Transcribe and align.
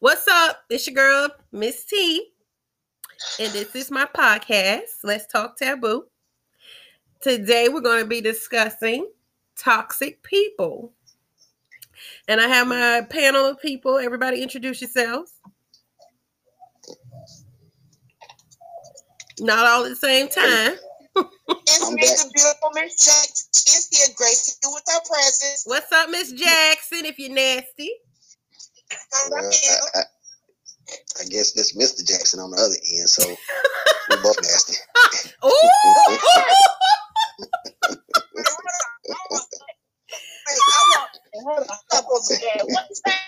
What's 0.00 0.28
up? 0.28 0.58
It's 0.68 0.86
your 0.86 0.94
girl, 0.94 1.30
Miss 1.52 1.84
T. 1.84 2.28
And 3.40 3.50
this 3.54 3.74
is 3.74 3.90
my 3.90 4.04
podcast, 4.04 4.90
Let's 5.02 5.26
Talk 5.26 5.56
Taboo. 5.56 6.04
Today 7.22 7.70
we're 7.70 7.80
going 7.80 8.02
to 8.02 8.06
be 8.06 8.20
discussing 8.20 9.08
toxic 9.56 10.22
people. 10.22 10.92
And 12.28 12.42
I 12.42 12.46
have 12.46 12.66
my 12.66 13.06
panel 13.08 13.46
of 13.46 13.58
people. 13.58 13.96
Everybody 13.96 14.42
introduce 14.42 14.82
yourselves. 14.82 15.32
Not 19.40 19.64
all 19.64 19.84
at 19.84 19.88
the 19.88 19.96
same 19.96 20.28
time. 20.28 20.74
It's 21.16 21.90
me, 21.90 22.02
the 22.02 22.30
beautiful 22.34 22.70
Miss 22.74 23.02
Jackson. 23.02 23.48
She's 23.54 23.88
here, 23.98 24.14
gracing 24.14 24.56
you 24.62 24.74
with 24.74 24.84
her 24.88 25.00
presence. 25.08 25.62
What's 25.64 25.90
up, 25.90 26.10
Miss 26.10 26.32
Jackson, 26.32 27.06
if 27.06 27.18
you're 27.18 27.32
nasty? 27.32 27.92
How 29.12 29.30
Well, 29.30 29.50
I. 29.94 29.98
I, 29.98 30.02
I 31.20 31.24
guess 31.26 31.52
that's 31.52 31.76
Mr. 31.76 32.06
Jackson 32.06 32.40
on 32.40 32.50
the 32.50 32.58
other 32.58 32.76
end, 32.98 33.08
so 33.08 33.26
we're 34.10 34.22
both 34.22 34.40
nasty. 34.42 34.74
Ooh! 35.44 35.50
Hey, 40.48 40.54
I 40.58 40.84
want- 40.90 41.10
hold 41.34 41.58
on, 41.58 41.66
I'm 41.92 41.98
supposed 42.02 42.30
to 42.30 42.36
get- 42.38 42.66
What 42.66 42.86
is 42.90 43.02
that? 43.04 43.20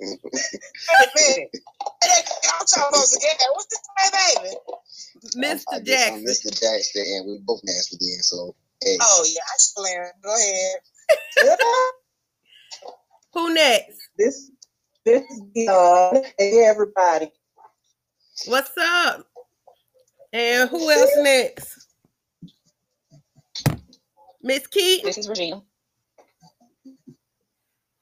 Wait 0.00 0.18
a 0.18 1.10
minute. 1.14 1.50
Hey, 2.02 2.22
I'm 2.58 2.66
supposed 2.66 3.12
to 3.14 3.20
get 3.20 3.38
that. 3.38 3.48
What's 3.52 3.66
the 3.66 3.78
time, 3.98 4.12
baby? 4.44 4.56
Mr. 5.36 5.84
Jackson. 5.84 6.24
Mr. 6.24 6.50
Jackson, 6.60 7.02
and 7.06 7.26
we're 7.26 7.38
both 7.44 7.60
nasty 7.64 7.96
then, 8.00 8.22
so 8.22 8.54
hey. 8.82 8.96
Oh, 9.00 9.24
yeah, 9.26 9.40
I 9.42 9.56
swear. 9.58 10.12
Go 10.22 10.34
ahead. 10.34 10.80
Who 13.34 13.54
next? 13.54 13.98
This 14.18 14.50
this 15.04 15.22
is 15.30 15.42
Dion. 15.54 16.22
Hey 16.38 16.64
everybody. 16.66 17.30
What's 18.46 18.72
up? 18.78 19.26
And 20.32 20.70
who 20.70 20.90
else 20.90 21.12
next? 21.18 21.86
Miss 24.42 24.66
Keaton. 24.66 25.06
This 25.06 25.18
is 25.18 25.28
Regina. 25.28 25.62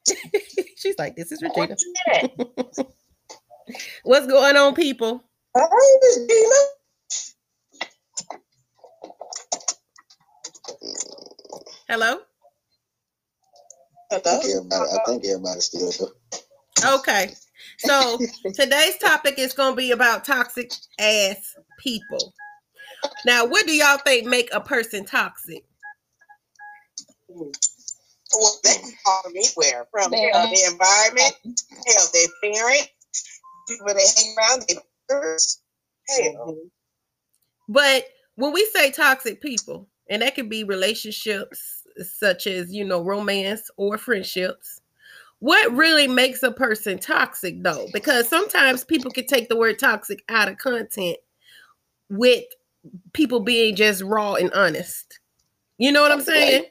She's 0.77 0.97
like, 0.99 1.15
this 1.15 1.31
is 1.31 1.41
Regina. 1.41 1.69
What 1.69 1.81
you 1.81 1.93
at? 2.13 2.31
What's 4.03 4.27
going 4.27 4.57
on, 4.57 4.75
people? 4.75 5.23
Hi, 5.57 5.99
Miss 6.03 6.27
Dina. 6.27 6.55
Hello? 11.89 12.19
I 14.11 14.19
Hello. 14.23 14.41
think 14.41 14.55
everybody, 14.55 14.91
I 14.91 15.05
think 15.05 15.25
everybody's 15.25 15.65
still 15.65 15.91
here. 15.91 16.07
Okay. 16.85 17.33
So 17.79 18.19
today's 18.53 18.97
topic 18.97 19.35
is 19.37 19.53
going 19.53 19.73
to 19.73 19.77
be 19.77 19.91
about 19.91 20.25
toxic 20.25 20.71
ass 20.99 21.55
people. 21.79 22.33
Now, 23.25 23.45
what 23.45 23.65
do 23.65 23.73
y'all 23.73 23.97
think 23.97 24.25
make 24.27 24.49
a 24.53 24.61
person 24.61 25.05
toxic? 25.05 25.63
Well, 27.29 27.51
they 28.63 28.73
can 28.75 28.93
come 29.05 29.33
anywhere. 29.35 29.87
From 29.91 30.11
They 30.11 30.29
hell, 30.31 30.47
are. 30.47 30.49
the 30.49 30.69
environment, 30.71 31.61
hell, 31.87 32.07
their 32.13 32.27
parent, 32.41 32.89
people 33.67 33.87
they 33.87 34.05
hang 34.15 34.35
around, 34.37 34.65
their 34.67 34.81
peers. 35.09 35.59
Hell. 36.09 36.47
Mm-hmm. 36.47 36.67
But 37.69 38.05
when 38.35 38.53
we 38.53 38.65
say 38.73 38.91
toxic 38.91 39.41
people, 39.41 39.87
and 40.09 40.21
that 40.21 40.35
could 40.35 40.49
be 40.49 40.63
relationships 40.63 41.83
such 41.97 42.47
as, 42.47 42.73
you 42.73 42.83
know, 42.83 43.01
romance 43.01 43.69
or 43.77 43.97
friendships, 43.97 44.81
what 45.43 45.73
really 45.73 46.07
makes 46.07 46.41
a 46.41 46.53
person 46.53 46.97
toxic 46.97 47.61
though? 47.63 47.87
Because 47.91 48.29
sometimes 48.29 48.85
people 48.85 49.11
can 49.11 49.27
take 49.27 49.49
the 49.49 49.57
word 49.57 49.77
toxic 49.77 50.23
out 50.29 50.47
of 50.47 50.57
content 50.57 51.17
with 52.09 52.45
people 53.11 53.41
being 53.41 53.75
just 53.75 54.01
raw 54.03 54.35
and 54.35 54.53
honest. 54.53 55.19
You 55.77 55.91
know 55.91 56.01
what 56.01 56.13
I'm 56.13 56.21
saying? 56.21 56.63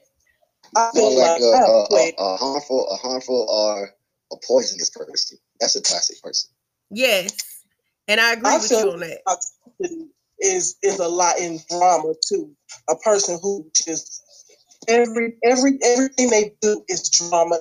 I 0.74 0.90
feel 0.94 1.14
like 1.18 1.32
like 1.32 1.40
a, 1.42 1.54
I 1.54 1.82
a, 1.82 1.86
played 1.86 2.14
a, 2.16 2.22
a 2.22 2.36
harmful, 2.38 2.88
a 2.88 2.96
harmful 2.96 3.46
or 3.50 3.90
a 4.32 4.36
poisonous 4.48 4.88
person. 4.88 5.36
That's 5.60 5.76
a 5.76 5.82
toxic 5.82 6.22
person. 6.22 6.50
Yes. 6.90 7.36
And 8.08 8.22
I 8.22 8.32
agree 8.32 8.52
I 8.52 8.56
with 8.56 8.70
you 8.70 8.90
on 8.90 9.00
that. 9.00 9.18
toxicity 9.28 10.06
is 10.38 10.76
is 10.82 10.98
a 10.98 11.08
lot 11.08 11.38
in 11.38 11.58
drama 11.68 12.14
too. 12.26 12.50
A 12.88 12.96
person 12.96 13.38
who 13.42 13.70
just 13.74 14.22
every 14.88 15.34
every 15.44 15.78
everything 15.84 16.30
they 16.30 16.54
do 16.62 16.82
is 16.88 17.10
drama 17.10 17.58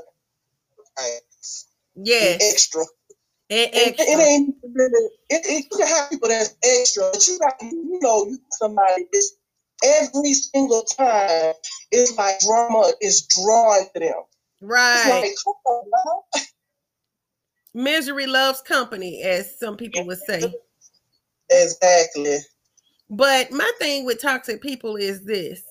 Yes. 1.96 2.42
extra. 2.42 2.82
And 3.50 3.70
It, 3.74 4.00
extra. 4.00 4.06
it 4.06 4.20
ain't 4.20 4.56
really, 4.64 5.10
it, 5.30 5.46
it, 5.46 5.66
you 5.72 5.78
can 5.78 5.88
have 5.88 6.10
people 6.10 6.30
that's 6.30 6.56
extra, 6.64 7.10
but 7.12 7.28
you 7.28 7.40
got 7.40 7.62
you 7.62 8.00
know 8.02 8.26
you 8.26 8.40
somebody 8.52 9.06
is 9.14 9.36
every 9.84 10.34
single 10.34 10.84
time 10.84 11.54
it's 11.92 12.16
like 12.18 12.40
drama 12.40 12.92
is 13.02 13.28
drawn 13.28 13.86
to 13.94 14.00
them. 14.00 14.14
It's 14.62 14.70
right. 14.70 15.22
like, 15.22 15.56
on. 15.66 16.42
Misery 17.74 18.28
loves 18.28 18.62
company, 18.62 19.24
as 19.24 19.58
some 19.58 19.78
people 19.78 20.06
would 20.06 20.20
say. 20.20 20.54
Exactly. 21.50 22.38
But 23.10 23.52
my 23.52 23.70
thing 23.80 24.06
with 24.06 24.22
toxic 24.22 24.62
people 24.62 24.96
is 24.96 25.26
this 25.26 25.64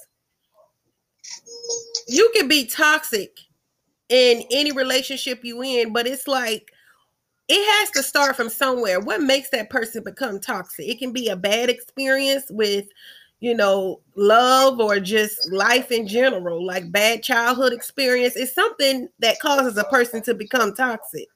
you 2.09 2.31
can 2.35 2.49
be 2.49 2.67
toxic 2.67 3.39
in 4.11 4.45
any 4.51 4.73
relationship 4.73 5.45
you 5.45 5.63
in, 5.63 5.93
but 5.93 6.07
it's 6.07 6.29
like 6.29 6.71
it 7.49 7.81
has 7.81 7.91
to 7.93 8.03
start 8.03 8.37
from 8.37 8.49
somewhere. 8.49 9.01
What 9.01 9.23
makes 9.23 9.51
that 9.51 9.71
person 9.71 10.05
become 10.05 10.41
toxic? 10.41 10.89
It 10.89 10.99
can 10.99 11.13
be 11.13 11.29
a 11.29 11.37
bad 11.37 11.69
experience 11.71 12.45
with, 12.51 12.87
you 13.41 13.55
know, 13.55 14.01
love 14.17 14.79
or 14.81 15.01
just 15.01 15.51
life 15.53 15.91
in 15.91 16.07
general, 16.07 16.65
like 16.65 16.93
bad 16.93 17.23
childhood 17.23 17.73
experience. 17.73 18.37
It's 18.37 18.55
something 18.55 19.09
that 19.21 19.41
causes 19.41 19.77
a 19.79 19.85
person 19.85 20.23
to 20.23 20.35
become 20.35 20.75
toxic. 20.75 21.27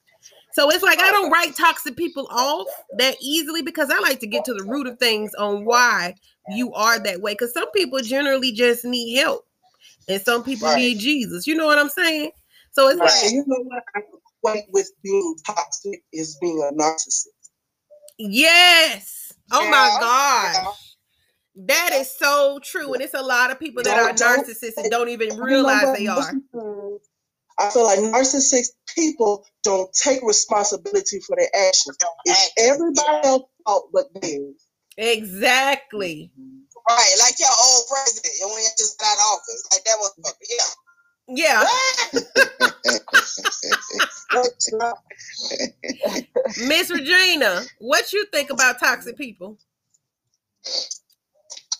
So 0.53 0.69
it's 0.69 0.83
like 0.83 0.99
I 0.99 1.11
don't 1.11 1.31
write 1.31 1.55
toxic 1.57 1.97
people 1.97 2.27
off 2.31 2.67
that 2.97 3.17
easily 3.21 3.61
because 3.61 3.89
I 3.89 3.99
like 3.99 4.21
to 4.21 4.27
get 4.27 4.45
to 4.45 4.53
the 4.53 4.63
root 4.63 4.87
of 4.87 4.97
things 4.99 5.33
on 5.35 5.65
why 5.65 6.15
you 6.51 6.73
are 6.73 6.97
that 6.99 7.19
way. 7.19 7.33
Because 7.33 7.53
some 7.53 7.69
people 7.71 7.99
generally 7.99 8.53
just 8.53 8.85
need 8.85 9.17
help, 9.17 9.45
and 10.07 10.21
some 10.21 10.45
people 10.45 10.69
Right. 10.69 10.77
need 10.77 10.99
Jesus. 10.99 11.45
You 11.45 11.55
know 11.55 11.65
what 11.65 11.77
I'm 11.77 11.89
saying? 11.89 12.31
So 12.75 12.89
it's 12.89 12.99
Right. 12.99 13.23
like, 13.23 13.33
you 13.33 13.45
know 13.47 13.63
what 13.63 13.83
I 13.95 14.01
equate 14.43 14.65
with 14.71 14.91
being 15.03 15.35
toxic 15.45 16.03
is 16.13 16.37
being 16.41 16.59
a 16.61 16.73
narcissist. 16.73 17.27
yes. 18.19 19.33
Oh 19.51 19.69
my 19.69 19.97
Yeah. 20.01 20.71
That 21.67 21.91
is 21.93 22.11
so 22.11 22.59
true. 22.63 22.93
And 22.93 23.03
it's 23.03 23.13
a 23.13 23.21
lot 23.23 23.51
of 23.51 23.59
people 23.59 23.83
that 23.83 23.97
are 23.97 24.13
Don't- 24.13 24.17
don't- 24.17 24.47
narcissists 24.47 24.77
and 24.77 24.91
don't 24.91 25.09
even 25.09 25.37
realize 25.39 25.97
they 25.97 26.07
are. 26.07 26.19
of 26.19 26.25
the 26.27 26.59
time, 26.59 26.99
I 27.59 27.69
feel 27.71 27.83
like 27.85 27.99
narcissistic 27.99 28.67
people 28.95 29.45
don't 29.63 29.93
take 29.93 30.21
responsibility 30.23 31.19
for 31.21 31.37
their 31.37 31.49
actions. 31.55 31.97
It's 32.25 32.51
everybody 32.57 33.27
else's 33.27 33.47
fault 33.65 33.89
but 33.93 34.07
theirs. 34.21 34.55
Exactly. 34.97 36.31
Right, 36.89 37.15
like 37.19 37.39
your 37.39 37.49
old 37.65 37.87
president, 37.89 38.33
and 38.41 38.51
when 38.51 38.61
you 38.63 38.69
just 38.77 38.99
got 38.99 39.17
office, 39.19 39.63
like 39.73 39.83
that 39.85 39.97
was 39.99 40.13
yeah. 40.49 40.84
Yeah. 41.27 41.63
Miss 46.67 46.91
Regina, 46.91 47.63
what 47.79 48.13
you 48.13 48.25
think 48.31 48.49
about 48.49 48.79
toxic 48.79 49.17
people? 49.17 49.57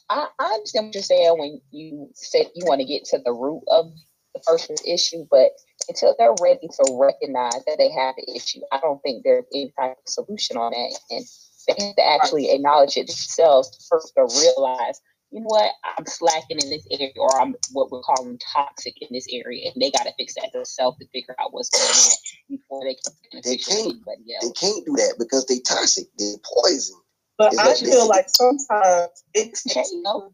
I, 0.10 0.28
I 0.40 0.46
understand 0.46 0.88
what 0.88 0.96
you're 0.96 1.04
saying 1.04 1.36
when 1.38 1.62
you 1.72 2.10
said 2.14 2.48
you 2.56 2.66
want 2.66 2.82
to 2.82 2.88
get 2.88 3.06
to 3.06 3.20
the 3.24 3.32
root 3.34 3.64
of 3.68 3.92
the 4.34 4.40
person's 4.42 4.82
issue, 4.86 5.26
but 5.30 5.52
until 5.90 6.16
they're 6.18 6.36
ready 6.42 6.68
to 6.68 6.98
recognize 7.00 7.64
that 7.66 7.78
they 7.78 7.92
have 7.92 8.16
the 8.16 8.34
issue, 8.36 8.62
I 8.72 8.80
don't 8.80 9.02
think 9.02 9.24
there's 9.24 9.46
any 9.54 9.72
type 9.80 9.92
of 9.92 10.08
solution 10.08 10.58
on 10.58 10.72
that. 10.72 11.00
And 11.12 11.26
they 11.68 11.86
have 11.86 11.96
to 11.96 12.06
actually 12.08 12.52
acknowledge 12.52 12.98
it 12.98 13.08
themselves 13.08 13.88
first 13.90 14.14
to 14.16 14.24
realize, 14.24 15.02
you 15.36 15.42
know 15.42 15.48
what, 15.48 15.70
I'm 15.98 16.06
slacking 16.06 16.60
in 16.64 16.70
this 16.70 16.88
area, 16.90 17.12
or 17.20 17.42
I'm 17.42 17.56
what 17.74 17.92
we're 17.92 18.02
calling 18.02 18.40
toxic 18.54 18.96
in 19.02 19.10
this 19.12 19.28
area, 19.30 19.70
and 19.74 19.82
they 19.84 19.92
got 19.92 20.06
to 20.06 20.14
fix 20.18 20.36
that 20.36 20.54
themselves 20.54 20.98
to 21.00 21.08
figure 21.10 21.36
out 21.40 21.54
what's 21.54 21.70
going 21.70 21.84
on 21.86 22.58
before 22.58 22.86
they 22.86 22.96
can 22.96 23.42
They 23.44 23.58
fix 23.58 23.68
can't. 23.68 23.82
anybody 23.88 24.24
they 24.42 24.52
can't 24.52 24.86
do 24.86 24.94
that 24.94 25.16
because 25.20 25.46
they 25.48 25.60
toxic. 25.60 26.08
They're 26.18 26.38
poison. 26.64 26.96
But 27.38 27.52
Is 27.54 27.60
I 27.60 27.68
that 27.68 27.78
feel 27.80 27.88
different? 27.90 28.10
like 28.12 28.30
sometimes 28.30 29.10
it's 29.34 29.68
Okay, 29.68 29.84
you 29.92 30.04
know, 30.04 30.32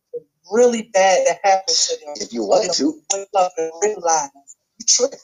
really 0.51 0.92
bad 0.94 1.25
to 1.25 1.33
happen 1.44 1.74
to 1.75 1.98
them. 2.06 2.13
If 2.18 2.31
you 2.33 2.44
want 2.44 2.71
to, 2.75 3.01
wake 3.12 3.27
up 3.36 3.53
and 3.57 3.71
realize 3.81 4.30
you 4.77 4.86
tripping. 4.88 5.19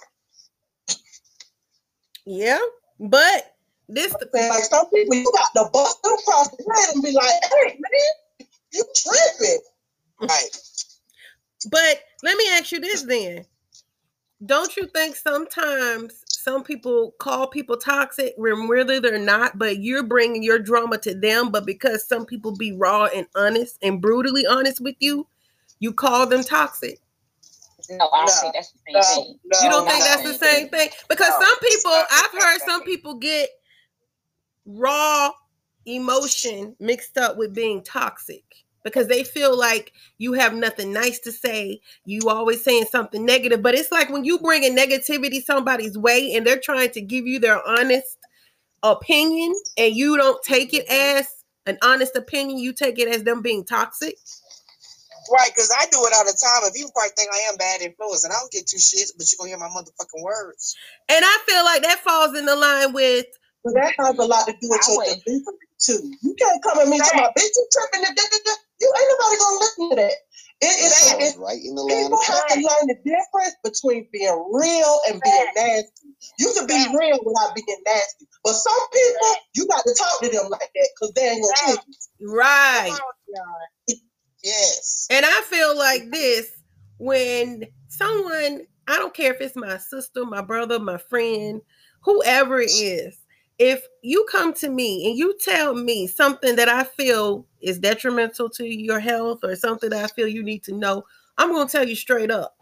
Yeah. 2.25 2.59
But 3.00 3.56
this 3.88 4.15
saying? 4.33 4.50
Like 4.50 4.63
some 4.63 4.89
people, 4.89 5.15
you 5.15 5.31
got 5.31 5.65
to 5.65 5.69
bust 5.71 6.01
them 6.03 6.13
across 6.13 6.50
the 6.50 6.65
head 6.65 6.95
and 6.95 7.03
be 7.03 7.12
like, 7.12 7.31
"Hey, 7.44 7.77
man, 7.79 8.26
you 8.73 8.85
tripping?" 8.95 9.61
Right. 10.21 10.49
But 11.71 12.03
let 12.23 12.37
me 12.37 12.45
ask 12.51 12.71
you 12.71 12.79
this 12.79 13.03
then. 13.03 13.45
Don't 14.45 14.75
you 14.77 14.87
think 14.87 15.15
sometimes 15.15 16.23
some 16.29 16.63
people 16.63 17.11
call 17.19 17.47
people 17.47 17.77
toxic 17.77 18.33
when 18.37 18.67
really 18.67 18.99
they're 18.99 19.19
not, 19.19 19.57
but 19.57 19.79
you're 19.79 20.03
bringing 20.03 20.43
your 20.43 20.59
drama 20.59 20.97
to 20.99 21.15
them. 21.15 21.51
But 21.51 21.65
because 21.65 22.07
some 22.07 22.25
people 22.25 22.55
be 22.55 22.71
raw 22.73 23.05
and 23.15 23.27
honest 23.35 23.77
and 23.81 24.01
brutally 24.01 24.45
honest 24.45 24.81
with 24.81 24.95
you, 24.99 25.27
you 25.79 25.93
call 25.93 26.27
them 26.27 26.43
toxic. 26.43 26.99
No, 27.89 28.09
I 28.13 28.25
don't 28.25 28.27
No, 28.27 28.33
think 28.41 28.53
that's 28.53 28.71
the 28.71 28.79
same 28.87 28.93
no, 28.95 29.01
thing. 29.01 29.39
no, 29.45 29.59
You 29.63 29.69
don't 29.69 29.87
think 29.87 30.03
that's 30.03 30.23
the 30.23 30.33
same 30.33 30.39
same 30.39 30.69
thing? 30.69 30.89
Because 31.09 31.29
No, 31.29 31.45
some 31.45 31.59
people, 31.59 31.91
I've 31.91 32.31
heard 32.31 32.59
some 32.65 32.83
people 32.83 33.15
get 33.15 33.49
raw 34.65 35.31
emotion 35.88 36.75
mixed 36.80 37.18
up 37.18 37.38
with 37.38 37.54
being 37.54 37.84
toxic 37.84 38.44
because 38.84 39.07
they 39.07 39.24
feel 39.24 39.57
like 39.57 39.94
you 40.18 40.34
have 40.34 40.54
nothing 40.54 40.94
nice 40.94 41.19
to 41.19 41.31
say. 41.31 41.81
You 42.06 42.22
always 42.30 42.63
saying 42.63 42.86
something 42.86 43.25
negative, 43.25 43.62
but 43.62 43.75
it's 43.75 43.92
like 43.92 44.10
when 44.10 44.24
you 44.24 44.39
bring 44.39 44.63
a 44.63 44.69
negativity 44.69 45.42
somebody's 45.42 45.98
way 45.98 46.34
and 46.36 46.45
they're 46.45 46.60
trying 46.60 46.92
to 46.92 47.01
give 47.01 47.28
you 47.28 47.39
their 47.39 47.66
honest 47.68 48.18
opinion 48.84 49.54
and 49.78 49.95
you 49.95 50.18
don't 50.18 50.42
take 50.44 50.74
it 50.74 50.88
as 50.89 51.28
an 51.66 51.78
honest 51.84 52.16
opinion, 52.16 52.60
you 52.60 52.74
take 52.74 53.00
it 53.00 53.10
as 53.10 53.24
them 53.24 53.42
being 53.42 53.66
toxic. 53.66 54.16
Right, 55.31 55.51
because 55.54 55.69
I 55.78 55.86
do 55.92 56.00
it 56.06 56.13
all 56.16 56.24
the 56.24 56.38
time. 56.42 56.69
If 56.72 56.80
you 56.80 56.89
probably 56.94 57.12
think 57.18 57.30
I 57.34 57.51
am 57.51 57.57
bad 57.57 57.81
influence, 57.81 58.24
and 58.24 58.31
I 58.31 58.38
don't 58.39 58.51
get 58.51 58.66
two 58.68 58.78
shits, 58.78 59.12
but 59.18 59.28
you're 59.30 59.38
gonna 59.38 59.50
hear 59.50 59.57
my 59.57 59.68
motherfucking 59.68 60.24
words. 60.24 60.75
And 61.10 61.25
I 61.25 61.38
feel 61.45 61.66
like 61.66 61.81
that 61.81 62.00
falls 62.00 62.38
in 62.38 62.45
the 62.45 62.56
line 62.56 62.94
with 62.94 63.25
But 63.63 63.74
that 63.74 63.94
has 64.00 64.18
a 64.18 64.24
lot 64.24 64.48
to 64.48 64.54
do 64.54 64.69
with 64.69 64.81
I 64.81 64.88
your 64.88 64.98
wouldn't. 65.00 65.25
delivery 65.25 65.66
too. 65.79 66.12
You 66.21 66.35
can't 66.38 66.62
come 66.63 66.79
at 66.79 66.88
me 66.88 66.97
to 66.97 67.12
my 67.15 67.29
bitch. 67.38 67.53
You 67.56 67.68
tripping? 67.71 68.01
da, 68.01 68.09
da, 68.13 68.24
da, 68.31 68.38
da." 68.45 68.53
You 68.79 68.94
ain't 68.94 69.09
nobody 69.09 69.38
gonna 69.39 69.59
listen 69.59 69.89
to 69.89 69.95
that. 69.95 70.18
It, 70.59 70.74
it's, 70.74 71.01
Exactly. 71.03 71.25
it's 71.25 71.38
right 71.38 71.62
in 71.62 71.75
the 71.75 71.81
line 71.81 72.03
people 72.03 72.18
of 72.18 72.25
have 72.25 72.47
to 72.47 72.56
learn 72.56 72.85
the 72.89 72.97
difference 73.06 73.56
between 73.63 74.07
being 74.12 74.50
real 74.51 75.00
and 75.09 75.21
being 75.21 75.47
nasty. 75.56 76.09
You 76.39 76.53
can 76.57 76.68
be 76.68 76.97
real 76.97 77.19
without 77.24 77.53
being 77.56 77.81
nasty, 77.85 78.27
but 78.44 78.53
some 78.53 78.81
people 78.94 79.29
you 79.53 79.68
got 79.68 79.83
to 79.83 79.95
talk 79.97 80.21
to 80.21 80.29
them 80.29 80.50
like 80.50 80.69
that 80.74 80.89
because 80.95 81.13
they 81.13 81.29
ain't 81.29 81.41
gonna 81.41 81.75
tell 81.77 81.85
you. 81.88 82.33
right. 82.33 82.97
Yes. 84.44 85.07
And 85.09 85.25
I 85.25 85.41
feel 85.45 85.77
like 85.77 86.09
this 86.12 86.50
when 86.97 87.63
someone, 87.89 88.62
I 88.88 88.95
don't 88.97 89.13
care 89.13 89.33
if 89.33 89.41
it's 89.41 89.56
my 89.56 89.77
sister, 89.77 90.25
my 90.25 90.41
brother, 90.41 90.79
my 90.79 90.97
friend, 90.97 91.62
whoever 92.03 92.59
it 92.62 92.71
is, 92.71 93.18
if 93.59 93.86
you 94.04 94.25
come 94.31 94.54
to 94.56 94.69
me 94.69 95.07
and 95.07 95.18
you 95.18 95.36
tell 95.39 95.74
me 95.74 96.07
something 96.07 96.56
that 96.57 96.69
I 96.69 96.83
feel 96.83 97.45
is 97.62 97.80
detrimental 97.80 98.50
to 98.51 98.65
your 98.65 99.00
health 99.00 99.39
or 99.44 99.56
something 99.56 99.89
that 99.89 100.04
I 100.04 100.07
feel 100.07 100.27
you 100.27 100.44
need 100.44 100.63
to 100.65 100.74
know, 100.74 101.04
I'm 101.38 101.51
going 101.51 101.68
to 101.68 101.71
tell 101.71 101.88
you 101.88 101.95
straight 101.95 102.31
up. 102.31 102.56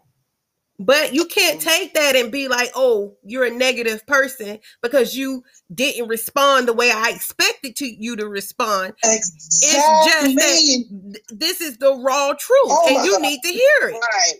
But 0.78 1.14
you 1.14 1.24
can't 1.24 1.58
mm-hmm. 1.58 1.68
take 1.68 1.94
that 1.94 2.16
and 2.16 2.30
be 2.30 2.48
like, 2.48 2.70
oh, 2.74 3.16
you're 3.22 3.46
a 3.46 3.50
negative 3.50 4.06
person 4.06 4.58
because 4.82 5.16
you 5.16 5.42
didn't 5.74 6.08
respond 6.08 6.68
the 6.68 6.74
way 6.74 6.90
I 6.90 7.10
expected 7.14 7.76
to 7.76 7.86
you 7.86 8.14
to 8.16 8.28
respond. 8.28 8.92
Exactly. 9.02 10.34
th- 10.36 11.24
this 11.30 11.62
is 11.62 11.78
the 11.78 11.94
raw 11.94 12.34
truth, 12.34 12.60
Oh 12.66 12.94
and 12.94 13.06
you 13.06 13.12
God. 13.12 13.22
need 13.22 13.40
to 13.42 13.48
hear 13.48 13.88
it. 13.88 13.94
Right. 13.94 14.34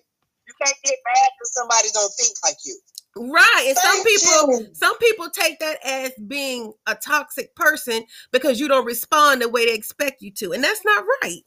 You 0.46 0.54
can't 0.62 0.76
get 0.84 0.94
mad 1.04 1.30
because 1.38 1.54
somebody 1.54 1.88
don't 1.94 2.12
think 2.18 2.36
like 2.44 2.56
you. 2.66 2.78
Right. 3.16 3.64
And 3.68 3.76
some 3.78 4.04
people 4.04 4.60
you. 4.60 4.68
some 4.74 4.98
people 4.98 5.30
take 5.30 5.58
that 5.60 5.78
as 5.84 6.12
being 6.28 6.72
a 6.86 6.94
toxic 6.96 7.54
person 7.56 8.04
because 8.32 8.60
you 8.60 8.68
don't 8.68 8.86
respond 8.86 9.42
the 9.42 9.48
way 9.48 9.66
they 9.66 9.74
expect 9.74 10.22
you 10.22 10.32
to. 10.32 10.52
And 10.52 10.64
that's 10.64 10.84
not 10.84 11.04
right. 11.22 11.42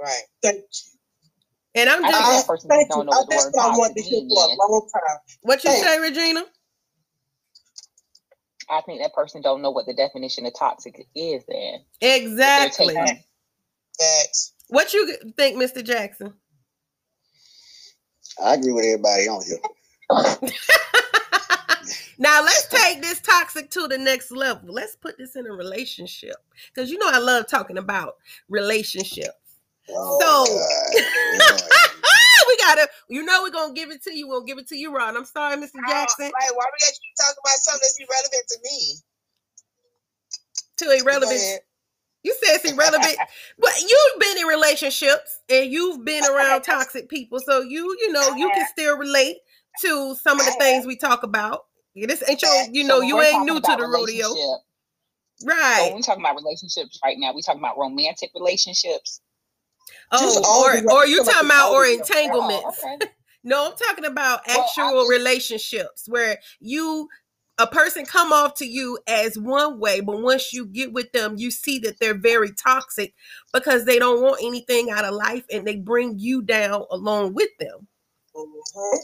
Right. 0.00 0.22
Thank 0.42 0.58
you. 0.58 0.62
And 1.82 1.90
I'm 1.90 2.04
I 2.04 2.10
just 2.10 2.18
think 2.18 2.28
I, 2.28 2.36
that 2.38 2.46
person 2.46 2.68
thank 2.70 2.90
don't 2.90 3.00
you. 3.00 3.04
know 3.06 3.12
I, 3.12 3.16
what 3.18 3.26
the 3.28 3.34
that's 3.34 3.44
word 3.46 3.52
what 3.54 3.66
I 3.66 3.78
wanted 3.78 3.96
to 3.96 4.02
hear 4.02 4.20
for 4.28 4.44
a 4.44 4.72
long 4.72 4.88
time. 4.94 5.18
what 5.42 5.64
you 5.64 5.70
Hey. 5.70 5.80
say, 5.82 6.00
Regina? 6.00 6.44
I 8.70 8.80
think 8.82 9.00
that 9.02 9.14
person 9.14 9.42
don't 9.42 9.62
know 9.62 9.70
what 9.70 9.86
the 9.86 9.94
definition 9.94 10.46
of 10.46 10.54
toxic 10.58 11.06
is. 11.14 11.44
Then 11.48 11.80
Exactly. 12.00 12.94
They're 12.94 13.06
taking- 13.06 13.24
What 14.68 14.92
you 14.94 15.16
think, 15.36 15.56
Mr. 15.58 15.84
Jackson? 15.84 16.34
I 18.42 18.54
agree 18.54 18.72
with 18.72 18.84
everybody 18.84 19.28
on 19.28 19.42
here. 19.44 19.58
now 22.18 22.42
let's 22.42 22.68
take 22.68 23.02
this 23.02 23.20
toxic 23.20 23.70
to 23.70 23.88
the 23.88 23.98
next 23.98 24.30
level. 24.30 24.72
Let's 24.72 24.96
put 24.96 25.18
this 25.18 25.36
in 25.36 25.46
a 25.46 25.52
relationship. 25.52 26.36
Because 26.74 26.90
you 26.90 26.98
know 26.98 27.08
I 27.10 27.18
love 27.18 27.46
talking 27.48 27.78
about 27.78 28.14
relationships. 28.48 29.32
Oh, 29.90 30.18
So- 30.20 31.56
we 32.48 32.56
gotta, 32.58 32.88
you 33.08 33.24
know, 33.24 33.42
we're 33.42 33.50
gonna 33.50 33.74
give 33.74 33.90
it 33.90 34.02
to 34.04 34.16
you. 34.16 34.28
We'll 34.28 34.44
give 34.44 34.58
it 34.58 34.68
to 34.68 34.76
you, 34.76 34.94
Ron. 34.94 35.16
I'm 35.16 35.24
sorry, 35.24 35.56
Mr. 35.56 35.80
Jackson. 35.88 36.26
Oh, 36.26 36.30
right. 36.32 36.50
Why 36.54 36.66
we 36.66 36.78
got 36.80 36.92
you 36.92 37.12
talking 37.18 37.40
about 37.44 37.58
something 37.58 37.80
that's 37.82 37.98
irrelevant 37.98 38.48
to 38.48 38.58
me? 38.62 38.94
To 40.78 41.02
irrelevant. 41.04 41.60
You 42.22 42.34
said 42.42 42.56
it's 42.56 42.70
irrelevant, 42.72 43.16
but 43.58 43.80
you've 43.80 44.20
been 44.20 44.38
in 44.38 44.46
relationships 44.46 45.40
and 45.48 45.70
you've 45.70 46.04
been 46.04 46.24
around 46.24 46.62
toxic 46.62 47.08
people, 47.08 47.38
so 47.38 47.60
you, 47.60 47.96
you 48.00 48.12
know, 48.12 48.34
you 48.34 48.50
can 48.50 48.66
still 48.72 48.98
relate 48.98 49.36
to 49.82 50.14
some 50.16 50.38
of 50.40 50.46
the 50.46 50.52
things 50.52 50.86
we 50.86 50.96
talk 50.96 51.22
about. 51.22 51.62
This 51.94 52.22
ain't 52.28 52.42
your, 52.42 52.52
you 52.72 52.84
know, 52.84 52.98
So 53.00 53.02
you 53.06 53.20
ain't 53.22 53.44
new 53.44 53.60
to 53.60 53.76
the 53.76 53.86
rodeo, 53.86 54.28
relationship. 54.28 54.60
So 55.38 55.46
right? 55.48 55.92
we 55.94 56.02
talking 56.02 56.22
about 56.22 56.36
relationships 56.36 56.98
right 57.04 57.16
now. 57.18 57.32
We 57.34 57.42
talking 57.42 57.60
about 57.60 57.78
romantic 57.78 58.30
relationships. 58.34 59.20
Oh, 60.12 60.62
or 60.66 60.92
or 60.92 61.06
you 61.06 61.22
talking 61.24 61.46
about 61.46 61.72
or 61.72 61.86
entanglements? 61.86 62.80
Oh, 62.84 62.94
okay. 63.02 63.10
No, 63.44 63.66
I'm 63.70 63.76
talking 63.76 64.04
about 64.04 64.40
Well, 64.48 64.60
actual 64.60 65.02
just- 65.02 65.10
relationships 65.10 66.04
where 66.08 66.38
you 66.58 67.08
a 67.58 67.66
person 67.66 68.04
come 68.04 68.32
off 68.32 68.54
to 68.56 68.66
you 68.66 68.98
as 69.06 69.38
one 69.38 69.78
way, 69.78 70.00
but 70.00 70.20
once 70.20 70.52
you 70.52 70.66
get 70.66 70.92
with 70.92 71.12
them, 71.12 71.36
you 71.38 71.52
see 71.52 71.78
that 71.78 72.00
they're 72.00 72.18
very 72.18 72.50
toxic 72.52 73.14
because 73.54 73.84
they 73.84 73.98
don't 74.00 74.20
want 74.20 74.42
anything 74.42 74.90
out 74.90 75.04
of 75.04 75.14
life 75.14 75.44
and 75.52 75.64
they 75.66 75.76
bring 75.76 76.18
you 76.18 76.42
down 76.42 76.84
along 76.90 77.34
with 77.34 77.48
them. 77.60 77.86
Mhm. 78.36 78.98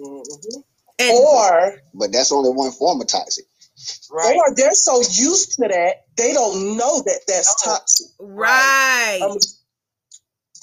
Mhm. 0.00 0.64
And 0.98 1.18
Or 1.18 1.82
But 1.94 2.12
that's 2.12 2.32
only 2.32 2.50
one 2.50 2.72
form 2.72 3.00
of 3.00 3.06
toxic. 3.08 3.44
Right. 4.10 4.36
or 4.36 4.54
they're 4.54 4.72
so 4.72 5.00
used 5.00 5.52
to 5.56 5.68
that 5.68 6.06
they 6.16 6.32
don't 6.32 6.76
know 6.78 7.02
that 7.02 7.20
that's 7.28 7.62
toxic. 7.62 8.06
right. 8.18 9.18
Um, 9.22 9.38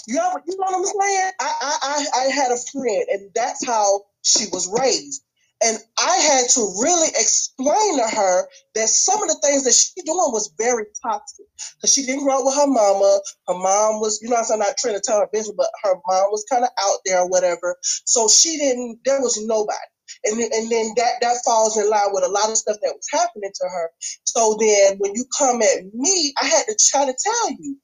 you 0.07 0.15
know, 0.15 0.37
you 0.47 0.57
know 0.57 0.65
what 0.65 0.75
I'm 0.75 0.85
saying? 0.85 1.31
I, 1.39 1.53
I, 1.61 1.77
I, 1.83 2.05
I 2.21 2.23
had 2.31 2.51
a 2.51 2.57
friend, 2.71 3.05
and 3.11 3.31
that's 3.35 3.65
how 3.65 4.01
she 4.23 4.45
was 4.51 4.67
raised. 4.67 5.23
And 5.65 5.77
I 5.99 6.17
had 6.17 6.49
to 6.51 6.61
really 6.81 7.09
explain 7.09 7.97
to 7.99 8.15
her 8.15 8.47
that 8.75 8.89
some 8.89 9.21
of 9.23 9.29
the 9.29 9.39
things 9.43 9.65
that 9.65 9.73
she 9.73 10.01
doing 10.03 10.31
was 10.33 10.53
very 10.57 10.85
toxic. 11.03 11.45
Because 11.77 11.93
she 11.93 12.05
didn't 12.05 12.25
grow 12.25 12.39
up 12.39 12.45
with 12.45 12.55
her 12.55 12.67
mama. 12.67 13.19
Her 13.47 13.55
mom 13.55 14.01
was, 14.01 14.19
you 14.21 14.29
know, 14.29 14.37
I'm 14.37 14.59
not 14.59 14.77
trying 14.77 14.95
to 14.95 15.01
tell 15.03 15.19
her 15.19 15.29
business, 15.33 15.55
but 15.57 15.67
her 15.83 15.95
mom 16.07 16.31
was 16.31 16.45
kind 16.51 16.63
of 16.63 16.69
out 16.79 16.99
there 17.05 17.21
or 17.21 17.29
whatever. 17.29 17.77
So 18.05 18.27
she 18.29 18.57
didn't, 18.57 18.99
there 19.05 19.21
was 19.21 19.39
nobody. 19.45 19.77
And, 20.25 20.39
then- 20.39 20.51
and 20.53 20.71
then 20.71 20.93
that, 20.97 21.13
that 21.21 21.37
falls 21.45 21.77
in 21.77 21.89
line 21.89 22.09
with 22.13 22.25
a 22.25 22.29
lot 22.29 22.49
of 22.49 22.57
stuff 22.57 22.77
that 22.83 22.95
was 22.95 23.07
happening 23.11 23.51
to 23.53 23.67
her. 23.69 23.89
So 24.25 24.57
then 24.59 24.97
when 24.99 25.13
you 25.15 25.25
come 25.37 25.61
at 25.61 25.93
me, 25.93 26.33
I 26.41 26.45
had 26.45 26.65
to 26.67 26.77
try 26.79 27.05
to 27.05 27.15
tell 27.17 27.51
you, 27.51 27.77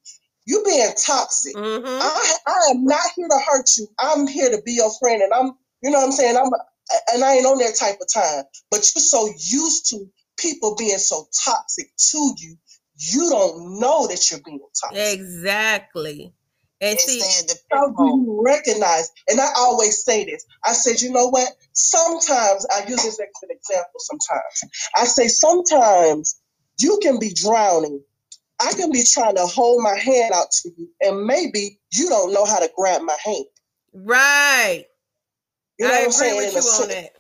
you 0.45 0.63
being 0.65 0.91
toxic. 1.05 1.55
Mhm. 1.55 1.83
I, 2.01 2.35
I 2.47 2.71
am 2.71 2.85
not 2.85 3.01
here 3.15 3.27
to 3.29 3.39
hurt 3.47 3.69
you. 3.77 3.87
I'm 3.99 4.27
here 4.27 4.49
to 4.51 4.61
be 4.65 4.73
your 4.73 4.91
friend, 4.99 5.21
and 5.21 5.33
I'm, 5.33 5.53
you 5.83 5.91
know, 5.91 5.99
what 5.99 6.05
I'm 6.07 6.11
saying, 6.11 6.37
I'm, 6.37 6.49
and 7.13 7.23
I 7.23 7.35
ain't 7.35 7.45
on 7.45 7.57
that 7.59 7.75
type 7.79 7.97
of 8.01 8.07
time. 8.13 8.43
But 8.71 8.79
you're 8.95 9.01
so 9.03 9.27
used 9.27 9.89
to 9.91 10.09
people 10.37 10.75
being 10.77 10.97
so 10.97 11.27
toxic 11.45 11.87
to 12.11 12.33
you, 12.37 12.57
you 12.97 13.29
don't 13.29 13.79
know 13.79 14.07
that 14.07 14.29
you're 14.31 14.41
being 14.45 14.59
toxic. 14.81 15.19
Exactly. 15.19 16.33
And 16.81 16.91
And 16.91 16.99
see, 16.99 17.19
the 17.47 17.55
How 17.71 17.87
do 17.87 17.91
people. 17.91 18.05
you 18.07 18.41
recognize? 18.45 19.11
And 19.27 19.39
I 19.41 19.47
always 19.57 20.03
say 20.03 20.25
this. 20.25 20.45
I 20.65 20.71
said, 20.73 21.01
you 21.01 21.11
know 21.11 21.27
what? 21.27 21.49
Sometimes 21.73 22.65
I 22.71 22.87
use 22.87 23.03
this 23.03 23.19
as 23.19 23.19
an 23.19 23.49
example. 23.51 23.99
Sometimes 23.99 24.63
I 24.95 25.05
say, 25.05 25.27
sometimes 25.27 26.39
you 26.79 26.99
can 27.01 27.19
be 27.19 27.33
drowning. 27.33 28.01
I 28.61 28.73
can 28.73 28.91
be 28.91 29.03
trying 29.03 29.35
to 29.35 29.45
hold 29.45 29.83
my 29.83 29.95
hand 29.97 30.33
out 30.33 30.51
to 30.51 30.69
you, 30.77 30.89
and 31.01 31.25
maybe 31.25 31.79
you 31.93 32.09
don't 32.09 32.33
know 32.33 32.45
how 32.45 32.59
to 32.59 32.69
grab 32.75 33.01
my 33.01 33.15
hand. 33.23 33.45
right. 33.93 34.85
You 35.79 35.87
know 35.87 35.93
I 35.93 35.99
what 35.99 36.01
I'm 36.01 36.09
agree 36.09 36.13
saying? 36.13 36.53
with 36.53 36.53
you 36.65 36.71
on 36.83 36.89
that. 36.89 37.11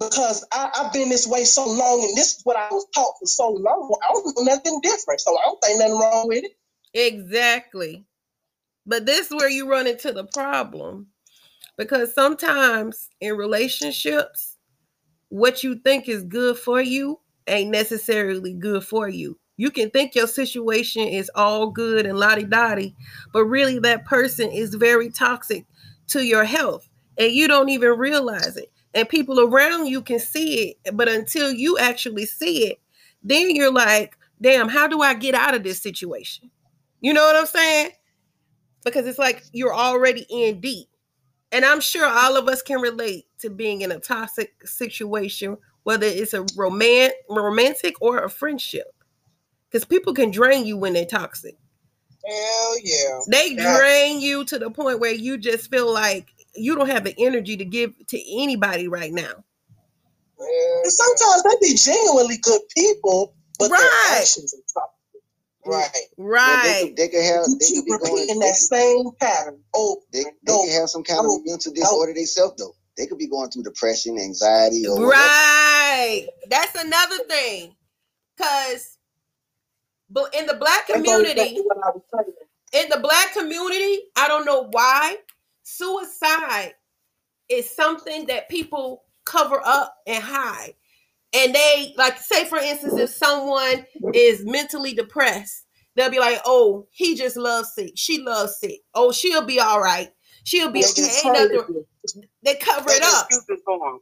Because 0.00 0.46
I, 0.52 0.70
I've 0.76 0.92
been 0.92 1.08
this 1.08 1.26
way 1.26 1.44
so 1.44 1.66
long, 1.66 2.04
and 2.04 2.16
this 2.16 2.36
is 2.36 2.40
what 2.44 2.56
I 2.56 2.68
was 2.70 2.86
taught 2.94 3.14
for 3.20 3.26
so 3.26 3.50
long. 3.50 3.96
I 4.02 4.12
don't 4.12 4.36
do 4.36 4.44
nothing 4.44 4.80
different, 4.82 5.20
so 5.20 5.36
I 5.38 5.42
don't 5.46 5.60
think 5.62 5.78
nothing 5.78 5.98
wrong 5.98 6.28
with 6.28 6.44
it. 6.44 6.52
Exactly. 6.92 8.04
But 8.86 9.06
this 9.06 9.28
is 9.30 9.32
where 9.34 9.48
you 9.48 9.68
run 9.70 9.86
into 9.86 10.12
the 10.12 10.24
problem. 10.24 11.08
Because 11.78 12.14
sometimes 12.14 13.08
in 13.20 13.36
relationships, 13.36 14.58
what 15.28 15.64
you 15.64 15.76
think 15.76 16.08
is 16.08 16.22
good 16.24 16.58
for 16.58 16.80
you 16.80 17.20
ain't 17.48 17.70
necessarily 17.70 18.52
good 18.54 18.84
for 18.84 19.08
you. 19.08 19.38
You 19.56 19.70
can 19.70 19.90
think 19.90 20.14
your 20.14 20.26
situation 20.26 21.02
is 21.08 21.30
all 21.34 21.70
good 21.70 22.06
and 22.06 22.18
lottie 22.18 22.44
dottie, 22.44 22.94
but 23.32 23.44
really 23.44 23.78
that 23.80 24.04
person 24.04 24.50
is 24.50 24.74
very 24.74 25.10
toxic 25.10 25.64
to 26.08 26.22
your 26.24 26.44
health 26.44 26.88
and 27.18 27.32
you 27.32 27.48
don't 27.48 27.68
even 27.70 27.98
realize 27.98 28.56
it. 28.56 28.70
and 28.94 29.08
people 29.08 29.40
around 29.40 29.86
you 29.86 30.02
can 30.02 30.18
see 30.20 30.76
it. 30.84 30.96
But 30.96 31.08
until 31.08 31.52
you 31.52 31.78
actually 31.78 32.26
see 32.26 32.68
it, 32.68 32.80
then 33.22 33.54
you're 33.54 33.72
like, 33.72 34.16
damn, 34.40 34.68
how 34.68 34.86
do 34.88 35.02
I 35.02 35.14
get 35.14 35.34
out 35.34 35.54
of 35.54 35.64
this 35.64 35.82
situation? 35.82 36.50
You 37.00 37.12
know 37.14 37.24
what 37.24 37.36
I'm 37.36 37.46
saying? 37.46 37.90
Because 38.84 39.06
it's 39.06 39.18
like 39.18 39.44
you're 39.52 39.74
already 39.74 40.26
in 40.30 40.60
deep. 40.60 40.88
And 41.52 41.64
I'm 41.64 41.80
sure 41.80 42.06
all 42.06 42.36
of 42.36 42.48
us 42.48 42.62
can 42.62 42.80
relate 42.80 43.26
to 43.40 43.50
being 43.50 43.82
in 43.82 43.92
a 43.92 44.00
toxic 44.00 44.54
situation, 44.66 45.56
whether 45.84 46.06
it's 46.06 46.34
a 46.34 46.46
roman- 46.56 47.12
romantic 47.30 47.94
or 48.00 48.18
a 48.24 48.30
friendship. 48.30 48.88
Because 49.70 49.84
people 49.84 50.14
can 50.14 50.30
drain 50.30 50.66
you 50.66 50.76
when 50.76 50.94
they're 50.94 51.06
toxic. 51.06 51.56
Hell 52.26 52.76
yeah. 52.84 53.20
They 53.28 53.54
Yeah. 53.54 53.78
drain 53.78 54.20
you 54.20 54.44
to 54.46 54.58
the 54.58 54.70
point 54.70 55.00
where 55.00 55.12
you 55.14 55.38
just 55.38 55.70
feel 55.70 55.92
like 55.92 56.28
you 56.54 56.76
don't 56.76 56.88
have 56.90 57.04
the 57.04 57.14
energy 57.18 57.56
to 57.58 57.64
give 57.64 57.94
to 58.08 58.40
anybody 58.42 58.88
right 58.88 59.12
now. 59.12 59.44
Hell 60.38 60.82
And 60.84 60.92
sometimes 60.92 61.42
they 61.44 61.68
be 61.68 61.74
genuinely 61.76 62.38
good 62.38 62.62
people, 62.76 63.34
but 63.58 63.70
Right. 63.70 63.80
their 63.80 64.18
actions 64.20 64.54
are 64.54 64.58
toxic. 64.82 64.92
yeah. 65.66 65.72
Right. 65.72 65.90
Well, 66.18 66.28
Right. 66.28 66.62
they, 66.62 66.88
could, 66.88 66.96
they 66.96 67.08
could 67.08 67.24
have 67.24 67.46
You 67.48 67.58
they 67.60 67.66
keep 67.66 67.76
could 67.76 67.84
be 67.86 67.90
going 67.92 68.12
repeating 68.14 68.40
that 68.40 68.56
same 68.56 69.10
pattern 69.20 69.60
Oh, 69.74 70.02
they, 70.12 70.20
and 70.20 70.32
they 70.46 70.52
over. 70.52 70.66
could 70.66 70.74
have 70.80 70.90
some 70.90 71.04
kind 71.04 71.20
of 71.26 71.32
mental 71.44 71.72
disorder 71.72 72.14
themselves 72.14 72.54
though. 72.58 72.74
They 72.96 73.06
could 73.06 73.18
be 73.18 73.28
going 73.28 73.50
through 73.50 73.64
depression, 73.64 74.18
anxiety, 74.18 74.86
or 74.86 74.96
whatever. 74.96 75.10
Right. 75.12 76.28
That's 76.48 76.74
another 76.76 77.18
thing. 77.28 77.76
Cause 78.38 78.93
but 80.14 80.34
in 80.36 80.46
the 80.46 80.54
black 80.54 80.88
community, 80.88 81.32
exactly 81.42 81.62
what 81.64 81.78
I 81.84 81.90
was 81.90 82.02
saying. 82.14 82.84
in 82.84 82.90
the 82.90 83.00
black 83.00 83.34
community, 83.34 84.00
I 84.16 84.28
don't 84.28 84.46
know 84.46 84.68
why, 84.72 85.18
suicide 85.64 86.74
is 87.50 87.70
something 87.70 88.26
that 88.28 88.48
people 88.50 89.04
cover 89.26 89.60
up 89.64 89.96
and 90.06 90.24
hide. 90.24 90.74
And 91.34 91.54
they 91.54 91.94
like 91.98 92.18
say 92.18 92.46
for 92.46 92.58
instance, 92.58 92.96
if 92.98 93.10
someone 93.10 93.86
is 94.14 94.44
mentally 94.46 94.94
depressed, 94.94 95.66
they'll 95.96 96.10
be 96.10 96.20
like, 96.20 96.40
"Oh, 96.46 96.86
he 96.92 97.16
just 97.16 97.36
loves 97.36 97.74
sick. 97.74 97.92
She 97.96 98.20
loves 98.22 98.58
sick. 98.58 98.80
Oh, 98.94 99.12
she'll 99.12 99.46
be 99.46 99.60
all 99.60 99.80
right. 99.80 100.10
She'll 100.44 100.70
be 100.72 100.82
They 100.82 100.88
okay." 100.90 101.20
Ain't 101.24 101.34
nothing. 101.34 101.86
They 102.42 102.56
cover 102.56 102.90
it 102.90 103.02
up. 103.02 103.28
excuses 103.30 103.62
for 103.64 103.88
'em. 103.94 104.00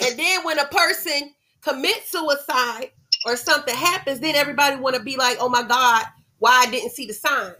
And 0.00 0.18
then 0.18 0.44
when 0.44 0.58
a 0.58 0.66
person 0.66 1.34
commits 1.62 2.10
suicide 2.12 2.92
or 3.24 3.36
something 3.36 3.74
happens, 3.74 4.20
then 4.20 4.34
everybody 4.34 4.76
want 4.76 4.96
to 4.96 5.02
be 5.02 5.16
like, 5.16 5.38
"Oh 5.40 5.48
my 5.48 5.62
God, 5.62 6.04
why 6.38 6.64
I 6.66 6.70
didn't 6.70 6.92
see 6.92 7.06
the 7.06 7.14
signs." 7.14 7.56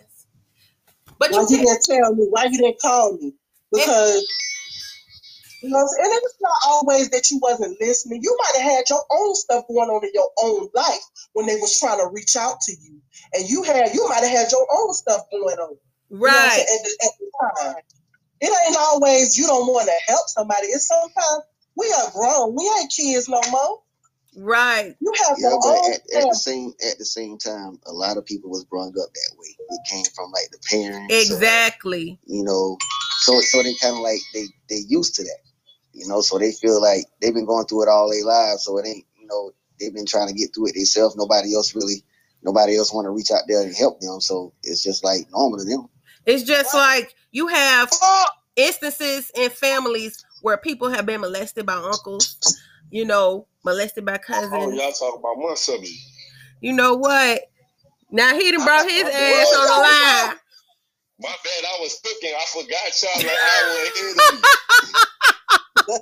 But 1.18 1.30
Why 1.30 1.40
you 1.42 1.47
you 1.50 1.64
didn't 1.64 1.83
tell 1.83 2.14
me? 2.14 2.26
Why 2.30 2.44
you 2.44 2.59
didn't 2.59 2.80
call 2.80 3.16
me? 3.16 3.35
Because 3.73 4.26
you 5.62 5.71
know, 5.71 5.80
and 5.80 6.12
it's 6.12 6.37
not 6.40 6.52
always 6.66 7.09
that 7.11 7.30
you 7.30 7.38
wasn't 7.40 7.80
listening. 7.80 8.21
You 8.23 8.37
might 8.38 8.62
have 8.62 8.71
had 8.71 8.85
your 8.90 9.02
own 9.11 9.35
stuff 9.35 9.64
going 9.66 9.88
on 9.88 10.04
in 10.04 10.11
your 10.12 10.30
own 10.42 10.68
life 10.75 11.04
when 11.33 11.47
they 11.47 11.54
was 11.56 11.78
trying 11.80 11.99
to 11.99 12.11
reach 12.12 12.37
out 12.37 12.61
to 12.62 12.73
you, 12.73 13.00
and 13.33 13.49
you 13.49 13.62
had 13.62 13.94
you 13.94 14.06
might 14.09 14.25
have 14.25 14.30
had 14.30 14.52
your 14.52 14.66
own 14.71 14.92
stuff 14.92 15.23
going 15.30 15.56
on. 15.59 15.76
You 16.11 16.33
know 16.33 16.38
right? 16.38 16.61
At 16.61 16.85
the, 16.85 16.99
at 17.04 17.12
the 17.18 17.62
time, 17.62 17.75
it 18.40 18.66
ain't 18.66 18.76
always 18.78 19.38
you 19.38 19.47
don't 19.47 19.66
want 19.66 19.88
to 19.88 20.12
help 20.12 20.28
somebody. 20.28 20.66
It's 20.66 20.87
sometimes 20.87 21.44
we 21.76 21.92
are 21.92 22.11
grown. 22.12 22.54
We 22.54 22.71
ain't 22.78 22.92
kids 22.94 23.28
no 23.28 23.40
more. 23.50 23.80
Right. 24.37 24.97
You 25.00 25.12
have 25.29 25.38
Yeah, 25.38 25.50
your 25.50 25.61
but 25.62 25.79
at, 25.93 26.00
at 26.23 26.29
the 26.31 26.37
same 26.37 26.73
at 26.91 26.99
the 26.99 27.05
same 27.05 27.38
time, 27.38 27.79
a 27.87 27.93
lot 27.93 28.17
of 28.17 28.25
people 28.26 28.50
was 28.50 28.64
brought 28.64 28.88
up 28.88 28.95
that 29.14 29.37
way. 29.38 29.49
It 29.71 29.81
came 29.91 30.05
from 30.14 30.31
like 30.33 30.50
the 30.50 30.59
parents, 30.71 31.31
or, 31.31 31.35
Exactly. 31.35 32.19
you 32.26 32.45
know. 32.45 32.79
So 33.21 33.41
so 33.41 33.62
they 33.62 33.75
kind 33.75 33.95
of 33.97 34.03
like 34.03 34.21
they 34.35 34.47
they 34.69 34.83
used 34.88 35.17
to 35.17 35.25
that, 35.25 35.38
you 35.93 36.09
know. 36.09 36.21
So 36.21 36.38
they 36.38 36.53
feel 36.53 36.81
like 36.81 37.07
they've 37.21 37.35
been 37.35 37.47
going 37.47 37.67
through 37.67 37.85
it 37.85 37.88
all 37.88 38.11
their 38.11 38.25
lives. 38.25 38.64
So 38.64 38.79
it 38.79 38.87
ain't 38.87 39.07
you 39.21 39.26
know 39.26 39.53
they've 39.81 39.95
been 39.95 40.07
trying 40.07 40.29
to 40.29 40.35
get 40.35 40.55
through 40.55 40.69
it 40.69 40.75
themselves. 40.75 41.17
Nobody 41.17 41.55
else 41.55 41.75
really, 41.75 42.05
nobody 42.43 42.76
else 42.76 42.93
want 42.93 43.07
to 43.07 43.11
reach 43.11 43.31
out 43.31 43.43
there 43.49 43.62
and 43.62 43.75
help 43.75 44.00
them. 44.00 44.21
So 44.21 44.55
it's 44.62 44.83
just 44.83 45.05
like 45.05 45.31
normal 45.31 45.59
to 45.59 45.64
them. 45.64 45.88
It's 46.26 46.45
just 46.45 46.75
like 46.75 47.14
you 47.33 47.49
have 47.49 47.91
instances 48.57 49.31
in 49.35 49.50
families 49.50 50.25
where 50.43 50.57
people 50.59 50.91
have 50.91 51.07
been 51.07 51.21
molested 51.21 51.67
by 51.67 51.75
uncles, 51.75 52.38
you 52.95 53.05
know, 53.05 53.45
molested 53.65 54.05
by 54.05 54.17
cousin. 54.19 54.51
Oh, 54.53 54.71
y'all 54.71 54.93
talk 54.93 55.19
about 55.19 55.37
my 55.37 55.55
subject. 55.55 55.91
You 56.61 56.73
know 56.73 56.95
what? 56.95 57.41
Now 58.13 58.33
he 58.39 58.53
done 58.53 58.65
brought 58.65 58.89
his 58.89 59.03
I- 59.05 59.09
I- 59.09 59.13
ass 59.13 59.53
on 59.57 59.67
the 59.67 59.73
line. 59.83 60.39
My 61.21 61.29
bad, 61.43 61.65
I 61.65 61.81
was 61.81 61.99
cooking. 62.05 62.33
I 62.37 62.45
forgot 62.53 63.03
y'all 63.03 63.21
an 63.21 63.27
hour 63.27 63.71
ahead 63.75 63.93
of 63.99 64.35
me. 65.89 65.99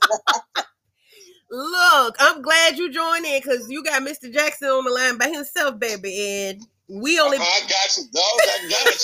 Look, 1.50 2.16
I'm 2.18 2.42
glad 2.42 2.76
you 2.78 2.90
joined 2.92 3.24
in 3.24 3.40
because 3.42 3.70
you 3.70 3.82
got 3.82 4.02
Mr. 4.02 4.30
Jackson 4.32 4.68
on 4.68 4.84
the 4.84 4.90
line 4.90 5.16
by 5.18 5.28
himself, 5.28 5.78
baby, 5.78 6.18
and 6.48 6.62
we 6.88 7.18
only 7.20 7.38
I 7.38 7.60
got 7.60 7.96
you, 7.96 8.04
dog. 8.12 8.22
I 8.22 8.68
got 8.68 8.86
you. 8.86 8.98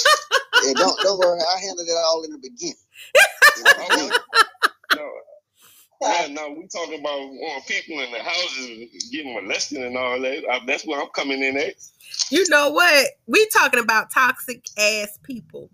And 0.69 0.75
don't 0.77 0.99
don't 1.03 1.19
worry, 1.21 1.41
I 1.41 1.61
handled 1.61 1.87
it 1.89 1.93
all 1.93 2.23
in 2.25 2.33
the 2.33 2.39
beginning. 2.39 2.75
In 3.59 3.63
the 3.65 3.75
All 3.79 3.89
beginning. 3.89 4.11
right. 4.11 4.45
No, 4.97 5.11
yeah, 6.01 6.27
no, 6.31 6.51
we 6.51 6.67
talking 6.69 7.01
about 7.01 7.21
uh, 7.21 7.61
people 7.67 8.01
in 8.01 8.13
the 8.13 8.19
houses 8.21 9.09
getting 9.13 9.35
molested 9.35 9.83
and 9.83 9.97
all 9.97 10.21
that. 10.21 10.45
Uh, 10.51 10.61
that's 10.67 10.87
where 10.87 11.01
I'm 11.01 11.09
coming 11.15 11.43
in 11.43 11.57
at. 11.57 11.75
you 12.31 12.45
know 12.49 12.71
what? 12.71 13.07
We 13.27 13.47
talking 13.49 13.81
about 13.81 14.11
toxic 14.13 14.65
ass 14.79 15.19
people. 15.23 15.71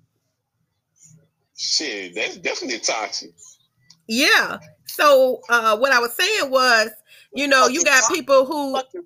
Shit, 1.57 2.14
that's 2.14 2.37
definitely 2.38 2.81
toxic. 2.81 3.33
Yeah. 4.07 4.59
So 4.87 5.40
uh 5.49 5.76
what 5.78 5.93
I 5.93 5.99
was 6.00 6.14
saying 6.14 6.50
was, 6.50 6.90
you 7.35 7.49
know, 7.49 7.66
you 7.69 7.85
got 7.85 8.12
people 8.12 8.45
who 8.45 8.75
fucking 8.75 9.04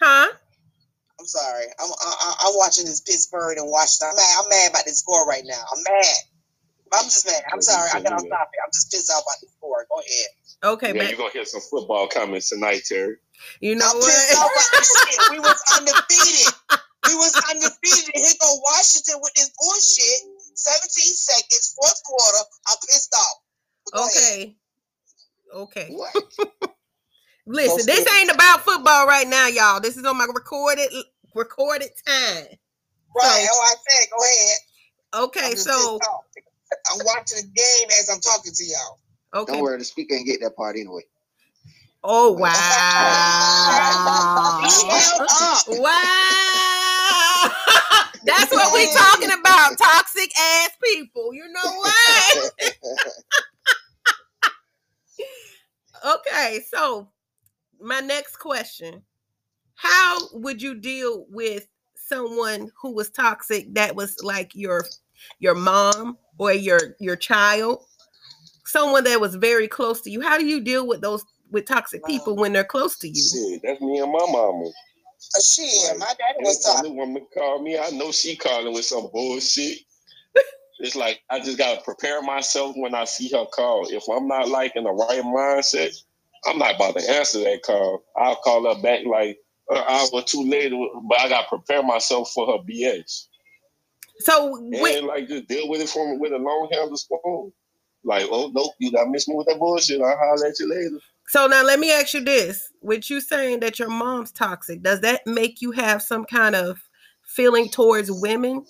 huh? 0.00 0.28
I'm 1.20 1.26
sorry. 1.26 1.64
I'm 1.78 1.90
I, 1.90 2.14
I- 2.20 2.36
I'm 2.48 2.54
watching 2.56 2.86
this 2.86 3.00
Pittsburgh 3.00 3.58
and 3.58 3.70
Washington. 3.70 4.08
I'm 4.10 4.16
mad. 4.16 4.36
I'm 4.42 4.48
mad 4.48 4.70
about 4.70 4.84
this 4.86 4.98
score 5.00 5.26
right 5.26 5.42
now. 5.44 5.62
I'm 5.76 5.82
mad. 5.82 6.04
I'm 6.92 7.04
just 7.04 7.26
mad. 7.26 7.42
I'm 7.52 7.62
sorry. 7.62 7.88
I 7.94 8.00
gotta 8.00 8.18
stop 8.18 8.50
it. 8.52 8.60
I'm 8.64 8.70
just 8.72 8.90
pissed 8.90 9.10
off 9.10 9.22
about 9.22 9.40
the 9.40 9.46
score. 9.56 9.86
Go 9.88 10.00
ahead. 10.00 10.26
Okay, 10.62 10.86
yeah, 10.88 11.02
but 11.02 11.08
you're 11.08 11.18
gonna 11.18 11.30
hear 11.32 11.44
some 11.44 11.62
football 11.62 12.08
comments 12.08 12.50
tonight, 12.50 12.82
Terry. 12.84 13.16
you 13.60 13.74
know 13.74 13.86
I'm 13.88 13.96
pissed 14.00 14.34
off 14.36 14.50
what? 14.50 14.68
about. 14.68 15.30
We 15.30 15.38
was 15.38 15.62
undefeated. 15.78 16.54
We 17.06 17.14
was 17.14 17.34
undefeated. 17.50 18.14
Here 18.14 18.34
go 18.40 18.60
Washington 18.62 19.20
with 19.22 19.34
this 19.34 19.50
bullshit. 19.58 20.20
17 20.54 21.14
seconds, 21.14 21.74
fourth 21.80 22.02
quarter. 22.04 22.44
I'm 22.70 22.76
pissed 22.82 23.14
off. 23.16 23.36
But 23.84 23.94
go 23.94 24.06
ahead. 24.06 24.54
Okay. 25.54 25.88
Okay. 25.88 25.94
What? 25.94 26.14
Listen, 27.46 27.86
this 27.86 28.06
ain't 28.20 28.30
about 28.30 28.60
football 28.60 29.06
right 29.06 29.26
now, 29.26 29.46
y'all. 29.46 29.80
This 29.80 29.96
is 29.96 30.04
on 30.04 30.18
my 30.18 30.26
recorded 30.32 30.88
recorded 31.34 31.90
time. 32.06 32.44
Right. 33.16 33.46
Oh, 33.50 33.66
I 33.66 33.74
said, 33.88 34.08
go 34.10 34.18
ahead. 34.22 34.58
Okay, 35.24 35.54
so 35.56 35.98
pissed 35.98 36.10
off. 36.10 36.24
I'm 36.90 36.98
watching 37.04 37.38
the 37.38 37.44
game 37.44 37.88
as 38.00 38.08
I'm 38.10 38.20
talking 38.20 38.52
to 38.52 38.64
y'all. 38.64 38.98
okay. 39.42 39.52
Don't 39.52 39.62
worry, 39.62 39.78
the 39.78 39.84
speaker 39.84 40.14
ain't 40.14 40.26
get 40.26 40.40
that 40.40 40.56
part 40.56 40.76
anyway. 40.76 41.02
Oh 42.02 42.32
wow. 42.32 42.50
He 44.62 44.70
held 44.88 45.28
up. 45.30 45.66
Wow. 45.80 47.50
That's 48.24 48.52
what 48.52 48.74
we 48.74 48.92
talking 48.92 49.30
about. 49.38 49.78
Toxic 49.78 50.30
ass 50.38 50.70
people. 50.82 51.32
You 51.32 51.48
know 51.50 51.64
what? 51.64 52.52
okay, 56.18 56.60
so 56.68 57.08
my 57.80 58.00
next 58.00 58.36
question. 58.36 59.02
How 59.74 60.18
would 60.34 60.60
you 60.60 60.74
deal 60.74 61.26
with 61.30 61.66
someone 61.94 62.70
who 62.80 62.92
was 62.92 63.08
toxic 63.10 63.72
that 63.74 63.96
was 63.96 64.16
like 64.22 64.54
your 64.54 64.84
your 65.38 65.54
mom 65.54 66.18
or 66.40 66.52
your 66.52 66.96
your 66.98 67.16
child? 67.16 67.84
Someone 68.64 69.04
that 69.04 69.20
was 69.20 69.34
very 69.36 69.68
close 69.68 70.00
to 70.02 70.10
you. 70.10 70.20
How 70.22 70.38
do 70.38 70.46
you 70.46 70.60
deal 70.60 70.86
with 70.86 71.02
those 71.02 71.24
with 71.50 71.66
toxic 71.66 72.04
people 72.04 72.36
when 72.36 72.52
they're 72.52 72.64
close 72.64 72.98
to 72.98 73.08
you? 73.08 73.14
Shit, 73.22 73.62
that's 73.64 73.80
me 73.80 73.98
and 74.00 74.12
my 74.12 74.20
mama. 74.28 74.66
Uh, 75.36 75.40
shit, 75.40 75.98
my 75.98 76.06
daddy 76.06 76.38
was 76.40 76.64
Anytime 76.64 76.76
talking. 76.76 76.96
the 76.96 76.96
woman 76.96 77.26
called 77.36 77.62
me, 77.62 77.78
I 77.78 77.90
know 77.90 78.12
she 78.12 78.36
calling 78.36 78.72
with 78.72 78.86
some 78.86 79.08
bullshit. 79.12 79.78
it's 80.80 80.96
like 80.96 81.20
I 81.30 81.40
just 81.40 81.58
gotta 81.58 81.82
prepare 81.82 82.22
myself 82.22 82.74
when 82.76 82.94
I 82.94 83.04
see 83.04 83.28
her 83.30 83.44
call. 83.46 83.88
If 83.90 84.04
I'm 84.10 84.28
not 84.28 84.48
like 84.48 84.76
in 84.76 84.84
the 84.84 84.92
right 84.92 85.22
mindset, 85.22 85.96
I'm 86.46 86.58
not 86.58 86.76
about 86.76 86.98
to 86.98 87.10
answer 87.10 87.40
that 87.40 87.62
call. 87.64 88.02
I'll 88.16 88.36
call 88.36 88.74
her 88.74 88.80
back 88.82 89.04
like 89.06 89.38
an 89.70 89.84
hour 89.88 90.08
or 90.12 90.22
two 90.22 90.44
later, 90.48 90.76
but 91.08 91.20
I 91.20 91.28
gotta 91.28 91.48
prepare 91.48 91.82
myself 91.82 92.32
for 92.32 92.46
her 92.46 92.58
BS. 92.64 93.26
So 94.20 94.56
And 94.56 94.72
wait, 94.80 95.04
like 95.04 95.28
just 95.28 95.48
deal 95.48 95.68
with 95.68 95.80
it 95.80 95.88
from 95.88 96.18
with 96.18 96.32
a 96.32 96.38
long 96.38 96.68
handle 96.72 96.96
spoon. 96.96 97.52
Like, 98.04 98.26
oh 98.30 98.50
nope, 98.54 98.72
you 98.78 98.92
got 98.92 99.08
miss 99.08 99.28
me 99.28 99.34
with 99.34 99.46
that 99.48 99.58
bullshit. 99.58 100.00
I'll 100.00 100.16
holler 100.16 100.46
at 100.46 100.58
you 100.58 100.68
later. 100.68 100.98
So 101.28 101.46
now 101.46 101.62
let 101.64 101.78
me 101.78 101.92
ask 101.92 102.14
you 102.14 102.24
this: 102.24 102.72
with 102.80 103.10
you 103.10 103.20
saying 103.20 103.60
that 103.60 103.78
your 103.78 103.90
mom's 103.90 104.32
toxic, 104.32 104.82
does 104.82 105.00
that 105.00 105.26
make 105.26 105.60
you 105.60 105.72
have 105.72 106.02
some 106.02 106.24
kind 106.24 106.54
of 106.54 106.80
feeling 107.24 107.68
towards 107.68 108.10
women? 108.10 108.64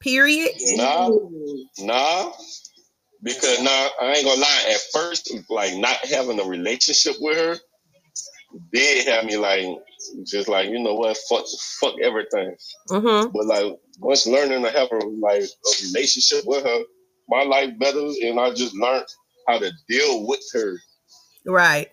Period. 0.00 0.52
Nah, 0.76 1.10
nah. 1.80 2.32
Because 3.20 3.60
now 3.62 3.88
I 4.00 4.14
ain't 4.14 4.24
gonna 4.24 4.40
lie. 4.40 4.64
At 4.70 4.80
first, 4.92 5.34
like 5.50 5.74
not 5.76 5.96
having 6.06 6.38
a 6.38 6.44
relationship 6.44 7.16
with 7.20 7.36
her 7.36 7.56
did 8.72 9.06
have 9.08 9.24
me 9.24 9.36
like 9.36 9.66
just 10.24 10.48
like 10.48 10.68
you 10.68 10.78
know 10.78 10.94
what 10.94 11.16
fuck 11.28 11.44
fuck 11.80 11.94
everything. 12.02 12.54
Mm-hmm. 12.90 13.30
But 13.32 13.46
like 13.46 13.72
once 13.98 14.26
learning 14.26 14.62
to 14.62 14.70
have 14.70 14.88
a 14.92 15.06
like 15.06 15.42
a 15.42 15.84
relationship 15.86 16.44
with 16.46 16.64
her, 16.64 16.80
my 17.28 17.42
life 17.42 17.78
better, 17.78 17.98
and 17.98 18.38
I 18.40 18.52
just 18.54 18.74
learned 18.74 19.06
how 19.46 19.58
to 19.58 19.70
deal 19.88 20.26
with 20.26 20.42
her. 20.54 20.78
Right. 21.46 21.90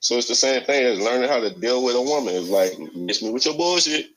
So 0.00 0.16
it's 0.16 0.28
the 0.28 0.34
same 0.34 0.62
thing 0.64 0.84
as 0.84 1.00
learning 1.00 1.28
how 1.28 1.40
to 1.40 1.50
deal 1.58 1.82
with 1.84 1.96
a 1.96 2.02
woman. 2.02 2.34
It's 2.34 2.48
like 2.48 2.78
miss 2.94 3.22
me 3.22 3.30
with 3.30 3.46
your 3.46 3.56
bullshit. 3.56 4.06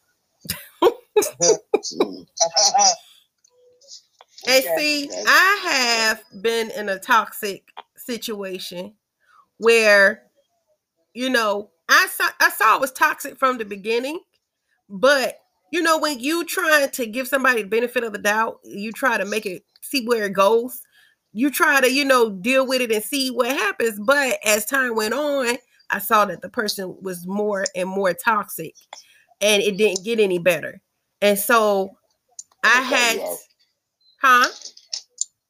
Hey, 4.43 4.61
see, 4.75 5.09
I 5.27 5.67
have 5.69 6.41
been 6.41 6.71
in 6.71 6.89
a 6.89 6.97
toxic 6.97 7.63
situation 7.95 8.95
where, 9.57 10.23
you 11.13 11.29
know, 11.29 11.69
I 11.87 12.07
saw 12.07 12.27
I 12.39 12.49
saw 12.49 12.75
it 12.75 12.81
was 12.81 12.91
toxic 12.91 13.37
from 13.37 13.59
the 13.59 13.65
beginning, 13.65 14.19
but 14.89 15.40
you 15.71 15.81
know, 15.81 15.97
when 15.97 16.19
you 16.19 16.45
try 16.45 16.87
to 16.87 17.05
give 17.05 17.27
somebody 17.27 17.63
the 17.63 17.69
benefit 17.69 18.03
of 18.03 18.13
the 18.13 18.19
doubt, 18.19 18.59
you 18.63 18.91
try 18.91 19.17
to 19.17 19.25
make 19.25 19.45
it 19.45 19.63
see 19.81 20.05
where 20.05 20.25
it 20.25 20.33
goes. 20.33 20.81
You 21.33 21.49
try 21.49 21.81
to, 21.81 21.91
you 21.91 22.05
know, 22.05 22.29
deal 22.29 22.67
with 22.67 22.81
it 22.81 22.91
and 22.91 23.03
see 23.03 23.31
what 23.31 23.49
happens. 23.49 23.99
But 23.99 24.37
as 24.45 24.65
time 24.65 24.95
went 24.95 25.13
on, 25.13 25.57
I 25.89 25.99
saw 25.99 26.25
that 26.25 26.41
the 26.41 26.49
person 26.49 26.97
was 27.01 27.25
more 27.25 27.65
and 27.75 27.89
more 27.89 28.13
toxic 28.13 28.75
and 29.39 29.63
it 29.63 29.77
didn't 29.77 30.03
get 30.03 30.19
any 30.19 30.39
better. 30.39 30.81
And 31.21 31.39
so 31.39 31.97
I 32.63 32.81
had 32.81 33.19
Huh? 34.21 34.47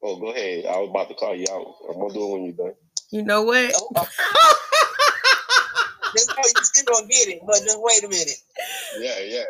Oh, 0.03 0.15
go 0.15 0.31
ahead. 0.31 0.65
I 0.65 0.77
was 0.77 0.89
about 0.89 1.09
to 1.09 1.15
call 1.15 1.35
you 1.35 1.45
out. 1.51 1.75
I'm 1.89 1.99
gonna 1.99 2.13
do 2.13 2.23
it 2.23 2.31
when 2.31 2.43
you're 2.45 2.53
done. 2.53 2.73
You 3.11 3.23
know 3.23 3.43
what? 3.43 3.71
Just 3.71 3.85
you 6.37 6.63
still 6.63 6.85
gonna 6.93 7.07
get 7.07 7.27
it, 7.27 7.41
but 7.45 7.61
just 7.63 7.79
wait 7.81 8.03
a 8.03 8.07
minute. 8.07 8.37
Yeah, 8.99 9.19
yeah. 9.19 9.43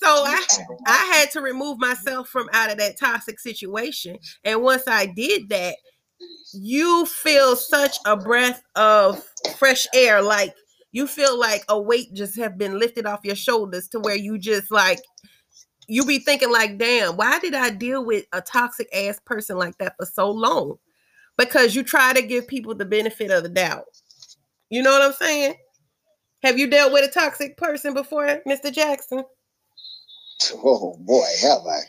So 0.00 0.08
I 0.08 0.46
I 0.86 1.12
had 1.14 1.30
to 1.32 1.40
remove 1.40 1.78
myself 1.78 2.28
from 2.28 2.48
out 2.52 2.70
of 2.70 2.78
that 2.78 2.98
toxic 2.98 3.38
situation. 3.38 4.18
And 4.44 4.62
once 4.62 4.84
I 4.86 5.06
did 5.06 5.48
that, 5.50 5.76
you 6.52 7.06
feel 7.06 7.56
such 7.56 7.96
a 8.06 8.16
breath 8.16 8.62
of 8.76 9.22
fresh 9.58 9.86
air. 9.94 10.22
Like 10.22 10.54
you 10.92 11.06
feel 11.06 11.38
like 11.38 11.64
a 11.68 11.80
weight 11.80 12.14
just 12.14 12.38
have 12.38 12.56
been 12.56 12.78
lifted 12.78 13.06
off 13.06 13.24
your 13.24 13.36
shoulders 13.36 13.88
to 13.88 14.00
where 14.00 14.16
you 14.16 14.38
just 14.38 14.70
like 14.70 15.00
you 15.86 16.04
be 16.04 16.18
thinking 16.18 16.50
like, 16.50 16.78
damn, 16.78 17.16
why 17.16 17.38
did 17.40 17.54
I 17.54 17.70
deal 17.70 18.04
with 18.04 18.24
a 18.32 18.40
toxic 18.40 18.88
ass 18.94 19.20
person 19.24 19.58
like 19.58 19.76
that 19.78 19.94
for 19.98 20.06
so 20.06 20.30
long? 20.30 20.76
Because 21.36 21.74
you 21.74 21.82
try 21.82 22.12
to 22.12 22.22
give 22.22 22.46
people 22.46 22.74
the 22.74 22.84
benefit 22.84 23.30
of 23.30 23.42
the 23.42 23.48
doubt. 23.48 23.84
You 24.70 24.82
know 24.82 24.92
what 24.92 25.02
I'm 25.02 25.12
saying? 25.12 25.56
Have 26.42 26.58
you 26.58 26.68
dealt 26.68 26.92
with 26.92 27.08
a 27.08 27.12
toxic 27.12 27.56
person 27.56 27.94
before, 27.94 28.40
Mr. 28.46 28.72
Jackson? 28.72 29.24
Oh 30.64 30.96
boy, 30.98 31.26
have 31.42 31.60
I. 31.66 31.80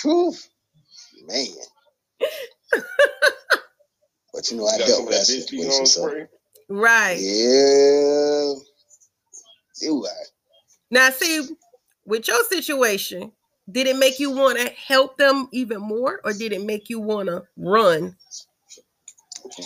Truth, 0.00 0.48
man. 1.26 1.46
but 4.32 4.50
you 4.50 4.56
know, 4.56 4.66
I 4.66 4.78
dealt 4.78 5.06
with 5.06 5.14
that 5.14 5.26
situation. 5.26 5.86
So. 5.86 6.26
Right. 6.68 7.18
Yeah. 7.18 8.54
You 9.80 10.04
are. 10.04 10.26
Now, 10.90 11.10
see, 11.10 11.48
with 12.04 12.28
your 12.28 12.42
situation, 12.44 13.32
did 13.70 13.86
it 13.86 13.96
make 13.96 14.18
you 14.18 14.30
want 14.30 14.58
to 14.58 14.68
help 14.70 15.16
them 15.16 15.48
even 15.52 15.80
more, 15.80 16.20
or 16.24 16.32
did 16.32 16.52
it 16.52 16.64
make 16.64 16.90
you 16.90 17.00
want 17.00 17.28
to 17.28 17.44
run? 17.56 18.16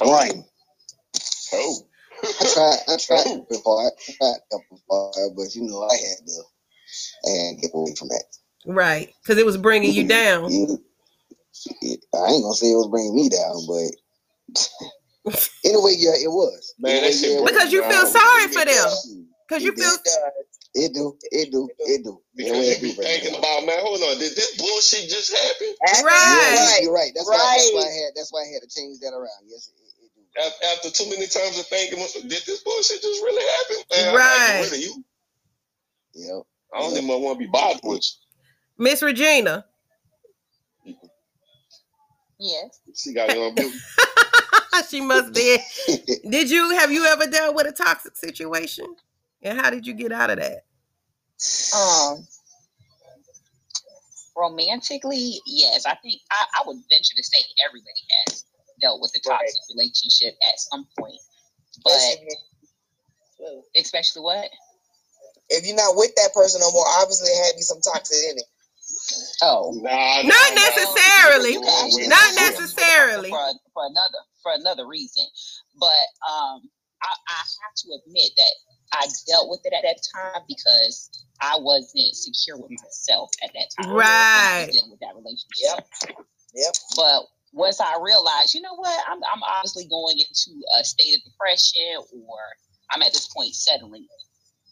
Run. 0.00 0.44
Oh. 1.52 1.76
I 2.40 2.44
tried. 2.52 2.78
I 2.88 2.96
tried 2.96 3.48
before. 3.48 3.86
I 3.86 3.90
tried 3.98 4.40
before, 4.70 5.12
but 5.36 5.54
you 5.54 5.62
know, 5.62 5.82
I 5.82 5.94
had 5.94 6.26
to 6.26 6.42
and 7.24 7.60
get 7.60 7.70
away 7.74 7.94
from 7.98 8.08
that. 8.08 8.24
Right, 8.66 9.12
because 9.22 9.38
it 9.38 9.46
was 9.46 9.56
bringing 9.56 9.92
you 9.92 10.04
mm-hmm. 10.04 10.08
down. 10.08 10.44
I 10.44 12.26
ain't 12.30 12.42
gonna 12.42 12.54
say 12.54 12.70
it 12.70 12.76
was 12.76 12.88
bringing 12.88 13.14
me 13.14 13.28
down, 13.28 13.56
but 13.66 15.38
anyway, 15.64 15.94
yeah, 15.96 16.18
it 16.18 16.30
was. 16.30 16.74
Man, 16.78 17.04
anyway, 17.04 17.44
because 17.46 17.72
you 17.72 17.82
feel 17.88 18.06
sorry 18.06 18.48
for 18.48 18.64
them. 18.64 19.26
Cause 19.48 19.62
you 19.62 19.72
feel 19.72 19.94
it 20.76 20.92
do, 20.92 21.16
it 21.32 21.50
do, 21.50 21.68
it 21.78 22.04
do. 22.04 22.20
Because 22.36 22.82
you 22.82 22.92
be 22.92 22.92
thinking 22.92 23.34
about 23.38 23.64
man, 23.64 23.78
hold 23.80 24.02
on, 24.02 24.18
did 24.18 24.36
this 24.36 24.58
bullshit 24.58 25.08
just 25.08 25.32
happen? 25.32 26.04
Right, 26.04 26.80
you're 26.82 26.92
right. 26.92 27.12
That's 27.14 27.28
right. 27.28 27.38
why. 27.38 27.56
That's 27.56 27.72
why 27.72 27.80
I 27.80 27.94
had. 27.96 28.10
That's 28.14 28.32
why 28.32 28.40
I 28.44 28.48
had 28.52 28.60
to 28.60 28.68
change 28.68 28.98
that 29.00 29.14
around. 29.14 29.48
Yes, 29.48 29.72
it, 29.72 29.80
it 29.80 29.85
do. 29.85 29.85
After 30.72 30.90
too 30.90 31.08
many 31.08 31.26
times 31.26 31.58
of 31.58 31.66
thinking, 31.66 31.98
did 31.98 32.42
this 32.44 32.62
bullshit 32.62 33.00
just 33.00 33.22
really 33.22 33.44
happen? 33.56 33.76
Man, 33.90 34.14
right. 34.14 34.68
Like, 34.70 34.80
you? 34.80 35.04
Yep. 36.14 36.42
I 36.74 36.80
don't 36.80 36.94
yep. 36.94 37.02
even 37.04 37.22
want 37.22 37.38
to 37.38 37.46
be 37.46 37.50
bothered 37.50 37.80
with 37.82 38.02
you. 38.04 38.84
Miss 38.84 39.02
Regina. 39.02 39.64
Yes. 42.38 42.80
She 42.94 43.14
got 43.14 43.30
it 43.30 43.38
on 43.38 43.54
mute. 43.54 43.72
she 44.90 45.00
must 45.00 45.32
be. 45.32 45.58
Did 46.30 46.50
you 46.50 46.70
have 46.70 46.92
you 46.92 47.06
ever 47.06 47.26
dealt 47.26 47.54
with 47.54 47.66
a 47.66 47.72
toxic 47.72 48.16
situation? 48.16 48.86
And 49.42 49.58
how 49.58 49.70
did 49.70 49.86
you 49.86 49.94
get 49.94 50.12
out 50.12 50.30
of 50.30 50.38
that? 50.38 50.64
Um, 51.76 52.26
romantically, 54.36 55.40
yes. 55.46 55.86
I 55.86 55.94
think 55.96 56.20
I, 56.30 56.46
I 56.56 56.62
would 56.66 56.76
venture 56.76 57.14
to 57.16 57.22
say 57.22 57.38
everybody 57.66 57.90
has 58.26 58.44
dealt 58.80 59.00
with 59.00 59.12
a 59.16 59.20
toxic 59.20 59.60
right. 59.60 59.74
relationship 59.74 60.34
at 60.48 60.58
some 60.58 60.86
point. 60.98 61.20
But 61.84 62.00
especially 63.76 64.22
what? 64.22 64.48
If 65.48 65.66
you're 65.66 65.76
not 65.76 65.96
with 65.96 66.14
that 66.16 66.34
person 66.34 66.60
no 66.60 66.72
more, 66.72 66.86
obviously 66.98 67.28
it 67.28 67.44
had 67.44 67.50
to 67.52 67.56
be 67.56 67.62
some 67.62 67.80
toxic 67.80 68.18
in 68.30 68.38
it. 68.38 68.48
Oh, 69.42 69.72
nah, 69.76 70.22
not 70.22 70.54
necessarily. 70.54 71.58
not 72.08 72.34
necessarily. 72.34 73.30
For, 73.30 73.46
for, 73.74 73.86
another 73.86 74.18
for 74.42 74.52
another 74.54 74.86
reason, 74.86 75.24
but 75.78 76.06
um, 76.26 76.62
I, 77.02 77.12
I 77.28 77.38
have 77.38 77.74
to 77.76 77.98
admit 78.02 78.30
that 78.36 78.54
I 78.92 79.06
dealt 79.28 79.50
with 79.50 79.60
it 79.64 79.72
at 79.74 79.82
that 79.82 80.00
time 80.14 80.42
because 80.48 81.10
I 81.40 81.58
wasn't 81.60 82.14
secure 82.14 82.56
with 82.56 82.70
myself 82.70 83.30
at 83.42 83.50
that 83.54 83.68
time. 83.82 83.92
Right. 83.92 84.68
Dealing 84.70 84.90
with 84.90 85.00
that 85.00 85.14
relationship. 85.14 85.46
Yep. 85.62 86.16
Yep. 86.54 86.74
But 86.96 87.22
once 87.56 87.80
I 87.80 87.96
realized, 88.02 88.54
you 88.54 88.60
know 88.60 88.76
what, 88.76 89.00
I'm 89.08 89.18
I'm 89.32 89.42
obviously 89.42 89.86
going 89.88 90.18
into 90.18 90.60
a 90.78 90.84
state 90.84 91.16
of 91.16 91.24
depression 91.24 91.96
or 92.12 92.36
I'm 92.92 93.02
at 93.02 93.14
this 93.14 93.28
point 93.34 93.54
settling. 93.54 94.06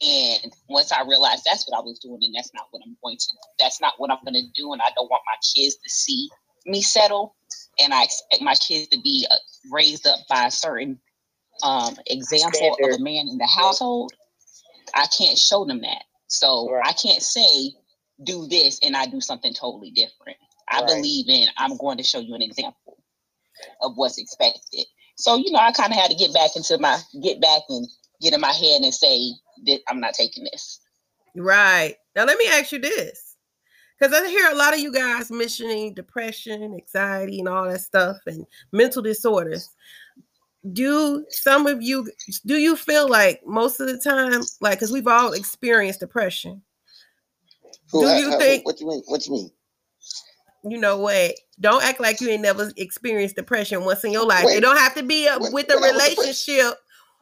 And 0.02 0.52
once 0.68 0.92
I 0.92 1.02
realized 1.02 1.44
that's 1.46 1.66
what 1.66 1.78
I 1.78 1.80
was 1.80 1.98
doing, 1.98 2.20
and 2.22 2.34
that's 2.34 2.52
not 2.52 2.66
what 2.72 2.82
I'm 2.86 2.96
going 3.02 3.16
to, 3.16 3.26
that's 3.58 3.80
not 3.80 3.94
what 3.96 4.10
I'm 4.10 4.18
going 4.24 4.34
to 4.34 4.50
do, 4.54 4.72
and 4.72 4.82
I 4.82 4.90
don't 4.94 5.10
want 5.10 5.22
my 5.26 5.36
kids 5.56 5.76
to 5.76 5.88
see 5.88 6.28
me 6.66 6.82
settle, 6.82 7.36
and 7.78 7.94
I 7.94 8.04
expect 8.04 8.42
my 8.42 8.54
kids 8.56 8.88
to 8.88 9.00
be 9.00 9.26
uh, 9.30 9.36
raised 9.72 10.06
up 10.06 10.18
by 10.28 10.46
a 10.46 10.50
certain 10.50 10.98
um, 11.62 11.96
example 12.06 12.76
Standard. 12.76 12.94
of 12.94 13.00
a 13.00 13.02
man 13.02 13.28
in 13.30 13.38
the 13.38 13.46
household, 13.46 14.12
I 14.94 15.06
can't 15.16 15.38
show 15.38 15.64
them 15.64 15.80
that. 15.80 16.04
So 16.26 16.70
right. 16.70 16.84
I 16.86 16.92
can't 16.92 17.22
say 17.22 17.72
do 18.24 18.46
this 18.46 18.78
and 18.82 18.94
I 18.94 19.06
do 19.06 19.20
something 19.20 19.54
totally 19.54 19.90
different. 19.90 20.36
I 20.70 20.80
right. 20.80 20.86
believe 20.86 21.28
in 21.28 21.48
I'm 21.58 21.76
going 21.76 21.98
to 21.98 22.02
show 22.04 22.20
you 22.20 22.34
an 22.34 22.42
example 22.42 22.98
of 23.82 23.92
what's 23.96 24.18
expected. 24.18 24.86
So 25.16 25.36
you 25.36 25.50
know, 25.50 25.58
I 25.58 25.72
kind 25.72 25.92
of 25.92 25.98
had 25.98 26.10
to 26.10 26.16
get 26.16 26.34
back 26.34 26.50
into 26.56 26.78
my 26.78 26.98
get 27.22 27.40
back 27.40 27.62
and 27.68 27.86
get 28.20 28.34
in 28.34 28.40
my 28.40 28.52
head 28.52 28.82
and 28.82 28.92
say 28.92 29.30
that 29.66 29.80
I'm 29.88 30.00
not 30.00 30.14
taking 30.14 30.44
this. 30.44 30.80
Right 31.36 31.96
now, 32.14 32.24
let 32.24 32.38
me 32.38 32.46
ask 32.48 32.72
you 32.72 32.78
this, 32.78 33.36
because 33.98 34.14
I 34.14 34.28
hear 34.28 34.50
a 34.50 34.54
lot 34.54 34.72
of 34.72 34.80
you 34.80 34.92
guys 34.92 35.30
mentioning 35.30 35.94
depression, 35.94 36.62
anxiety, 36.62 37.40
and 37.40 37.48
all 37.48 37.68
that 37.68 37.80
stuff, 37.80 38.18
and 38.26 38.46
mental 38.72 39.02
disorders 39.02 39.68
do 40.72 41.24
some 41.28 41.66
of 41.66 41.82
you 41.82 42.10
do 42.46 42.56
you 42.56 42.74
feel 42.74 43.08
like 43.08 43.42
most 43.46 43.80
of 43.80 43.86
the 43.86 43.98
time 43.98 44.40
like 44.60 44.78
because 44.78 44.90
we've 44.90 45.06
all 45.06 45.34
experienced 45.34 46.00
depression 46.00 46.62
do 47.92 48.06
uh, 48.06 48.18
you 48.18 48.32
uh, 48.32 48.38
think 48.38 48.64
what 48.64 48.80
you 48.80 48.88
mean 48.88 49.02
what 49.06 49.26
you 49.26 49.32
mean 49.32 49.50
you 50.64 50.78
know 50.78 50.98
what 50.98 51.34
don't 51.60 51.84
act 51.84 52.00
like 52.00 52.20
you 52.20 52.28
ain't 52.28 52.42
never 52.42 52.72
experienced 52.76 53.36
depression 53.36 53.84
once 53.84 54.04
in 54.04 54.12
your 54.12 54.26
life 54.26 54.44
wait, 54.44 54.58
it 54.58 54.60
don't 54.60 54.78
have 54.78 54.94
to 54.94 55.02
be 55.02 55.26
a, 55.26 55.38
when, 55.38 55.52
with 55.52 55.70
a 55.70 55.76
relationship 55.76 56.74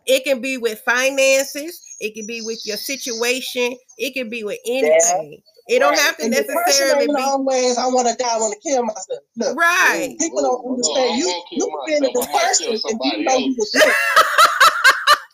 it 0.06 0.24
can 0.24 0.40
be 0.40 0.58
with 0.58 0.80
finances 0.80 1.80
it 2.00 2.14
can 2.14 2.26
be 2.26 2.40
with 2.42 2.60
your 2.64 2.76
situation 2.76 3.76
it 3.98 4.14
can 4.14 4.30
be 4.30 4.44
with 4.44 4.58
anything 4.66 5.32
yeah. 5.32 5.38
It 5.68 5.78
don't 5.78 5.96
have 5.96 6.16
to 6.16 6.24
and 6.24 6.32
necessarily 6.32 7.06
be 7.06 7.14
always. 7.22 7.78
I 7.78 7.86
want 7.86 8.08
to 8.08 8.16
die. 8.18 8.34
I 8.34 8.38
want 8.38 8.52
to 8.52 8.68
kill 8.68 8.82
myself. 8.82 9.22
Look, 9.36 9.56
right. 9.56 10.16
People 10.18 10.42
don't 10.42 10.66
understand. 10.66 11.18
You 11.18 11.44
you've 11.52 11.86
been 11.86 12.04
in 12.04 12.12
depression 12.12 12.74
and 12.82 12.98
you 13.00 13.24
know 13.24 13.36
you 13.36 13.54
was 13.56 13.70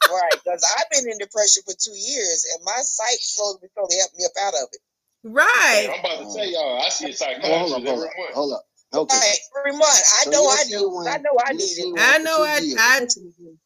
Right, 0.09 0.33
because 0.33 0.65
I've 0.79 0.89
been 0.91 1.11
in 1.11 1.19
depression 1.19 1.63
for 1.67 1.75
two 1.77 1.93
years, 1.93 2.45
and 2.55 2.65
my 2.65 2.81
sight 2.81 3.21
slowly, 3.21 3.69
slowly 3.75 3.97
helped 4.01 4.17
me 4.17 4.25
up 4.25 4.33
out 4.41 4.55
of 4.55 4.69
it. 4.73 4.81
Right. 5.25 5.89
I'm 5.93 6.01
about 6.01 6.19
to 6.33 6.39
tell 6.39 6.47
y'all, 6.49 6.83
I 6.83 6.89
see 6.89 7.11
a 7.11 7.13
psychologist 7.13 7.87
hold 7.87 7.87
up, 7.87 7.87
hold 7.87 8.05
up, 8.05 8.11
hold 8.35 8.53
up. 8.55 8.63
Okay. 8.95 9.17
Hey, 9.19 9.35
every 9.59 9.73
month. 9.73 9.85
I 10.21 10.25
So 10.25 10.31
know 10.31 10.47
I 10.47 10.65
do. 10.69 10.91
one- 10.91 11.09
I 11.09 11.19
know 11.19 11.31
I 11.45 11.53
you 11.53 11.59
need 11.59 11.67
see 11.69 11.83
it. 11.83 11.93
one 11.93 12.01
I 12.03 12.19
know 12.19 12.37
two 12.39 12.43
I 12.43 12.59
years. 12.59 12.81
I 12.81 13.07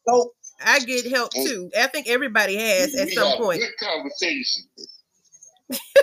So 0.07 0.33
I 0.63 0.79
get 0.79 1.07
help 1.11 1.31
too. 1.33 1.71
I 1.79 1.87
think 1.87 2.07
everybody 2.09 2.55
has 2.57 2.93
at 2.95 3.07
We 3.07 3.15
some 3.15 3.29
have 3.29 3.37
point. 3.39 3.61
Good 3.61 3.77
conversation. 3.79 4.63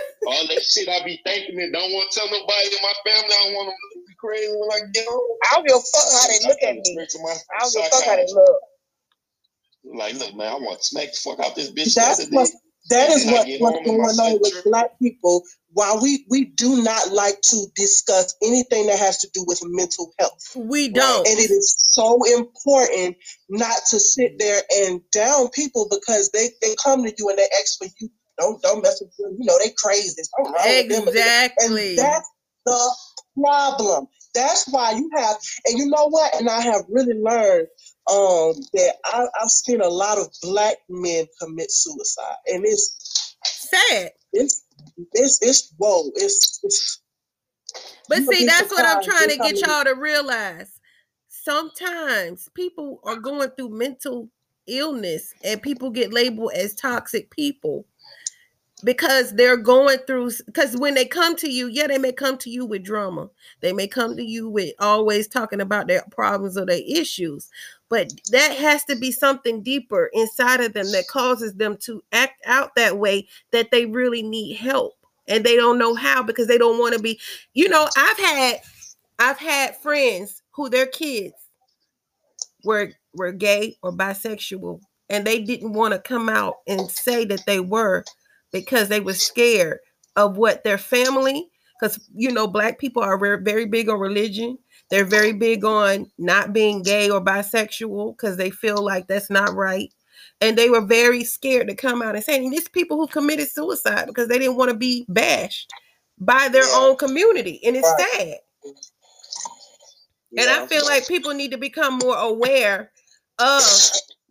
All 0.27 0.47
that 0.47 0.63
shit 0.63 0.89
I 0.89 1.03
be 1.05 1.19
thinking 1.25 1.59
and 1.61 1.73
don't 1.73 1.91
want 1.93 2.11
to 2.11 2.19
tell 2.19 2.29
nobody 2.29 2.67
in 2.67 2.81
my 2.83 2.93
family. 3.05 3.33
I 3.33 3.43
don't 3.45 3.55
want 3.55 3.67
them 3.69 3.75
to 3.93 3.99
be 4.07 4.15
crazy 4.19 4.53
when 4.53 4.71
I 4.71 4.79
get 4.93 5.05
home. 5.07 5.37
I 5.51 5.55
don't 5.55 5.67
give 5.67 5.77
a 5.77 5.79
fuck 5.79 6.13
how 6.13 6.27
they 6.27 6.47
look 6.47 6.63
at 6.63 6.75
me. 6.75 6.97
I 7.55 7.59
don't 7.59 7.73
give 7.73 7.81
a 7.83 7.89
fuck 7.89 8.03
how 8.05 8.15
they 8.15 8.27
look. 8.33 8.57
Like, 9.83 10.15
look, 10.15 10.35
man, 10.35 10.47
I 10.47 10.55
want 10.55 10.79
to 10.79 10.85
smack 10.85 11.11
the 11.11 11.17
fuck 11.17 11.39
out 11.39 11.55
this 11.55 11.71
bitch. 11.71 11.95
that's 11.95 12.17
the 12.19 12.23
other 12.25 12.35
what 12.35 12.47
day. 12.49 12.70
That 12.91 13.09
is 13.09 13.25
what, 13.25 13.47
what's 13.59 13.87
home 13.87 13.99
and 13.99 13.99
my 13.99 13.99
going 13.99 14.01
on 14.01 14.13
son 14.13 14.39
with 14.41 14.63
black 14.65 14.99
people. 14.99 15.43
While 15.73 16.01
we 16.01 16.25
we 16.29 16.45
do 16.45 16.83
not 16.83 17.11
like 17.11 17.41
to 17.41 17.65
discuss 17.75 18.35
anything 18.43 18.87
that 18.87 18.99
has 18.99 19.19
to 19.19 19.29
do 19.33 19.43
with 19.47 19.59
mental 19.63 20.13
health. 20.19 20.51
We 20.55 20.89
don't. 20.89 21.27
And 21.27 21.39
it 21.39 21.51
is 21.51 21.75
so 21.89 22.19
important 22.37 23.17
not 23.49 23.77
to 23.91 23.99
sit 23.99 24.37
there 24.37 24.61
and 24.83 25.01
down 25.11 25.49
people 25.49 25.87
because 25.89 26.29
they, 26.31 26.49
they 26.61 26.75
come 26.83 27.03
to 27.03 27.13
you 27.17 27.29
and 27.29 27.37
they 27.37 27.47
ask 27.61 27.77
for 27.79 27.87
you. 27.99 28.09
Don't 28.39 28.61
don't 28.61 28.83
mess 28.83 29.01
with 29.01 29.15
them. 29.17 29.37
You 29.39 29.45
know 29.45 29.57
they 29.63 29.71
crazy. 29.77 30.21
Something 30.23 30.53
wrong 30.53 30.77
with 30.77 30.89
them. 30.89 31.07
Exactly. 31.07 31.89
And 31.89 31.97
that's 31.99 32.31
the 32.65 32.95
problem. 33.39 34.07
That's 34.33 34.67
why 34.71 34.93
you 34.93 35.09
have, 35.15 35.37
and 35.65 35.77
you 35.77 35.87
know 35.87 36.07
what? 36.07 36.35
And 36.39 36.49
I 36.49 36.61
have 36.61 36.83
really 36.89 37.19
learned 37.19 37.67
um, 38.09 38.53
that 38.73 38.93
I, 39.05 39.25
I've 39.41 39.49
seen 39.49 39.81
a 39.81 39.87
lot 39.87 40.17
of 40.17 40.27
black 40.41 40.77
men 40.89 41.25
commit 41.39 41.71
suicide, 41.71 42.35
and 42.47 42.65
it's 42.65 43.27
Sad. 43.43 44.11
it's 44.33 44.63
it's 45.13 45.39
it's 45.41 45.73
whoa, 45.77 46.11
it's 46.15 46.59
it's. 46.63 47.01
But 48.09 48.23
see, 48.23 48.45
that's 48.45 48.71
what 48.71 48.85
I'm 48.85 49.03
trying 49.03 49.29
to 49.29 49.37
get 49.37 49.61
y'all 49.61 49.85
to 49.85 49.95
realize. 49.95 50.79
Sometimes 51.29 52.49
people 52.53 52.99
are 53.03 53.15
going 53.15 53.49
through 53.51 53.69
mental 53.69 54.29
illness 54.67 55.33
and 55.43 55.61
people 55.61 55.89
get 55.89 56.13
labeled 56.13 56.51
as 56.53 56.75
toxic 56.75 57.31
people 57.31 57.85
because 58.83 59.33
they're 59.35 59.57
going 59.57 59.99
through 60.07 60.31
because 60.45 60.75
when 60.77 60.93
they 60.93 61.05
come 61.05 61.35
to 61.37 61.49
you, 61.49 61.67
yeah, 61.67 61.87
they 61.87 61.97
may 61.97 62.11
come 62.11 62.37
to 62.39 62.49
you 62.49 62.65
with 62.65 62.83
drama. 62.83 63.29
They 63.61 63.73
may 63.73 63.87
come 63.87 64.15
to 64.17 64.23
you 64.23 64.49
with 64.49 64.73
always 64.79 65.27
talking 65.27 65.61
about 65.61 65.87
their 65.87 66.03
problems 66.11 66.57
or 66.57 66.65
their 66.65 66.81
issues. 66.87 67.49
But 67.89 68.11
that 68.31 68.57
has 68.57 68.83
to 68.85 68.95
be 68.95 69.11
something 69.11 69.61
deeper 69.63 70.09
inside 70.13 70.61
of 70.61 70.73
them 70.73 70.91
that 70.91 71.07
causes 71.07 71.53
them 71.55 71.77
to 71.81 72.03
act 72.11 72.41
out 72.45 72.75
that 72.75 72.97
way 72.97 73.27
that 73.51 73.71
they 73.71 73.85
really 73.85 74.23
need 74.23 74.55
help 74.55 74.95
and 75.27 75.43
they 75.43 75.55
don't 75.55 75.79
know 75.79 75.95
how 75.95 76.23
because 76.23 76.47
they 76.47 76.57
don't 76.57 76.79
want 76.79 76.93
to 76.95 77.01
be 77.01 77.19
you 77.53 77.69
know 77.69 77.87
i've 77.97 78.17
had 78.17 78.55
i've 79.19 79.37
had 79.37 79.77
friends 79.77 80.41
who 80.51 80.69
their 80.69 80.87
kids 80.87 81.35
were 82.63 82.91
were 83.13 83.31
gay 83.31 83.77
or 83.81 83.91
bisexual 83.91 84.81
and 85.09 85.25
they 85.25 85.39
didn't 85.41 85.73
want 85.73 85.93
to 85.93 85.99
come 85.99 86.29
out 86.29 86.55
and 86.67 86.89
say 86.89 87.25
that 87.25 87.45
they 87.45 87.59
were 87.59 88.03
because 88.51 88.89
they 88.89 88.99
were 88.99 89.13
scared 89.13 89.79
of 90.15 90.37
what 90.37 90.63
their 90.63 90.77
family 90.77 91.47
because 91.79 91.99
you 92.15 92.31
know 92.31 92.47
black 92.47 92.79
people 92.79 93.01
are 93.03 93.17
very, 93.17 93.41
very 93.43 93.65
big 93.65 93.89
on 93.89 93.99
religion 93.99 94.57
they're 94.89 95.05
very 95.05 95.33
big 95.33 95.63
on 95.65 96.09
not 96.17 96.53
being 96.53 96.81
gay 96.83 97.09
or 97.09 97.21
bisexual 97.23 98.15
because 98.15 98.37
they 98.37 98.49
feel 98.49 98.83
like 98.83 99.07
that's 99.07 99.29
not 99.29 99.53
right 99.55 99.93
and 100.41 100.57
they 100.57 100.69
were 100.69 100.81
very 100.81 101.23
scared 101.23 101.67
to 101.67 101.75
come 101.75 102.01
out 102.01 102.15
and 102.15 102.23
say 102.23 102.37
and 102.43 102.53
it's 102.53 102.67
people 102.67 102.97
who 102.97 103.07
committed 103.07 103.49
suicide 103.49 104.05
because 104.07 104.27
they 104.27 104.39
didn't 104.39 104.57
want 104.57 104.69
to 104.71 104.77
be 104.77 105.05
bashed 105.09 105.71
by 106.19 106.47
their 106.49 106.63
Yeah. 106.63 106.75
own 106.75 106.97
community 106.97 107.59
and 107.65 107.75
it's 107.75 107.87
Right. 107.87 108.09
sad 108.19 108.37
and 110.37 110.49
i 110.49 110.65
feel 110.67 110.85
like 110.85 111.07
people 111.07 111.33
need 111.33 111.51
to 111.51 111.57
become 111.57 111.97
more 111.99 112.17
aware 112.17 112.91
of 113.39 113.63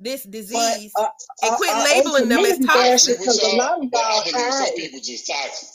this 0.00 0.24
But 0.24 0.32
disease 0.32 0.92
uh, 0.98 1.06
and 1.42 1.52
uh, 1.52 1.56
quit 1.56 1.70
uh, 1.74 1.84
labeling 1.84 2.28
them 2.28 2.40
as 2.40 2.56
community 2.58 2.66
toxic 2.66 3.18
because 3.18 3.38
a 3.42 3.56
lot 3.56 3.84
of 3.84 3.90
but 3.90 4.00
y'all 4.00 4.22
believe 4.24 4.34
some 4.34 4.64
hide. 4.64 4.74
people 4.76 5.00
just 5.00 5.26
toxic. 5.26 5.68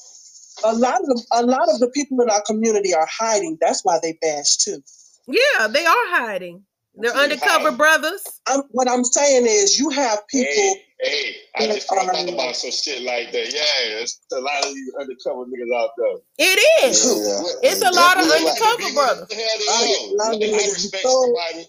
A 0.63 0.73
lot 0.73 0.99
of 1.01 1.05
the, 1.07 1.23
a 1.33 1.43
lot 1.45 1.67
of 1.69 1.79
the 1.79 1.89
people 1.93 2.21
in 2.21 2.29
our 2.29 2.41
community 2.43 2.93
are 2.93 3.07
hiding. 3.11 3.57
That's 3.61 3.83
why 3.83 3.99
they 4.01 4.17
bash 4.21 4.57
too. 4.57 4.81
yeah 5.27 5.67
they 5.67 5.85
are 5.85 6.05
hiding 6.17 6.63
they're 6.95 7.11
What 7.13 7.23
undercover 7.23 7.63
hiding? 7.65 7.77
brothers 7.77 8.23
I'm, 8.47 8.61
what 8.71 8.89
I'm 8.89 9.03
saying 9.03 9.45
is, 9.47 9.77
you 9.77 9.89
have 9.89 10.19
people. 10.29 10.49
Hey, 10.53 10.81
hey, 11.01 11.35
I 11.57 11.67
just 11.67 11.89
found 11.89 12.09
out 12.09 12.29
about 12.29 12.55
some 12.55 12.71
shit 12.71 13.01
like 13.01 13.31
that. 13.33 13.51
Yeah, 13.53 13.99
it's 14.01 14.21
a 14.31 14.39
lot 14.39 14.65
of 14.65 14.73
these 14.73 14.91
undercover 15.01 15.43
niggas 15.43 15.75
out 15.75 15.89
there. 15.97 16.17
it 16.39 16.59
is 16.85 17.03
Yeah. 17.05 17.69
It's 17.69 17.81
a 17.81 17.91
lot 17.91 18.15
of 18.17 18.23
undercover 18.31 18.93
brothers. 18.93 19.19
what 19.19 19.29
the 19.29 19.35
hell 19.35 19.59
they 19.59 19.67
I- 19.67 19.75
are. 19.75 20.07
a 20.07 20.15
lot 20.15 20.33
of 20.35 20.39
Like, 20.39 20.53
I 20.53 20.67
respect 20.71 21.03
somebody. 21.03 21.67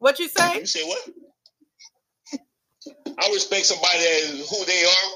What 0.00 0.18
you 0.18 0.28
say 0.28 0.58
You 0.58 0.66
say 0.66 0.82
what? 0.84 1.08
I 3.18 3.30
respect 3.32 3.66
somebody 3.66 3.98
as 3.98 4.48
who 4.50 4.64
they 4.64 4.82
are, 4.84 5.10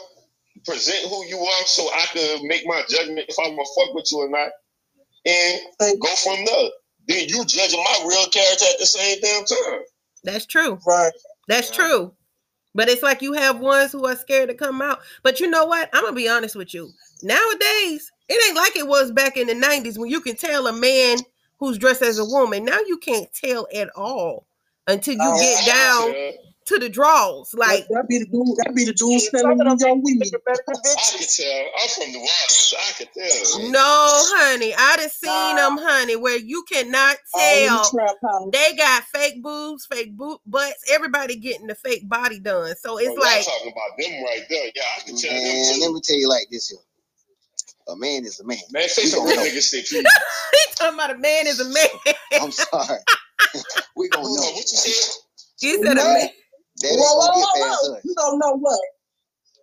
present 0.65 1.09
who 1.09 1.25
you 1.27 1.39
are, 1.39 1.67
so 1.67 1.83
I 1.89 2.07
can 2.13 2.47
make 2.47 2.63
my 2.67 2.83
judgment 2.89 3.27
if 3.29 3.37
I'm 3.39 3.51
gonna 3.57 3.65
fuck 3.77 3.95
with 3.95 4.07
you 4.13 4.19
or 4.19 4.29
not, 4.29 4.51
and 5.27 6.01
go 6.01 6.09
from 6.17 6.45
there. 6.45 6.69
Then 7.09 7.29
you 7.29 7.45
judging 7.45 7.83
my 7.83 8.07
real 8.07 8.27
character 8.29 8.65
at 8.73 8.79
the 8.79 8.87
same 8.87 9.21
damn 9.21 9.45
time. 9.45 9.81
that's 10.23 10.47
true 10.47 10.79
Right. 10.87 11.13
That's 11.49 11.69
Yeah. 11.71 11.75
true. 11.77 12.15
But 12.75 12.89
it's 12.89 13.03
like 13.03 13.23
you 13.23 13.35
have 13.35 13.61
ones 13.61 13.93
who 13.93 14.07
are 14.07 14.17
scared 14.17 14.49
to 14.49 14.55
come 14.55 14.83
out. 14.83 15.01
But 15.23 15.39
you 15.41 15.49
know 15.49 15.65
what? 15.67 15.91
I'm 15.93 16.03
gonna 16.03 16.17
be 16.17 16.29
honest 16.29 16.57
with 16.57 16.75
you. 16.75 16.91
Nowadays, 17.23 18.11
it 18.29 18.45
ain't 18.47 18.57
like 18.57 18.77
it 18.77 18.87
was 18.87 19.13
back 19.13 19.37
in 19.37 19.47
the 19.47 19.55
90s 19.55 19.99
when 19.99 20.11
you 20.11 20.21
can 20.21 20.37
tell 20.37 20.67
a 20.67 20.73
man 20.73 21.19
who's 21.59 21.79
dressed 21.79 22.03
as 22.03 22.19
a 22.19 22.25
woman. 22.25 22.65
Now 22.65 22.79
you 22.87 22.99
can't 22.99 23.33
tell 23.33 23.67
at 23.75 23.91
all 23.95 24.47
until 24.87 25.15
you 25.15 25.21
Oh, 25.23 25.41
get 25.41 25.67
down 25.67 26.13
Yeah. 26.15 26.31
to 26.67 26.79
the 26.79 26.89
draws. 26.89 27.55
Like 27.55 27.87
that'd 27.89 28.09
be 28.09 28.19
the 28.19 28.27
dude. 28.27 28.57
That'd 28.59 28.75
be 28.75 28.85
the 28.85 28.93
dude 28.95 29.21
Some 29.21 29.41
selling 29.41 29.61
of 29.61 29.67
them 29.67 29.79
you 29.81 29.87
your 29.87 29.97
weed. 29.97 30.21
niggas 30.23 30.45
better 30.45 30.65
than 30.67 30.77
I 30.77 30.81
can 30.81 31.21
bitches. 31.21 31.37
tell. 31.37 31.67
I'm 31.83 31.89
from 31.89 32.13
New 32.13 32.19
Orleans. 32.19 32.75
I 32.79 32.93
can 32.93 33.07
tell. 33.15 33.71
no, 33.71 34.09
honey. 34.37 34.75
I 34.77 34.97
done 34.97 35.11
seen 35.11 35.57
Nah. 35.57 35.69
them, 35.71 35.79
honey, 35.79 36.17
where 36.17 36.37
you 36.39 36.65
cannot 36.71 37.17
oh, 37.35 37.41
All 37.41 37.85
tell. 37.85 37.91
trap 37.91 38.17
house. 38.23 38.51
They 38.53 38.75
got 38.77 39.05
fake 39.05 39.43
boobs, 39.43 39.87
fake 39.87 40.17
boot 40.17 40.41
butts. 40.47 40.85
Everybody 40.93 41.37
getting 41.37 41.67
the 41.69 41.75
fake 41.75 42.09
body 42.09 42.41
done. 42.41 42.75
So 42.81 42.99
it's 42.99 43.09
Bro, 43.09 43.17
like 43.23 43.45
talking 43.45 43.73
about 43.73 43.99
them 43.99 44.25
right 44.25 44.43
there. 44.49 44.71
Yeah, 44.75 44.83
I 44.99 45.01
can 45.07 45.17
tell 45.17 45.33
Man, 45.33 45.73
them 45.73 45.81
let 45.81 45.93
me 45.93 46.01
tell 46.03 46.17
you 46.17 46.29
like 46.29 46.47
this 46.51 46.69
here. 46.69 46.79
A 47.89 47.97
man 47.97 48.25
is 48.25 48.41
a 48.41 48.45
man. 48.45 48.57
Man, 48.73 48.89
say 48.89 49.05
some 49.05 49.25
real 49.27 49.37
know. 49.37 49.43
nigga 49.43 49.63
shit, 49.63 49.87
please. 49.89 49.91
he 49.93 50.75
talking 50.77 50.95
about 50.95 51.11
a 51.11 51.19
man 51.19 51.47
is 51.47 51.61
a 51.61 51.65
man. 51.69 52.15
I'm 52.41 52.51
sorry. 52.51 52.99
we 53.97 54.09
gonna 54.09 54.25
know. 54.25 54.41
what 54.43 54.57
you 54.57 54.67
said? 54.67 55.15
You 55.61 55.83
said 55.85 55.93
a 55.93 55.95
No. 55.95 56.13
man. 56.15 56.29
That 56.83 56.89
ain't 56.91 56.99
Whoa, 56.99 57.15
whoa, 57.15 57.27
gonna 57.29 57.45
whoa, 57.45 57.91
whoa. 57.93 58.01
You 58.05 58.15
don't 58.17 58.39
know 58.39 58.57
what? 58.59 58.81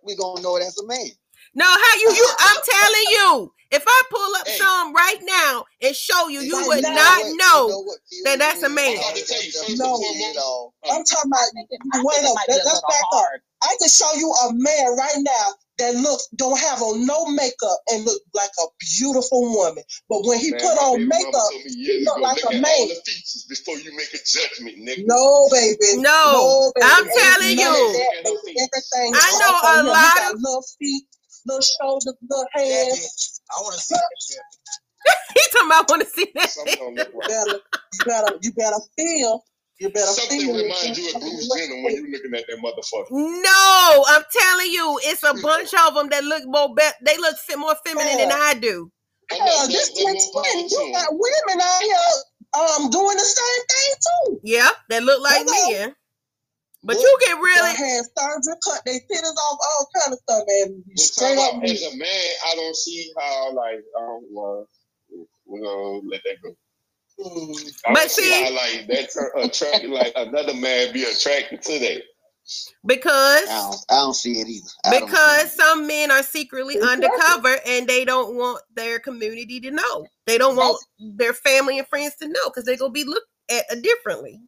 We 0.04 0.16
gonna 0.16 0.40
know 0.42 0.58
that's 0.58 0.80
a 0.80 0.86
man. 0.86 1.06
No, 1.54 1.66
how 1.66 1.94
you 2.00 2.10
you 2.12 2.28
I'm 2.40 2.56
telling 2.70 3.08
you, 3.10 3.52
if 3.70 3.84
I 3.86 4.02
pull 4.10 4.36
up 4.36 4.46
Hey. 4.48 4.56
some 4.56 4.94
right 4.94 5.20
now 5.22 5.64
and 5.82 5.94
show 5.94 6.28
you, 6.28 6.40
you 6.40 6.56
Right 6.56 6.66
would 6.68 6.82
now, 6.82 6.94
not 6.94 7.18
what- 7.20 7.26
you 7.28 7.36
know. 7.36 7.82
what 7.84 7.98
that 8.24 8.38
that's 8.38 8.62
a 8.62 8.68
man. 8.68 8.96
I'm 8.96 8.98
about 8.98 9.16
to 9.16 9.24
tell 9.26 9.42
you, 9.42 9.52
first 9.52 9.68
and 9.70 9.78
No. 9.78 10.72
I'm 10.90 11.04
talking 11.04 11.30
about. 11.30 11.40
I 11.40 11.50
think 11.54 11.68
it, 11.70 11.80
I 11.92 12.02
Wait 12.02 12.24
up. 12.24 12.34
might 12.34 12.46
be 12.48 12.52
Let, 12.54 12.62
a 12.62 12.68
let's 12.68 12.80
back 12.88 13.04
up. 13.12 13.24
I 13.62 13.76
can 13.78 13.88
show 13.88 14.10
you 14.16 14.32
a 14.32 14.52
man 14.54 14.96
right 14.96 15.18
now 15.20 15.46
that 15.82 15.98
looks 15.98 16.28
don't 16.36 16.58
have 16.58 16.80
on 16.82 17.04
no 17.06 17.26
makeup 17.34 17.78
and 17.90 18.04
look 18.06 18.22
like 18.34 18.54
a 18.62 18.66
beautiful 18.98 19.42
woman. 19.50 19.82
But 20.08 20.22
when 20.24 20.38
he 20.38 20.50
Man, 20.52 20.60
put 20.62 20.76
on 20.78 21.08
makeup, 21.08 21.50
he 21.52 21.64
me 21.66 21.72
years 21.74 22.04
look 22.06 22.20
like 22.20 22.38
a 22.48 22.52
man. 22.54 22.64
all 22.64 22.88
the 22.88 22.94
features 23.04 23.46
before 23.50 23.76
you 23.78 23.90
make 23.98 24.14
a 24.14 24.22
judgment, 24.22 24.78
nigga. 24.78 25.04
no, 25.06 25.48
baby. 25.50 25.98
No, 26.00 26.70
baby. 26.74 26.86
I'm 26.86 27.04
telling 27.10 27.58
you. 27.58 27.74
Everything. 28.22 29.10
I 29.14 29.28
know 29.42 29.54
a 29.58 29.80
him. 29.80 29.86
Lot 29.90 30.34
of- 30.34 30.40
little 30.40 30.64
feet, 30.78 31.04
little 31.46 31.62
shoulders, 31.62 32.14
little 32.30 32.46
hands. 32.54 33.40
I 33.50 33.60
want 33.62 33.74
to 33.74 33.80
see 33.82 33.94
that 33.94 34.16
shit. 34.22 34.38
He 35.34 35.40
talking 35.52 35.68
about 35.68 35.90
want 35.90 36.02
to 36.02 36.08
see 36.08 36.30
that. 36.36 36.50
Something 36.50 36.96
You 36.96 37.20
better, 37.26 37.58
you 37.92 38.04
better, 38.06 38.38
you 38.42 38.52
better 38.52 38.78
feel. 38.96 39.44
You 39.82 39.90
better 39.90 40.06
Something 40.06 40.40
feel. 40.40 40.56
reminds 40.64 40.98
you 40.98 41.10
of 41.14 41.20
Bruce 41.20 41.48
Jenner 41.54 41.82
when 41.84 41.94
you 41.96 42.12
looking 42.12 42.34
at 42.34 42.46
that 42.48 42.58
motherfucker. 42.62 43.10
No, 43.10 44.04
I'm 44.08 44.24
telling 44.32 44.72
you, 44.72 45.00
it's 45.04 45.24
a 45.24 45.34
bunch 45.34 45.74
of 45.74 45.94
them 45.94 46.08
that 46.10 46.24
look 46.24 46.44
more 46.46 46.74
be- 46.74 46.98
they 47.04 47.18
look 47.18 47.36
fe- 47.38 47.56
more 47.56 47.76
feminine 47.86 48.18
than 48.18 48.32
I 48.32 48.54
do. 48.54 48.90
I'm 49.32 49.38
Hell, 49.38 49.46
not 49.46 49.70
this 49.72 49.90
saying 49.96 50.06
next 50.06 50.26
no 50.26 50.32
more 50.34 50.44
spring, 50.44 50.54
power 50.54 50.68
to 50.68 50.74
you 50.74 50.86
'em. 50.86 50.92
got 50.92 51.08
women 51.12 51.60
out 51.62 51.82
here 51.82 51.96
um 52.54 52.90
doing 52.90 53.16
the 53.16 53.24
same 53.24 53.62
thing 53.72 53.94
too. 54.06 54.42
Yeah, 54.42 54.70
that 54.90 55.02
look 55.04 55.22
like 55.22 55.46
Hello. 55.46 55.78
men. 55.78 55.94
But 56.84 56.96
you 57.02 57.18
can 57.26 57.38
They 57.54 57.60
really 57.60 57.76
had 57.76 58.04
surgery, 58.16 58.56
cut 58.64 58.82
their 58.86 59.00
titties 59.00 59.36
off, 59.36 59.58
all 59.60 59.88
kind 59.96 60.12
of 60.14 60.20
stuff, 60.20 60.44
and 60.48 60.84
straight 60.98 61.38
up. 61.38 61.62
as 61.64 61.82
a 61.82 61.96
man, 61.96 62.28
I 62.52 62.54
don't 62.56 62.76
see 62.76 63.12
how 63.18 63.52
like 63.54 63.84
um 63.98 64.20
well, 64.32 64.68
we're 65.46 65.62
gonna 65.62 66.08
let 66.08 66.22
that 66.24 66.36
go. 66.42 66.56
I 67.86 67.94
But 67.94 68.10
see 68.10 68.22
see- 68.22 68.44
how 68.44 68.50
like 68.50 68.86
that 68.88 69.10
tur- 69.12 69.32
attract 69.36 69.84
like 69.84 70.12
another 70.16 70.54
man 70.54 70.92
be 70.92 71.04
attracted 71.04 71.62
to 71.62 71.78
that. 71.78 72.02
Because 72.84 73.48
I 73.48 73.70
don't, 73.70 73.84
I 73.90 73.94
don't 73.98 74.14
see 74.14 74.32
it 74.32 74.48
either. 74.48 74.68
I 74.84 75.00
because 75.00 75.52
some 75.52 75.86
men 75.86 76.10
are 76.10 76.24
secretly 76.24 76.80
undercover 76.80 77.56
and 77.64 77.86
they 77.86 78.04
don't 78.04 78.34
want 78.36 78.62
their 78.74 78.98
community 78.98 79.60
to 79.60 79.70
know. 79.70 80.06
They 80.26 80.38
don't 80.38 80.56
want 80.56 80.84
their 80.98 81.34
family 81.34 81.78
and 81.78 81.86
friends 81.86 82.16
to 82.16 82.26
know 82.26 82.48
because 82.48 82.64
they're 82.64 82.76
gonna 82.76 82.92
be 82.92 83.04
looked 83.04 83.28
at 83.48 83.64
differently. 83.82 84.40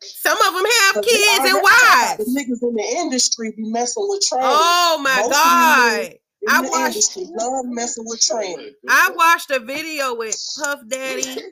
Some 0.00 0.38
of 0.38 0.54
them 0.54 0.64
have 0.64 1.04
kids 1.04 1.52
and 1.52 1.60
wives. 1.60 2.18
The 2.18 2.24
niggas 2.24 2.62
in 2.62 2.74
the 2.74 2.94
industry 2.98 3.52
be 3.56 3.64
messing 3.64 4.06
with 4.08 4.22
trains. 4.22 4.44
Oh 4.46 5.00
my 5.02 5.16
Most 5.16 5.30
god! 5.32 6.14
I 6.46 6.60
watched 6.62 7.16
love 7.16 7.66
messing 7.66 8.04
with 8.06 8.20
trains. 8.20 8.74
I 8.88 9.10
watched 9.14 9.50
a 9.50 9.58
video 9.58 10.14
with 10.14 10.36
Puff 10.58 10.80
Daddy. 10.86 11.42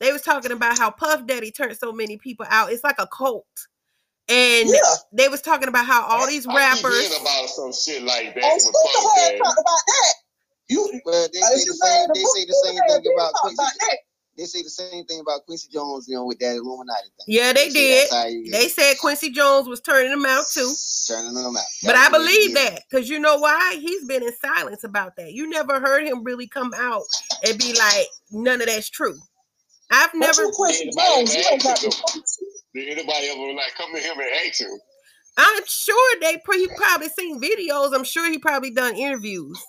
They 0.00 0.12
was 0.12 0.22
talking 0.22 0.52
about 0.52 0.78
how 0.78 0.90
Puff 0.90 1.26
Daddy 1.26 1.50
turned 1.50 1.76
so 1.76 1.92
many 1.92 2.16
people 2.16 2.46
out. 2.48 2.72
It's 2.72 2.82
like 2.82 2.98
a 2.98 3.06
cult. 3.06 3.46
And 4.28 4.68
yeah. 4.68 4.80
they 5.12 5.28
was 5.28 5.40
talking 5.40 5.68
about 5.68 5.86
how 5.86 6.04
all 6.04 6.26
these 6.26 6.46
rappers 6.46 7.12
I 7.12 7.18
about 7.20 7.48
some 7.48 7.72
shit 7.72 8.02
like 8.02 8.34
that. 8.34 8.42
And 8.42 8.60
Puff 8.60 9.16
Daddy. 9.16 9.38
Talk 9.38 9.52
about 9.52 9.80
that. 9.86 10.14
You, 10.68 11.00
well, 11.04 11.28
they 11.32 11.40
say 11.40 11.64
the 11.64 11.74
same. 11.74 12.08
They 12.12 12.24
say 12.24 12.44
the 12.44 12.62
same 12.64 13.02
thing 13.02 13.12
about 13.14 13.32
Quincy 13.34 13.62
they 14.36 14.44
say 14.44 14.62
the 14.62 14.70
same 14.70 15.04
thing 15.06 15.20
about 15.20 15.46
Quincy 15.46 15.68
Jones, 15.72 16.06
you 16.08 16.14
know, 16.14 16.26
with 16.26 16.38
that 16.40 16.56
Illuminati 16.56 17.08
thing. 17.08 17.26
Yeah, 17.26 17.52
they, 17.52 17.68
they 17.68 18.06
did. 18.10 18.52
They 18.52 18.68
said 18.68 18.94
Quincy 19.00 19.30
Jones 19.30 19.68
was 19.68 19.80
turning 19.80 20.10
them 20.10 20.26
out 20.26 20.44
too. 20.52 20.74
Turning 21.08 21.34
them 21.34 21.56
out. 21.56 21.64
But 21.84 21.96
I 21.96 22.10
believe 22.10 22.54
that 22.54 22.82
because 22.88 23.08
you 23.08 23.18
know 23.18 23.38
why? 23.38 23.78
He's 23.80 24.04
been 24.06 24.22
in 24.22 24.32
silence 24.36 24.84
about 24.84 25.16
that. 25.16 25.32
You 25.32 25.48
never 25.48 25.80
heard 25.80 26.06
him 26.06 26.22
really 26.22 26.46
come 26.46 26.72
out 26.76 27.04
and 27.46 27.58
be 27.58 27.74
like, 27.74 28.06
none 28.30 28.60
of 28.60 28.66
that's 28.66 28.90
true. 28.90 29.16
I've 29.90 30.14
never. 30.14 30.50
Quincy 30.52 30.90
Jones, 30.90 31.34
Did 31.34 32.88
anybody 32.88 33.28
ever 33.28 33.54
like 33.54 33.74
come 33.76 33.94
to 33.94 34.00
him 34.00 34.18
and 34.18 34.28
ask 34.46 34.60
him? 34.60 34.70
I'm 35.38 35.62
sure 35.66 36.20
they 36.20 36.38
he 36.52 36.68
probably 36.76 37.08
seen 37.08 37.40
videos. 37.40 37.94
I'm 37.94 38.04
sure 38.04 38.30
he 38.30 38.38
probably 38.38 38.70
done 38.70 38.96
interviews 38.96 39.62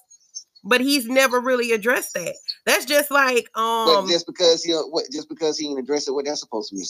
but 0.64 0.82
he's 0.82 1.08
never 1.08 1.40
really 1.40 1.72
addressed 1.72 2.14
that. 2.14 2.36
That's 2.66 2.86
just 2.86 3.12
like 3.12 3.50
um 3.56 4.06
but 4.06 4.08
just 4.08 4.26
because 4.26 4.64
he 4.64 4.74
what 4.74 5.06
just 5.12 5.30
because 5.30 5.58
he 5.58 5.68
didn't 5.68 5.84
address 5.84 6.08
it, 6.08 6.14
what 6.14 6.26
that's 6.26 6.42
supposed 6.42 6.70
to 6.70 6.76
mean. 6.76 6.86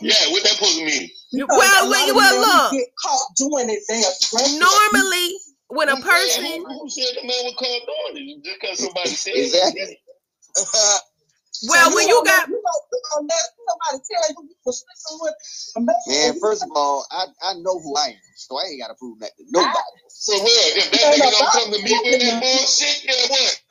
Yeah, 0.00 0.14
what 0.28 0.42
that 0.42 0.52
supposed 0.52 0.78
to 0.78 0.84
mean? 0.84 1.10
well, 1.48 1.90
well, 1.90 2.14
well 2.14 2.40
look. 2.40 2.72
Get 2.72 2.88
caught 3.02 3.36
doing 3.36 3.70
it, 3.70 3.82
they 3.88 4.02
normally 4.58 5.36
when 5.68 5.88
a 5.88 5.96
person 5.96 6.44
who 6.44 6.88
said 6.88 7.16
the 7.20 7.26
man 7.26 7.44
was 7.44 7.54
caught 7.58 8.14
doing 8.14 8.28
it 8.28 8.44
just 8.44 8.60
because 8.60 8.78
somebody 8.78 9.08
said 9.10 9.34
exactly. 9.34 9.98
Well, 11.64 11.90
so 11.90 11.96
when 11.96 12.08
you, 12.08 12.22
got 12.24 12.48
you 12.48 12.60
know, 12.60 12.78
somebody 13.14 14.04
tell 14.04 14.24
you 14.30 14.48
you 14.50 14.56
was 14.64 14.84
with 15.20 15.34
man, 16.08 16.38
first 16.40 16.62
of 16.62 16.70
all, 16.74 17.06
I, 17.10 17.26
I 17.42 17.54
know 17.54 17.78
who 17.80 17.96
I 17.96 18.08
am, 18.08 18.32
so 18.36 18.58
I 18.58 18.68
ain't 18.70 18.80
gotta 18.80 18.94
prove 18.94 19.20
that 19.20 19.32
to 19.38 19.44
nobody. 19.50 19.72
So 20.08 20.36
what? 20.36 20.76
If 20.76 20.90
that 20.90 21.14
nigga 21.14 21.30
don't 21.32 21.52
come 21.52 21.72
to 21.72 21.82
me 21.82 21.92
with 22.04 22.20
that 22.20 22.40
bullshit, 22.42 23.06
then 23.06 23.30
what? 23.30 23.62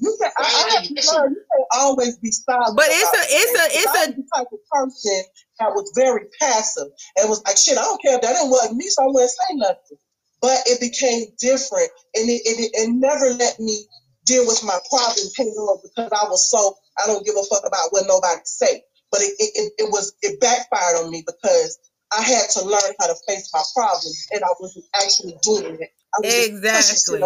You 0.00 0.16
can 0.20 0.30
I, 0.38 0.42
I 0.44 0.70
have 0.74 0.84
to 0.84 0.94
learn. 0.94 1.32
You 1.34 1.42
can't 1.42 1.68
always 1.74 2.18
be 2.18 2.30
silent. 2.30 2.76
But 2.76 2.86
it's 2.88 3.10
a 3.10 3.22
it's 3.26 3.54
a 3.58 3.78
it's 3.78 4.08
a 4.08 4.38
type 4.38 4.48
of 4.52 4.60
person 4.70 5.22
that 5.58 5.70
was 5.74 5.92
very 5.96 6.26
passive 6.40 6.88
and 7.16 7.28
was 7.28 7.42
like, 7.44 7.56
shit, 7.56 7.78
I 7.78 7.82
don't 7.82 8.00
care 8.00 8.14
if 8.14 8.22
that 8.22 8.34
didn't 8.34 8.50
work 8.50 8.72
me, 8.72 8.86
so 8.88 9.04
I 9.04 9.06
wouldn't 9.06 9.30
say 9.30 9.54
nothing. 9.54 9.98
But 10.40 10.58
it 10.66 10.80
became 10.80 11.34
different, 11.40 11.90
and 12.14 12.30
it, 12.30 12.42
it, 12.46 12.70
it 12.74 12.90
never 12.94 13.30
let 13.34 13.58
me 13.58 13.86
deal 14.28 14.46
with 14.46 14.62
my 14.62 14.78
problem 14.90 15.26
on 15.56 15.78
because 15.82 16.12
I 16.12 16.28
was 16.28 16.50
so 16.50 16.76
I 17.02 17.06
don't 17.06 17.24
give 17.24 17.34
a 17.34 17.42
fuck 17.44 17.64
about 17.66 17.88
what 17.90 18.06
nobody 18.06 18.40
say. 18.44 18.84
But 19.10 19.22
it, 19.22 19.32
it, 19.38 19.72
it 19.78 19.88
was 19.90 20.14
it 20.20 20.38
backfired 20.38 21.02
on 21.02 21.10
me 21.10 21.24
because 21.26 21.78
I 22.12 22.22
had 22.22 22.48
to 22.50 22.64
learn 22.64 22.94
how 23.00 23.06
to 23.06 23.14
face 23.26 23.50
my 23.52 23.62
problems, 23.74 24.26
and 24.32 24.44
I 24.44 24.48
wasn't 24.60 24.84
actually 25.02 25.34
doing 25.42 25.78
it. 25.80 25.90
exactly. 26.22 27.22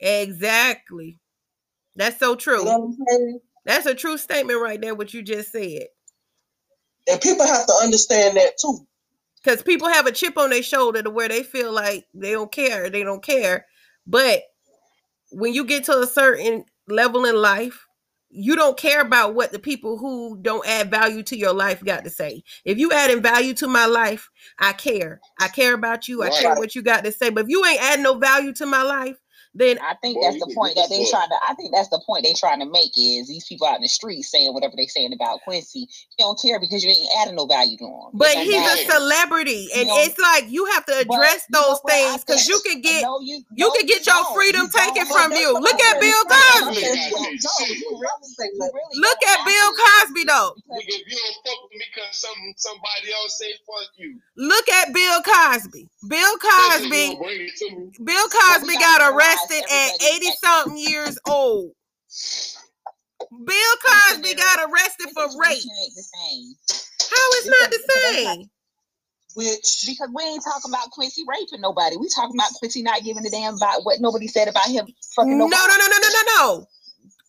Exactly. 0.00 1.18
That's 1.96 2.18
so 2.18 2.34
true. 2.34 2.58
You 2.58 2.64
know 2.64 3.40
That's 3.64 3.86
a 3.86 3.94
true 3.94 4.18
statement 4.18 4.60
right 4.60 4.80
there. 4.80 4.94
What 4.94 5.14
you 5.14 5.22
just 5.22 5.52
said. 5.52 5.86
And 7.08 7.20
people 7.20 7.46
have 7.46 7.66
to 7.66 7.74
understand 7.82 8.36
that 8.36 8.54
too. 8.60 8.86
Because 9.42 9.62
people 9.62 9.88
have 9.88 10.06
a 10.06 10.12
chip 10.12 10.38
on 10.38 10.50
their 10.50 10.62
shoulder 10.62 11.02
to 11.02 11.10
where 11.10 11.28
they 11.28 11.42
feel 11.42 11.72
like 11.72 12.06
they 12.14 12.32
don't 12.32 12.50
care. 12.50 12.88
They 12.90 13.04
don't 13.04 13.22
care. 13.22 13.66
But 14.06 14.42
when 15.34 15.52
you 15.52 15.64
get 15.64 15.84
to 15.84 15.98
a 15.98 16.06
certain 16.06 16.64
level 16.88 17.24
in 17.24 17.36
life, 17.36 17.86
you 18.30 18.56
don't 18.56 18.76
care 18.76 19.00
about 19.00 19.34
what 19.34 19.52
the 19.52 19.58
people 19.58 19.96
who 19.96 20.36
don't 20.42 20.66
add 20.66 20.90
value 20.90 21.22
to 21.22 21.36
your 21.36 21.52
life 21.52 21.84
got 21.84 22.02
to 22.04 22.10
say. 22.10 22.42
If 22.64 22.78
you 22.78 22.90
adding 22.90 23.22
value 23.22 23.54
to 23.54 23.68
my 23.68 23.86
life, 23.86 24.28
I 24.58 24.72
care. 24.72 25.20
I 25.38 25.48
care 25.48 25.74
about 25.74 26.08
you. 26.08 26.22
I 26.22 26.28
right. 26.28 26.40
care 26.40 26.54
what 26.56 26.74
you 26.74 26.82
got 26.82 27.04
to 27.04 27.12
say. 27.12 27.30
But 27.30 27.44
if 27.44 27.50
you 27.50 27.64
ain't 27.64 27.82
adding 27.82 28.02
no 28.02 28.18
value 28.18 28.52
to 28.54 28.66
my 28.66 28.82
life, 28.82 29.16
then 29.54 29.78
I 29.78 29.94
think 30.02 30.18
that's 30.20 30.38
the 30.42 30.50
point 30.52 30.74
that 30.74 30.90
they 30.90 31.06
trying 31.08 31.28
to. 31.28 31.36
I 31.48 31.54
think 31.54 31.70
that's 31.72 31.88
the 31.88 32.02
point 32.04 32.24
they're 32.24 32.34
trying 32.34 32.58
to 32.58 32.66
make 32.66 32.90
is 32.98 33.28
these 33.28 33.46
people 33.46 33.68
out 33.68 33.76
in 33.76 33.82
the 33.82 33.88
street 33.88 34.22
saying 34.22 34.52
whatever 34.52 34.74
they're 34.76 34.88
saying 34.88 35.12
about 35.12 35.42
Quincy. 35.42 35.86
You 36.18 36.26
don't 36.26 36.40
care 36.40 36.58
because 36.58 36.82
you 36.82 36.90
ain't 36.90 37.08
adding 37.22 37.36
no 37.36 37.46
value 37.46 37.78
to 37.78 37.86
him. 37.86 38.10
But 38.14 38.34
he's 38.34 38.58
a 38.58 38.90
celebrity, 38.90 39.70
and 39.74 39.86
you 39.86 39.94
know, 39.94 40.02
it's 40.02 40.18
like 40.18 40.50
you 40.50 40.66
have 40.74 40.84
to 40.86 40.98
address 40.98 41.46
those 41.50 41.78
things 41.86 42.24
because 42.24 42.48
you 42.48 42.58
can 42.66 42.80
get 42.80 43.06
you, 43.22 43.44
you 43.54 43.72
can 43.78 43.86
get 43.86 44.04
your 44.04 44.24
freedom 44.34 44.68
taken 44.68 45.06
from 45.06 45.30
you. 45.32 45.54
Look 45.54 45.80
at 45.80 46.00
Bill 46.00 46.24
Cosby. 46.26 46.82
Look 48.98 49.22
at 49.22 49.46
Bill 49.46 49.70
Cosby 49.70 50.24
though. 50.24 50.54
If 50.74 50.88
you 51.06 51.14
don't 51.14 51.38
fuck 51.46 51.62
with 51.62 51.78
me 51.78 51.84
because 51.94 52.10
some 52.10 52.54
somebody 52.56 53.14
else 53.14 53.38
say 53.38 53.52
fuck 53.62 53.86
you. 53.98 54.18
Look 54.36 54.68
at 54.68 54.92
Bill 54.92 55.22
Cosby. 55.22 55.88
Bill 56.08 56.38
Cosby. 56.38 57.18
Bill 58.02 58.28
Cosby 58.28 58.74
got 58.74 59.14
arrested 59.14 59.43
arrested 59.50 59.64
at 59.70 60.02
80 60.02 60.26
something 60.42 60.78
years 60.78 61.18
old. 61.28 61.72
Bill 63.30 63.74
Cosby 63.86 64.34
got 64.34 64.70
arrested 64.70 65.10
for 65.12 65.26
rape. 65.40 65.62
How 67.10 67.30
is 67.38 67.46
not 67.46 67.70
the 67.70 67.80
same? 67.88 68.50
Which 69.34 69.84
because 69.86 70.10
we 70.14 70.22
ain't 70.22 70.44
talking 70.44 70.70
about 70.70 70.90
Quincy 70.90 71.24
raping 71.26 71.60
nobody. 71.60 71.96
We 71.96 72.08
talking 72.08 72.36
about 72.38 72.52
Quincy 72.58 72.82
not 72.82 73.02
giving 73.02 73.26
a 73.26 73.30
damn 73.30 73.56
about 73.56 73.84
what 73.84 74.00
nobody 74.00 74.28
said 74.28 74.46
about 74.46 74.68
him 74.68 74.86
fucking. 75.16 75.36
No, 75.36 75.46
no, 75.46 75.66
no, 75.66 75.76
no, 75.76 75.86
no, 75.88 76.08
no, 76.08 76.22
no. 76.38 76.66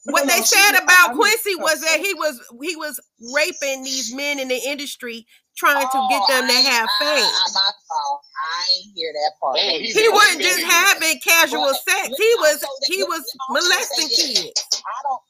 What 0.08 0.28
they 0.28 0.42
said 0.42 0.84
about 0.84 1.16
Quincy 1.16 1.56
was 1.56 1.82
that 1.82 2.00
he 2.00 2.14
was 2.14 2.40
he 2.62 2.76
was 2.76 3.00
raping 3.34 3.84
these 3.84 4.14
men 4.14 4.40
in 4.40 4.50
the 4.50 4.62
industry 4.68 5.26
trying 5.56 5.78
oh, 5.78 5.88
to 5.88 6.00
get 6.12 6.22
oh, 6.22 6.28
them 6.30 6.48
to 6.48 6.54
have 6.54 6.88
ah, 6.88 7.00
fame. 7.00 7.32
my 7.54 7.72
fault. 7.88 8.22
I 8.36 8.66
hear 8.94 9.12
that 9.14 9.32
part. 9.40 9.58
Oh, 9.60 9.80
he 9.80 10.10
wasn't 10.10 10.42
just 10.42 10.64
having 10.64 11.20
casual 11.20 11.74
sex. 11.74 12.08
He 12.18 12.32
was 12.40 12.64
he 12.88 13.04
was 13.04 13.24
molesting 13.50 14.10
kids. 14.10 14.68
I 14.84 15.00
don't 15.04 15.22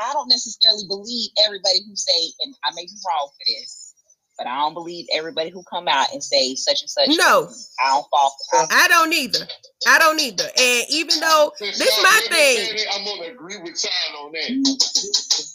I 0.00 0.12
don't 0.12 0.28
necessarily 0.28 0.84
believe 0.88 1.30
everybody 1.44 1.78
who 1.86 1.94
say, 1.94 2.32
and 2.44 2.54
I 2.64 2.70
may 2.74 2.84
be 2.84 2.92
wrong 3.06 3.28
for 3.28 3.44
this, 3.46 3.94
but 4.36 4.46
I 4.46 4.56
don't 4.56 4.74
believe 4.74 5.06
everybody 5.12 5.50
who 5.50 5.62
come 5.70 5.86
out 5.86 6.12
and 6.12 6.22
say 6.22 6.54
such 6.54 6.82
and 6.82 6.90
such. 6.90 7.08
No, 7.10 7.48
I 7.84 7.90
don't 7.90 8.06
fall. 8.10 8.36
I, 8.52 8.66
I 8.70 8.88
don't 8.88 9.12
either. 9.12 9.46
I 9.86 9.98
don't 9.98 10.20
either. 10.20 10.44
And 10.44 10.84
even 10.90 11.20
though 11.20 11.52
this 11.60 12.02
my 12.02 12.20
thing, 12.28 12.78
I'm 12.92 13.04
gonna 13.04 13.32
agree 13.32 13.58
with 13.58 13.80
Child 13.80 14.26
on 14.26 14.32
that. 14.32 15.46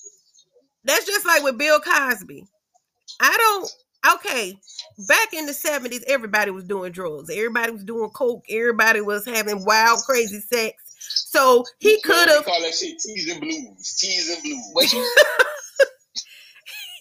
That's 0.85 1.05
just 1.05 1.25
like 1.25 1.43
with 1.43 1.57
Bill 1.57 1.79
Cosby. 1.79 2.45
I 3.19 3.35
don't. 3.37 3.71
Okay, 4.13 4.57
back 5.09 5.33
in 5.33 5.45
the 5.45 5.53
seventies, 5.53 6.03
everybody 6.07 6.51
was 6.51 6.63
doing 6.63 6.93
drugs. 6.93 7.29
Everybody 7.29 7.73
was 7.73 7.83
doing 7.83 8.09
coke. 8.11 8.45
Everybody 8.49 9.01
was 9.01 9.25
having 9.25 9.65
wild, 9.65 9.99
crazy 10.05 10.39
sex. 10.39 10.81
So 10.99 11.65
he 11.79 11.99
could 12.01 12.29
have 12.29 12.45
call 12.45 12.61
that 12.61 12.73
shit 12.73 12.97
teas 12.99 13.29
and 13.29 13.41
blues. 13.41 13.97
Teas 13.97 14.29
and 14.29 14.41
blues. 14.73 14.91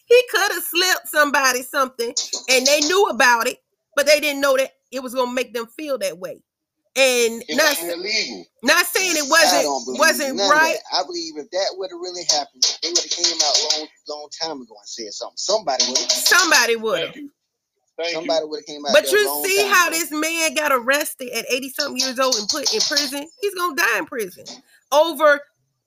he 0.06 0.22
could 0.30 0.52
have 0.52 0.64
slipped 0.64 1.08
somebody 1.08 1.62
something, 1.62 2.12
and 2.48 2.66
they 2.66 2.80
knew 2.80 3.06
about 3.06 3.46
it, 3.46 3.58
but 3.94 4.06
they 4.06 4.18
didn't 4.18 4.40
know 4.40 4.56
that 4.56 4.72
it 4.90 5.02
was 5.02 5.14
gonna 5.14 5.32
make 5.32 5.54
them 5.54 5.66
feel 5.66 5.98
that 5.98 6.18
way. 6.18 6.42
And 6.96 7.44
it 7.46 7.56
not, 7.56 7.78
illegal. 7.82 8.44
not 8.62 8.86
saying 8.86 9.14
it 9.16 9.28
wasn't 9.28 9.98
wasn't 9.98 10.38
right. 10.38 10.76
I 10.92 11.04
believe 11.04 11.36
if 11.36 11.50
that 11.50 11.74
would 11.76 11.90
have 11.90 12.00
really 12.00 12.24
happened, 12.24 12.64
they 12.82 12.88
would 12.88 12.98
have 12.98 13.10
came 13.10 13.38
out 13.44 13.56
long 13.70 13.88
long 14.08 14.28
time 14.40 14.62
ago 14.62 14.74
and 14.74 14.86
said 14.88 15.12
something. 15.12 15.36
Somebody 15.36 15.84
would 15.86 15.98
have. 15.98 16.10
Somebody 16.10 16.76
would 16.76 17.00
have. 17.00 17.14
Somebody 18.12 18.44
would 18.46 18.60
have 18.60 18.66
came 18.66 18.84
out. 18.86 18.92
But 18.92 19.10
you 19.12 19.44
see 19.44 19.66
how 19.68 19.88
ago. 19.88 19.98
this 19.98 20.10
man 20.10 20.54
got 20.54 20.72
arrested 20.72 21.30
at 21.30 21.44
80 21.50 21.68
something 21.70 21.96
years 21.98 22.18
old 22.18 22.36
and 22.36 22.48
put 22.48 22.72
in 22.72 22.80
prison? 22.80 23.28
He's 23.40 23.54
gonna 23.54 23.76
die 23.76 23.98
in 23.98 24.06
prison 24.06 24.44
over 24.90 25.40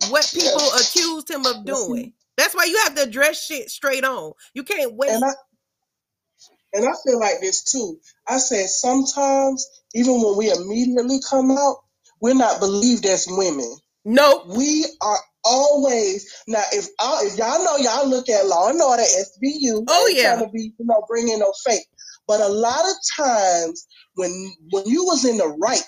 what 0.09 0.29
people 0.33 0.61
accused 0.79 1.29
him 1.29 1.45
of 1.45 1.65
doing. 1.65 2.13
That's 2.37 2.55
why 2.55 2.65
you 2.65 2.77
have 2.83 2.95
to 2.95 3.03
address 3.03 3.45
shit 3.45 3.69
straight 3.69 4.03
on. 4.03 4.33
You 4.53 4.63
can't 4.63 4.95
wait. 4.95 5.11
And 5.11 5.23
I, 5.23 5.31
and 6.73 6.85
I 6.87 6.93
feel 7.05 7.19
like 7.19 7.39
this 7.41 7.63
too. 7.63 7.99
I 8.27 8.37
said 8.37 8.69
sometimes, 8.69 9.67
even 9.93 10.21
when 10.21 10.37
we 10.37 10.51
immediately 10.51 11.19
come 11.29 11.51
out, 11.51 11.77
we're 12.21 12.33
not 12.33 12.59
believed 12.59 13.05
as 13.05 13.27
women. 13.29 13.77
No, 14.03 14.43
nope. 14.45 14.57
we 14.57 14.85
are 15.01 15.17
always 15.43 16.43
now. 16.47 16.63
If 16.71 16.87
I, 16.99 17.23
if 17.25 17.37
y'all 17.37 17.63
know, 17.63 17.77
y'all 17.77 18.07
look 18.07 18.29
at 18.29 18.47
Law 18.47 18.69
and 18.69 18.81
Order, 18.81 19.03
SVU. 19.03 19.83
Oh 19.87 20.11
yeah, 20.15 20.35
trying 20.35 20.45
to 20.45 20.51
be 20.51 20.73
you 20.77 20.85
know 20.85 21.03
bringing 21.07 21.39
no 21.39 21.53
fake. 21.65 21.85
But 22.27 22.41
a 22.41 22.47
lot 22.47 22.83
of 22.85 22.95
times 23.17 23.87
when 24.15 24.31
when 24.71 24.85
you 24.87 25.03
was 25.03 25.25
in 25.25 25.37
the 25.37 25.47
right, 25.47 25.83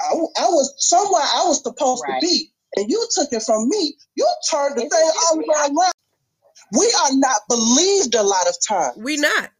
I, 0.00 0.12
I 0.12 0.46
was 0.48 0.74
somewhere 0.78 1.22
I 1.22 1.44
was 1.46 1.62
supposed 1.62 2.02
right. 2.08 2.20
to 2.20 2.26
be, 2.26 2.50
and 2.76 2.90
you 2.90 3.06
took 3.14 3.32
it 3.32 3.42
from 3.42 3.68
me. 3.68 3.94
You 4.16 4.28
turned 4.50 4.76
the 4.76 4.84
it's 4.84 4.96
thing 4.96 5.10
all 5.28 5.36
the 5.36 5.42
way 5.42 5.54
around. 5.58 5.92
We 6.76 6.86
are 7.04 7.16
not 7.18 7.40
believed 7.48 8.14
a 8.14 8.22
lot 8.22 8.48
of 8.48 8.56
times. 8.66 8.96
We 8.96 9.16
not. 9.16 9.50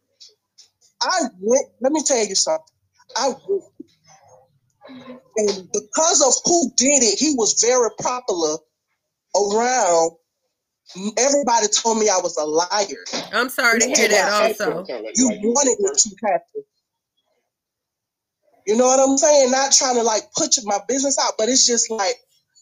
I 1.01 1.19
went. 1.39 1.67
Let 1.79 1.91
me 1.91 2.01
tell 2.03 2.25
you 2.25 2.35
something. 2.35 2.72
I 3.17 3.29
went, 3.47 3.63
and 5.37 5.69
because 5.71 6.21
of 6.21 6.33
who 6.45 6.71
did 6.75 7.03
it, 7.03 7.19
he 7.19 7.33
was 7.35 7.61
very 7.61 7.89
popular 8.01 8.57
around. 9.35 10.11
Everybody 11.17 11.67
told 11.67 11.97
me 11.97 12.09
I 12.09 12.19
was 12.21 12.37
a 12.37 12.45
liar. 12.45 13.31
I'm 13.33 13.49
sorry 13.49 13.79
to 13.79 13.85
hear 13.87 14.09
that. 14.09 14.31
Also, 14.31 14.85
you 15.15 15.27
wanted 15.27 15.79
me 15.79 15.89
to 15.95 16.15
happen. 16.23 16.63
You 18.67 18.77
know 18.77 18.85
what 18.85 18.99
I'm 18.99 19.17
saying? 19.17 19.51
Not 19.51 19.71
trying 19.71 19.95
to 19.95 20.03
like 20.03 20.23
put 20.37 20.55
my 20.63 20.79
business 20.87 21.17
out, 21.19 21.33
but 21.37 21.49
it's 21.49 21.65
just 21.65 21.89
like 21.89 22.15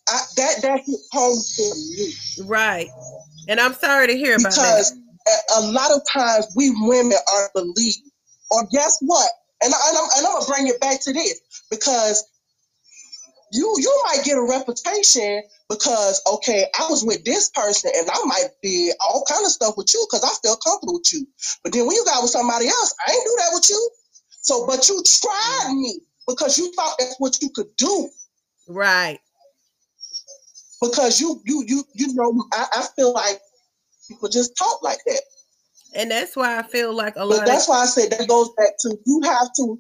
I, 0.08 0.20
that 0.38 0.62
that 0.62 0.82
hit 0.86 1.00
home 1.12 1.38
for 1.56 1.76
me. 1.76 2.14
Right. 2.46 2.88
And 3.48 3.60
I'm 3.60 3.74
sorry 3.74 4.08
to 4.08 4.18
hear 4.18 4.36
about 4.36 4.54
that. 4.54 4.56
because 4.56 4.98
a 5.58 5.62
lot 5.72 5.92
of 5.92 6.02
times 6.12 6.48
we 6.56 6.72
women 6.82 7.18
aren't 7.36 7.54
believed. 7.54 8.00
Or 8.50 8.68
guess 8.72 8.98
what? 9.02 9.30
And, 9.64 9.74
I, 9.74 9.78
and, 9.90 9.98
I'm, 9.98 10.10
and 10.18 10.28
I'm 10.28 10.34
gonna 10.34 10.46
bring 10.48 10.68
it 10.68 10.80
back 10.82 11.02
to 11.02 11.14
this 11.14 11.42
because 11.72 12.24
you 13.52 13.76
you 13.80 14.04
might 14.08 14.24
get 14.24 14.38
a 14.38 14.42
reputation 14.44 15.44
because 15.70 16.22
okay, 16.36 16.66
I 16.80 16.88
was 16.90 17.04
with 17.04 17.24
this 17.26 17.50
person 17.50 17.92
and 17.96 18.10
I 18.10 18.26
might 18.26 18.50
be 18.62 18.92
all 19.00 19.26
kind 19.30 19.46
of 19.46 19.52
stuff 19.52 19.76
with 19.78 19.94
you 19.94 20.06
because 20.10 20.24
I 20.24 20.34
felt 20.48 20.64
comfortable 20.64 20.96
with 20.96 21.14
you. 21.14 21.28
But 21.64 21.74
then 21.74 21.88
when 21.88 21.96
you 21.96 22.06
got 22.06 22.22
with 22.22 22.32
somebody 22.32 22.68
else, 22.68 22.94
I 23.08 23.12
ain't 23.12 23.26
do 23.26 23.36
that 23.40 23.52
with 23.54 23.70
you. 23.70 23.92
So, 24.42 24.66
but 24.68 24.88
you 24.90 25.04
tried 25.06 25.74
me 25.74 26.00
because 26.28 26.58
you 26.58 26.72
thought 26.74 26.96
that's 27.00 27.16
what 27.20 27.42
you 27.42 27.50
could 27.50 27.76
do. 27.78 28.10
Right. 28.68 29.20
Because 30.82 31.22
you 31.22 31.42
you 31.46 31.64
you 31.68 31.84
you 31.94 32.14
know 32.14 32.46
I, 32.54 32.68
I 32.74 32.86
feel 32.96 33.14
like 33.14 33.40
people 34.08 34.30
just 34.30 34.58
talk 34.58 34.84
like 34.84 35.00
that. 35.06 35.22
And 35.94 36.10
that's 36.10 36.36
why 36.36 36.58
I 36.58 36.64
feel 36.64 36.96
like 36.96 37.16
a 37.18 37.26
lot. 37.26 37.40
But 37.40 37.46
that's 37.46 37.68
why 37.68 37.82
I 37.82 37.86
said 37.86 38.12
that 38.12 38.28
goes 38.28 38.50
back 38.58 38.74
to 38.82 38.98
you 39.06 39.22
have 39.24 39.50
to. 39.58 39.80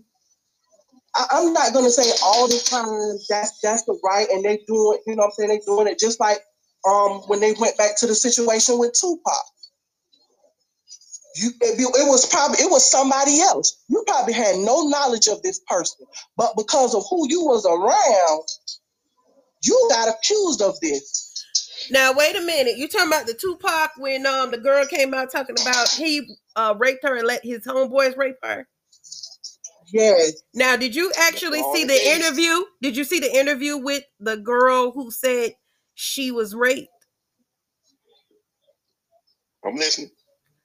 I, 1.15 1.41
am 1.41 1.53
not 1.53 1.73
gonna 1.73 1.89
say 1.89 2.09
all 2.23 2.47
the 2.47 2.59
time 2.69 3.17
that's 3.29 3.59
that's 3.61 3.83
the 3.83 3.99
right, 4.03 4.27
and 4.29 4.43
they 4.43 4.57
do 4.67 4.93
it. 4.93 5.01
You 5.07 5.15
know, 5.15 5.23
what 5.23 5.25
I'm 5.27 5.31
saying 5.31 5.49
they 5.49 5.59
doing 5.65 5.87
it 5.87 5.99
just 5.99 6.19
like 6.19 6.39
um 6.87 7.21
when 7.27 7.39
they 7.39 7.53
went 7.59 7.77
back 7.77 7.97
to 7.99 8.07
the 8.07 8.15
situation 8.15 8.77
with 8.77 8.93
Tupac. 8.93 9.45
You, 11.37 11.49
it, 11.61 11.79
it 11.79 12.07
was 12.09 12.25
probably 12.29 12.57
it 12.57 12.69
was 12.69 12.89
somebody 12.89 13.39
else. 13.39 13.81
You 13.87 14.03
probably 14.05 14.33
had 14.33 14.57
no 14.57 14.87
knowledge 14.87 15.27
of 15.27 15.41
this 15.43 15.61
person, 15.67 16.05
but 16.35 16.57
because 16.57 16.93
of 16.93 17.03
who 17.09 17.29
you 17.29 17.45
was 17.45 17.65
around, 17.65 18.43
you 19.63 19.87
got 19.89 20.09
accused 20.09 20.61
of 20.61 20.77
this. 20.81 21.30
Now 21.91 22.13
wait 22.13 22.35
a 22.35 22.41
minute. 22.41 22.77
You 22.77 22.87
talking 22.87 23.07
about 23.07 23.27
the 23.27 23.33
Tupac 23.33 23.91
when 23.97 24.25
um 24.25 24.51
the 24.51 24.57
girl 24.57 24.85
came 24.85 25.13
out 25.13 25.31
talking 25.31 25.57
about 25.61 25.89
he 25.89 26.35
uh 26.55 26.75
raped 26.77 27.03
her 27.03 27.17
and 27.17 27.27
let 27.27 27.43
his 27.43 27.65
homeboys 27.65 28.17
rape 28.17 28.37
her? 28.43 28.67
Yes. 29.93 30.41
Now, 30.53 30.77
did 30.77 30.95
you 30.95 31.11
actually 31.19 31.61
see 31.73 31.83
the 31.83 32.11
interview? 32.15 32.63
Did 32.81 32.95
you 32.95 33.03
see 33.03 33.19
the 33.19 33.33
interview 33.33 33.77
with 33.77 34.03
the 34.19 34.37
girl 34.37 34.91
who 34.91 35.11
said 35.11 35.51
she 35.95 36.31
was 36.31 36.55
raped? 36.55 36.87
I'm 39.65 39.75
listening. 39.75 40.11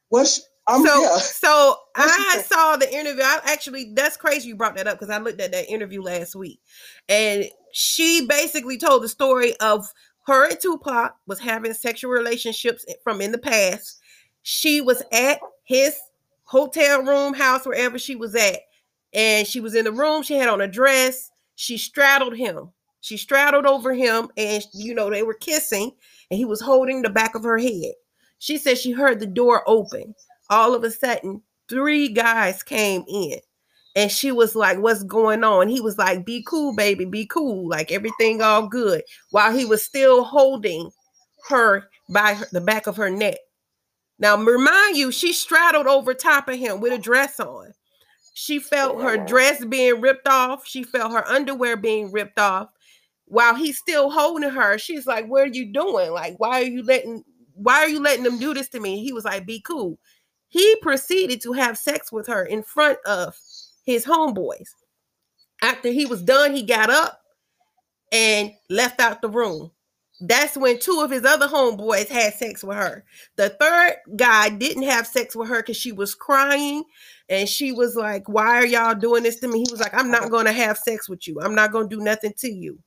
What's 0.09 0.49
um, 0.69 0.85
so, 0.85 1.03
yeah. 1.03 1.17
so 1.19 1.77
I 1.97 2.43
saw 2.45 2.77
the 2.77 2.93
interview. 2.93 3.23
I 3.23 3.41
actually, 3.45 3.93
that's 3.95 4.17
crazy 4.17 4.49
you 4.49 4.57
brought 4.57 4.77
that 4.77 4.87
up 4.87 4.99
because 4.99 5.15
I 5.15 5.19
looked 5.19 5.41
at 5.41 5.53
that 5.53 5.71
interview 5.71 6.03
last 6.03 6.35
week, 6.35 6.61
and 7.09 7.45
she 7.73 8.27
basically 8.27 8.79
told 8.79 9.03
the 9.03 9.09
story 9.09 9.55
of 9.61 9.87
her 10.27 10.49
and 10.49 10.61
Tupac 10.61 11.17
was 11.27 11.41
having 11.41 11.75
sexual 11.75 12.11
relationships 12.11 12.85
from 13.03 13.21
in 13.21 13.33
the 13.33 13.39
past. 13.39 14.01
She 14.43 14.81
was 14.81 15.03
at 15.13 15.41
his 15.65 15.99
hotel 16.45 17.03
room, 17.03 17.35
house, 17.35 17.67
wherever 17.67 17.99
she 17.99 18.17
was 18.17 18.35
at, 18.35 18.61
and 19.13 19.47
she 19.47 19.61
was 19.61 19.75
in 19.75 19.85
the 19.85 19.93
room. 19.93 20.23
She 20.23 20.35
had 20.35 20.49
on 20.49 20.61
a 20.61 20.69
dress. 20.69 21.31
She 21.57 21.79
straddled 21.79 22.37
him. 22.37 22.71
She 23.01 23.17
straddled 23.17 23.67
over 23.67 23.95
him, 23.95 24.29
and 24.37 24.65
you 24.75 24.95
know 24.95 25.11
they 25.11 25.23
were 25.23 25.35
kissing, 25.35 25.93
and 26.31 26.39
he 26.39 26.45
was 26.45 26.61
holding 26.61 27.03
the 27.03 27.11
back 27.11 27.35
of 27.35 27.45
her 27.45 27.59
head. 27.59 27.95
She 28.39 28.59
said 28.59 28.79
she 28.79 28.93
heard 28.93 29.21
the 29.21 29.27
door 29.27 29.63
open 29.67 30.15
all 30.51 30.75
of 30.75 30.85
a 30.85 30.91
sudden, 30.91 31.43
three 31.69 32.09
guys 32.09 32.63
came 32.63 33.05
in. 33.09 33.41
And 33.97 34.13
she 34.13 34.31
was 34.31 34.55
like, 34.55 34.79
What's 34.79 35.03
going 35.03 35.43
on? 35.43 35.69
He 35.69 35.81
was 35.81 35.99
like, 35.99 36.25
Be 36.27 36.45
cool, 36.47 36.77
baby, 36.77 37.07
be 37.07 37.27
cool. 37.27 37.69
Like 37.69 37.91
everything 37.91 38.43
all 38.43 38.69
good. 38.69 39.03
While 39.31 39.57
he 39.57 39.65
was 39.65 39.83
still 39.83 40.23
holding 40.23 40.91
her 41.49 41.89
by 42.11 42.35
her, 42.35 42.47
the 42.53 42.61
back 42.61 42.87
of 42.87 42.97
her 42.99 43.11
neck. 43.11 43.39
Now, 44.19 44.37
remind 44.37 44.97
you, 44.97 45.11
she 45.11 45.33
straddled 45.33 45.87
over 45.87 46.15
top 46.15 46.49
of 46.49 46.59
him 46.59 46.81
with 46.81 46.93
a 46.93 46.99
dress 46.99 47.41
on. 47.41 47.73
She 48.35 48.59
felt 48.59 49.01
her 49.01 49.17
dress 49.17 49.65
being 49.65 50.01
ripped 50.01 50.29
off. 50.29 50.67
She 50.67 50.85
felt 50.85 51.13
her 51.13 51.27
underwear 51.27 51.77
being 51.77 52.13
ripped 52.13 52.39
off. 52.39 52.69
While 53.25 53.55
he's 53.55 53.79
still 53.79 54.11
holding 54.11 54.51
her, 54.51 54.77
she's 54.77 55.07
like, 55.07 55.27
What 55.27 55.45
are 55.45 55.53
you 55.53 55.73
doing? 55.73 56.13
Like, 56.13 56.39
why 56.39 56.61
are 56.61 56.67
you 56.67 56.83
letting 56.83 57.25
why 57.55 57.77
are 57.77 57.89
you 57.89 58.01
letting 58.01 58.25
them 58.25 58.39
do 58.39 58.53
this 58.53 58.69
to 58.69 58.81
me? 58.81 59.03
He 59.03 59.15
was 59.15 59.25
like, 59.25 59.47
Be 59.47 59.61
cool. 59.61 59.99
He 60.49 60.77
proceeded 60.83 61.41
to 61.43 61.53
have 61.55 61.79
sex 61.79 62.13
with 62.13 62.27
her 62.27 62.45
in 62.45 62.63
front 62.63 62.99
of 63.07 63.35
his 63.87 64.05
homeboys. 64.05 64.69
After 65.63 65.91
he 65.91 66.05
was 66.05 66.23
done, 66.23 66.55
he 66.55 66.63
got 66.63 66.91
up 66.91 67.23
and 68.13 68.53
left 68.69 69.01
out 69.01 69.23
the 69.23 69.31
room. 69.31 69.71
That's 70.21 70.57
when 70.57 70.79
two 70.79 71.01
of 71.03 71.11
his 71.11 71.25
other 71.25 71.47
homeboys 71.47 72.09
had 72.09 72.35
sex 72.35 72.65
with 72.65 72.77
her. 72.77 73.05
The 73.37 73.51
third 73.61 73.97
guy 74.17 74.49
didn't 74.49 74.85
have 74.85 75.07
sex 75.07 75.37
with 75.37 75.49
her 75.49 75.59
because 75.59 75.77
she 75.77 75.93
was 75.93 76.15
crying 76.15 76.85
and 77.29 77.49
she 77.49 77.73
was 77.73 77.97
like, 77.97 78.29
Why 78.29 78.57
are 78.57 78.67
y'all 78.67 78.95
doing 78.95 79.23
this 79.23 79.41
to 79.41 79.49
me? 79.49 79.59
He 79.59 79.71
was 79.71 79.81
like, 79.81 79.95
I'm 79.95 80.11
not 80.11 80.23
uh-huh. 80.23 80.31
going 80.31 80.47
to 80.47 80.53
have 80.53 80.79
sex 80.79 81.09
with 81.09 81.29
you. 81.29 81.41
I'm 81.41 81.55
not 81.55 81.71
going 81.71 81.89
to 81.89 81.97
do 81.97 82.03
nothing 82.03 82.33
to 82.39 82.51
you. 82.51 82.79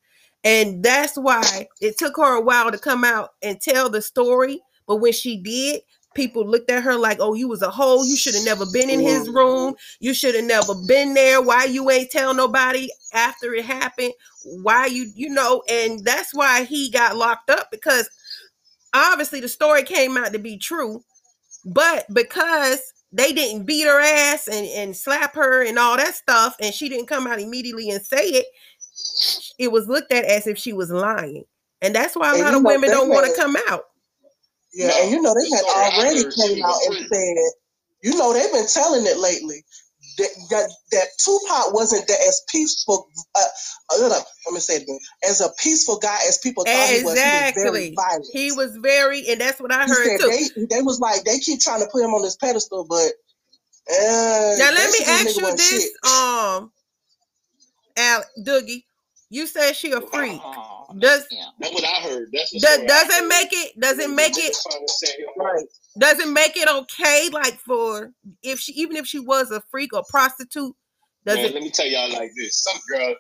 And 0.43 0.81
that's 0.83 1.17
why 1.17 1.67
it 1.81 1.97
took 1.97 2.17
her 2.17 2.37
a 2.37 2.41
while 2.41 2.71
to 2.71 2.77
come 2.77 3.03
out 3.03 3.31
and 3.43 3.59
tell 3.61 3.89
the 3.89 4.01
story. 4.01 4.59
But 4.87 4.97
when 4.97 5.13
she 5.13 5.37
did, 5.37 5.81
people 6.13 6.45
looked 6.45 6.69
at 6.69 6.83
her 6.83 6.95
like, 6.95 7.17
"Oh, 7.19 7.33
you 7.33 7.47
was 7.47 7.61
a 7.61 7.69
hoe. 7.69 8.03
You 8.03 8.15
should 8.15 8.35
have 8.35 8.45
never 8.45 8.65
been 8.71 8.89
in 8.89 8.99
his 8.99 9.29
room. 9.29 9.75
You 9.99 10.13
should 10.13 10.35
have 10.35 10.45
never 10.45 10.73
been 10.87 11.13
there. 11.13 11.41
Why 11.41 11.65
you 11.65 11.89
ain't 11.89 12.11
tell 12.11 12.33
nobody 12.33 12.89
after 13.13 13.53
it 13.53 13.65
happened? 13.65 14.13
Why 14.43 14.87
you, 14.87 15.11
you 15.15 15.29
know?" 15.29 15.63
And 15.69 16.03
that's 16.03 16.33
why 16.33 16.63
he 16.63 16.89
got 16.89 17.15
locked 17.15 17.49
up 17.49 17.69
because 17.71 18.09
obviously 18.93 19.39
the 19.39 19.47
story 19.47 19.83
came 19.83 20.17
out 20.17 20.33
to 20.33 20.39
be 20.39 20.57
true, 20.57 21.03
but 21.65 22.05
because 22.13 22.81
they 23.11 23.33
didn't 23.33 23.65
beat 23.65 23.87
her 23.87 23.99
ass 23.99 24.47
and, 24.47 24.67
and 24.67 24.95
slap 24.95 25.33
her 25.35 25.65
and 25.65 25.79
all 25.79 25.97
that 25.97 26.15
stuff, 26.15 26.55
and 26.61 26.73
she 26.73 26.89
didn't 26.89 27.07
come 27.07 27.25
out 27.27 27.39
immediately 27.39 27.89
and 27.89 28.03
say 28.03 28.23
it, 28.27 28.45
it 29.57 29.71
was 29.71 29.87
looked 29.87 30.11
at 30.11 30.25
as 30.25 30.47
if 30.47 30.57
she 30.57 30.73
was 30.73 30.91
lying. 30.91 31.43
And 31.81 31.95
that's 31.95 32.15
why 32.15 32.35
a 32.35 32.37
lot 32.37 32.53
of 32.53 32.63
women 32.63 32.89
don't 32.89 33.09
want 33.09 33.25
to 33.25 33.41
come 33.41 33.55
out. 33.69 33.85
Yeah, 34.73 34.87
no, 34.87 35.01
and 35.01 35.11
you 35.11 35.21
know 35.21 35.33
they 35.33 35.49
had 35.49 35.65
already 35.65 36.23
came 36.23 36.63
out 36.63 36.79
and 36.87 36.95
said, 37.11 37.35
you 38.03 38.17
know 38.17 38.33
they've 38.33 38.51
been 38.51 38.67
telling 38.67 39.05
it 39.05 39.17
lately 39.17 39.63
that 40.17 40.29
that, 40.49 40.71
that 40.91 41.07
Tupac 41.23 41.73
wasn't 41.73 42.07
that 42.07 42.19
as 42.27 42.41
peaceful. 42.49 43.07
Uh, 43.35 43.41
uh, 43.93 44.09
let 44.09 44.53
me 44.53 44.59
say 44.59 44.75
it 44.75 44.83
again. 44.83 44.99
As 45.27 45.41
a 45.41 45.49
peaceful 45.61 45.97
guy 45.97 46.17
as 46.27 46.37
people 46.37 46.63
thought 46.65 46.91
exactly. 46.91 46.99
he 46.99 47.03
was. 47.03 47.19
He 47.19 47.31
was 47.31 47.71
very 47.71 47.93
violent. 47.95 48.27
He 48.31 48.51
was 48.51 48.77
very, 48.77 49.27
and 49.29 49.41
that's 49.41 49.59
what 49.59 49.71
I 49.71 49.85
he 49.85 49.91
heard 49.91 50.19
too. 50.19 50.27
They, 50.27 50.75
they 50.75 50.81
was 50.81 50.99
like 50.99 51.23
they 51.23 51.39
keep 51.39 51.59
trying 51.59 51.81
to 51.81 51.87
put 51.91 52.03
him 52.03 52.13
on 52.13 52.21
this 52.21 52.35
pedestal, 52.35 52.85
but 52.87 53.11
uh, 53.91 54.55
now 54.57 54.71
let 54.71 54.91
me 54.91 54.99
ask 55.07 55.35
you 55.35 55.55
this, 55.55 55.83
shit. 55.83 56.13
um, 56.13 56.71
Al 57.97 58.23
Doogie. 58.39 58.83
You 59.31 59.45
said 59.45 59.75
she 59.75 59.91
a 59.91 60.01
freak. 60.01 60.41
Uh, 60.43 60.78
does 60.97 61.27
that's 61.59 61.73
what 61.73 61.83
I 61.83 62.01
heard. 62.01 62.29
That's 62.33 62.51
does, 62.51 62.83
does 62.85 63.07
it 63.09 63.27
make 63.27 63.49
it? 63.51 63.79
Does 63.79 63.99
it 63.99 64.09
make 64.09 64.37
it? 64.37 64.55
Right. 65.37 65.65
Does 65.97 66.19
it 66.19 66.29
make 66.29 66.57
it 66.57 66.67
okay? 66.67 67.29
Like 67.31 67.55
for 67.59 68.11
if 68.41 68.59
she, 68.59 68.73
even 68.73 68.95
if 68.97 69.05
she 69.05 69.19
was 69.19 69.51
a 69.51 69.61
freak 69.69 69.93
or 69.93 70.03
prostitute, 70.09 70.75
does 71.25 71.35
Man, 71.37 71.45
it? 71.45 71.53
Let 71.53 71.63
me 71.63 71.69
tell 71.69 71.85
y'all 71.85 72.11
like 72.11 72.31
this. 72.35 72.63
Some 72.63 72.79
girl, 72.89 73.15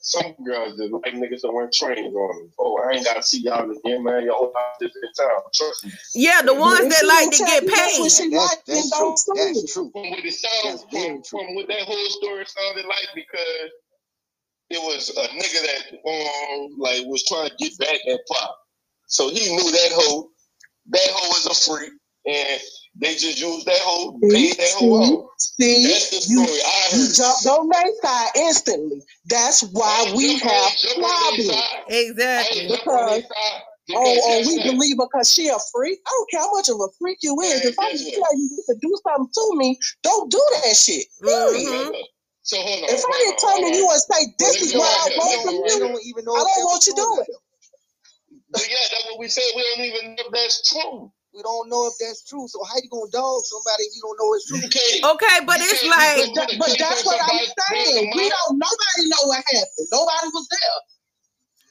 some 0.00 0.34
girls 0.44 0.76
just 0.76 0.92
like 0.92 1.14
niggas 1.14 1.42
that 1.42 1.52
weren't 1.52 1.72
trained 1.72 2.14
on 2.14 2.36
them. 2.36 2.52
Oh, 2.58 2.80
I 2.82 2.96
ain't 2.96 3.04
gotta 3.04 3.22
see 3.22 3.42
y'all 3.42 3.70
again, 3.70 4.02
man. 4.02 4.24
Your 4.24 4.34
whole 4.34 4.52
life 4.54 4.90
is 4.90 4.96
in 4.96 5.24
town. 5.24 5.42
Trust 5.54 5.84
me. 5.84 5.92
Yeah, 6.14 6.42
the 6.42 6.54
ones 6.54 6.88
that 6.88 7.06
like 7.06 7.30
to 7.30 7.44
get 7.44 7.62
paid. 7.62 8.02
That's, 8.02 8.18
that's, 8.18 8.56
that's, 8.66 8.90
true. 8.90 9.14
That's 9.34 9.72
true. 9.72 9.90
From 9.92 10.10
what 10.10 10.24
it 10.24 10.34
sounds, 10.34 10.84
from, 10.90 11.22
from 11.22 11.54
what 11.54 11.68
that 11.68 11.82
whole 11.82 12.10
story 12.10 12.44
sounded 12.46 12.86
like, 12.86 13.08
because 13.14 13.70
it 14.72 14.82
was 14.82 15.10
a 15.10 15.28
nigga 15.28 15.60
that 15.68 15.82
um 16.08 16.70
like 16.78 17.04
was 17.06 17.24
trying 17.28 17.48
to 17.48 17.56
get 17.58 17.78
back 17.78 18.00
at 18.08 18.20
Pop. 18.28 18.56
So 19.06 19.28
he 19.28 19.54
knew 19.54 19.70
that 19.70 19.90
hoe. 19.92 20.30
That 20.90 21.08
hoe 21.12 21.28
was 21.28 21.46
a 21.46 21.70
freak, 21.70 21.92
and 22.26 22.60
They 23.00 23.14
just 23.14 23.40
used 23.40 23.66
that 23.66 23.78
whole 23.80 24.18
paid 24.20 24.56
that 24.56 24.74
whole 24.76 25.30
See, 25.38 25.84
That's 25.86 26.10
the 26.10 26.16
story 26.16 26.46
you, 26.46 26.62
I 26.66 26.88
heard. 26.90 26.98
You 26.98 27.14
jumped 27.14 27.46
on 27.46 27.68
their 27.68 27.92
side 28.02 28.30
instantly. 28.36 29.02
That's 29.26 29.62
why 29.62 30.12
we 30.16 30.38
have 30.38 30.72
problems. 30.98 31.62
Exactly. 31.88 32.68
Because 32.68 33.24
Oh, 33.90 34.16
oh, 34.24 34.44
we 34.46 34.62
believe 34.62 34.96
because 34.96 35.32
she 35.32 35.48
a 35.48 35.56
freak. 35.74 35.98
I 36.06 36.10
don't 36.10 36.30
care 36.30 36.40
how 36.40 36.52
much 36.52 36.68
of 36.68 36.76
a 36.76 36.88
freak 37.00 37.18
you 37.20 37.36
is. 37.42 37.64
If 37.64 37.78
I 37.78 37.90
tell 37.90 38.38
you 38.38 38.62
to 38.68 38.76
do 38.80 38.96
something 39.02 39.28
to 39.34 39.56
me, 39.56 39.78
don't 40.02 40.30
do 40.30 40.40
that 40.62 40.76
shit. 40.76 41.04
Mm-hmm. 41.22 41.90
So 42.42 42.58
hold 42.58 42.82
on. 42.82 42.90
If 42.90 43.02
I 43.06 43.18
didn't 43.22 43.40
come 43.40 43.58
to 43.62 43.70
you 43.70 43.86
and 43.86 44.02
say 44.02 44.20
this 44.38 44.62
is 44.62 44.74
what 44.74 44.90
I 44.90 45.14
want 45.14 45.42
from 45.46 45.54
you, 45.62 45.78
don't 45.78 46.02
even 46.06 46.24
know 46.26 46.34
I 46.34 46.42
don't 46.42 46.66
want 46.66 46.86
you 46.86 46.94
doing 46.94 47.22
it. 47.22 47.38
But 48.50 48.66
yeah, 48.68 48.82
that's 48.90 49.06
what 49.10 49.18
we 49.18 49.28
said. 49.28 49.46
We 49.54 49.62
don't 49.62 49.86
even 49.86 50.04
know 50.18 50.24
if 50.26 50.32
that's 50.32 50.58
true. 50.68 51.12
We 51.32 51.40
don't 51.40 51.70
know 51.70 51.86
if 51.88 51.94
that's 51.96 52.28
true. 52.28 52.44
So 52.48 52.60
how 52.66 52.76
you 52.82 52.90
gonna 52.90 53.08
dog 53.08 53.40
somebody 53.46 53.88
you 53.94 54.02
don't 54.04 54.18
know 54.20 54.28
it's 54.36 54.46
true? 54.50 54.60
Okay, 54.60 55.40
but 55.46 55.56
it's 55.62 55.80
like, 55.86 56.28
but, 56.34 56.50
but 56.58 56.76
that's 56.76 57.06
what 57.06 57.16
I'm 57.24 57.46
saying. 57.72 58.12
We 58.12 58.28
don't. 58.28 58.58
Nobody 58.58 59.02
know 59.08 59.24
what 59.30 59.40
happened. 59.40 59.88
Nobody 59.88 60.28
was 60.34 60.46
there. 60.50 60.78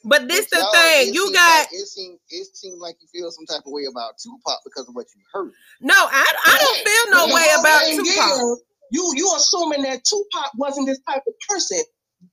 But 0.04 0.28
this 0.28 0.48
the 0.50 0.66
thing, 0.74 1.14
you 1.14 1.30
got. 1.32 1.70
Like, 1.70 1.78
it 1.78 1.86
seemed 1.86 2.18
it 2.30 2.48
seemed 2.58 2.80
like 2.80 2.96
you 3.02 3.08
feel 3.14 3.30
some 3.30 3.46
type 3.46 3.62
of 3.68 3.72
way 3.72 3.86
about 3.86 4.18
Tupac 4.18 4.64
because 4.66 4.90
of 4.90 4.96
what 4.96 5.06
you 5.14 5.22
heard. 5.32 5.54
No, 5.82 5.94
I 5.94 6.26
I 6.48 6.58
don't 6.58 6.82
feel 6.82 7.06
no 7.14 7.36
way 7.36 7.46
about 7.60 7.86
Tupac. 7.92 8.66
You 8.92 9.12
you 9.16 9.34
assuming 9.36 9.84
that 9.84 10.04
Tupac 10.04 10.52
wasn't 10.58 10.88
this 10.88 11.00
type 11.10 11.24
of 11.28 11.34
person. 11.50 11.80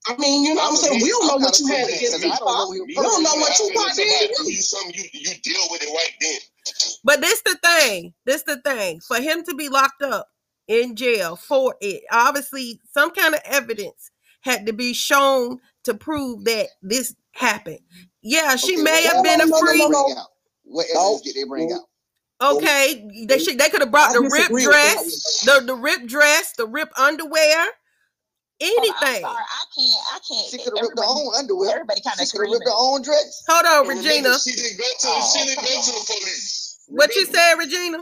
I 0.07 0.17
mean, 0.19 0.45
you 0.45 0.55
know 0.55 0.63
what 0.63 0.71
I'm 0.73 0.77
saying? 0.77 1.03
We 1.03 1.09
don't 1.09 1.27
know 1.27 1.37
what 1.37 1.59
you 1.59 1.67
had 1.69 1.89
against 1.89 2.23
Tupac. 2.23 2.69
We 2.71 2.95
don't 2.95 3.23
know 3.23 3.35
what 3.37 3.57
Tupac 3.57 3.97
did. 3.97 4.31
You 4.45 4.53
something 4.55 4.95
you 4.95 5.05
you 5.13 5.35
deal 5.43 5.63
with 5.71 5.83
it 5.83 5.89
right 5.89 6.13
then. 6.21 6.39
But 7.05 7.21
this 7.23 7.41
the 7.43 7.57
thing. 7.63 8.13
This 8.27 8.43
the 8.43 8.61
thing. 8.61 9.01
For 9.01 9.17
him 9.17 9.45
to 9.45 9.55
be 9.55 9.69
locked 9.69 10.03
up 10.03 10.29
in 10.67 10.95
jail 10.95 11.37
for 11.37 11.77
it, 11.81 12.03
obviously 12.13 12.81
some 12.93 13.13
kind 13.13 13.35
of 13.35 13.41
evidence 13.47 14.11
had 14.43 14.67
to 14.67 14.73
be 14.73 14.93
shown 14.93 15.59
to 15.85 15.95
prove 15.95 16.45
that 16.45 16.69
this 16.83 17.15
happened. 17.33 17.81
Yeah, 18.23 18.57
she 18.57 18.75
okay, 18.75 18.83
may 18.83 19.03
have 19.05 19.25
been 19.25 19.41
a 19.41 19.47
freak. 19.47 19.89
What 20.65 20.87
evidence 20.91 21.23
did 21.23 21.35
they 21.35 21.45
bring 21.45 21.73
out? 21.73 21.88
Oh, 22.41 22.57
okay, 22.57 23.26
they 23.26 23.39
should 23.39 23.59
they 23.59 23.68
could 23.68 23.80
have 23.80 23.91
brought 23.91 24.11
I 24.11 24.12
the 24.14 24.20
rip 24.20 24.49
dress, 24.49 25.43
the 25.45 25.61
the 25.64 25.74
ripped 25.74 26.07
dress, 26.07 26.53
the 26.53 26.66
rip 26.66 26.89
underwear, 26.97 27.66
oh, 27.66 27.72
anything. 28.61 29.24
Oh, 29.26 29.34
I 29.34 29.64
can't. 29.74 29.99
I 30.14 30.18
can't. 30.22 30.47
She 30.51 30.59
could 30.59 30.76
have 30.76 30.86
ripped 30.86 30.99
her 30.99 31.05
own 31.05 31.34
underwear. 31.36 31.70
Everybody 31.72 32.01
kind 32.01 32.20
of 32.20 32.28
ripped 32.39 32.64
her 32.64 32.78
own 32.78 33.03
dress. 33.03 33.43
Hold 33.49 33.66
on, 33.66 33.89
Regina. 33.89 34.39
She 34.39 34.53
didn't 34.53 34.78
go 34.78 34.84
to. 34.84 35.09
Oh, 35.09 35.32
she 35.34 35.47
didn't 35.47 35.64
go 35.64 35.82
to 35.82 35.93
the 35.93 36.05
police. 36.07 36.78
What 36.86 37.14
you 37.16 37.26
said, 37.26 37.55
Regina? 37.55 37.99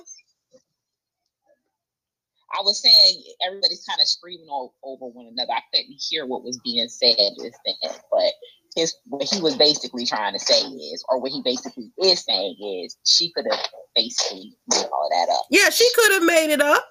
I 2.57 2.63
was 2.63 2.81
saying 2.81 3.23
everybody's 3.47 3.85
kind 3.85 4.01
of 4.01 4.07
screaming 4.07 4.49
all, 4.49 4.75
over 4.83 5.07
one 5.07 5.27
another. 5.27 5.53
I 5.53 5.63
couldn't 5.75 6.01
hear 6.01 6.27
what 6.27 6.45
was 6.45 6.59
being 6.61 6.89
said 6.89 7.17
just 7.41 7.59
then, 7.67 7.91
but 8.11 8.33
his 8.77 8.95
what 9.07 9.25
he 9.25 9.41
was 9.41 9.57
basically 9.57 10.07
trying 10.07 10.35
to 10.35 10.39
say 10.39 10.61
is, 10.61 11.05
or 11.09 11.21
what 11.21 11.33
he 11.33 11.43
basically 11.43 11.91
is 12.03 12.25
saying 12.25 12.85
is, 12.85 12.97
she 13.05 13.33
could 13.33 13.47
have 13.51 13.61
basically 13.97 14.55
made 14.69 14.85
all 14.93 15.09
that 15.11 15.33
up. 15.33 15.47
Yeah, 15.51 15.71
she 15.71 15.89
could 15.95 16.13
have 16.13 16.25
made 16.25 16.53
it 16.53 16.61
up. 16.61 16.85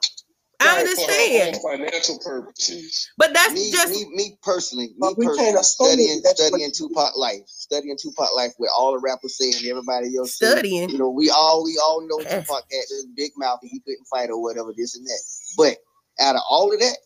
I 0.60 0.80
understand. 0.80 1.58
financial 1.62 2.18
purposes. 2.20 3.10
But 3.18 3.34
that's 3.34 3.54
me, 3.54 3.72
just 3.72 3.92
me, 3.92 4.06
me 4.16 4.38
personally. 4.42 4.94
Me 4.98 5.14
personally, 5.16 5.62
studying 5.62 6.22
studying 6.24 6.72
Tupac 6.72 7.18
life, 7.18 7.44
studying 7.46 7.98
Tupac 8.02 8.34
life, 8.36 8.54
with 8.58 8.72
all 8.76 8.94
the 8.94 9.00
rappers 9.00 9.38
saying, 9.38 9.70
everybody 9.70 10.18
else 10.18 10.34
studying. 10.34 10.88
Saying, 10.88 10.90
you 10.90 10.98
know, 10.98 11.10
we 11.10 11.30
all 11.30 11.64
we 11.64 11.80
all 11.84 12.02
know 12.08 12.20
Tupac 12.20 12.64
had 12.72 12.86
this 12.90 13.06
big 13.16 13.32
mouth 13.38 13.60
and 13.62 13.72
he 13.72 13.80
couldn't 13.82 14.06
fight 14.06 14.30
or 14.30 14.42
whatever, 14.42 14.74
this 14.76 14.96
and 14.96 15.06
that. 15.06 15.22
But 15.58 15.78
out 16.24 16.36
of 16.36 16.42
all 16.50 16.74
of 16.74 16.80
that, 16.80 16.98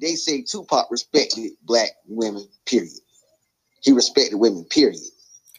they 0.00 0.14
say 0.16 0.42
Tupac 0.42 0.90
respected 0.90 1.52
black 1.62 1.90
women. 2.06 2.46
Period. 2.66 2.90
He 3.84 3.92
respected 3.92 4.36
women. 4.36 4.64
Period. 4.64 4.98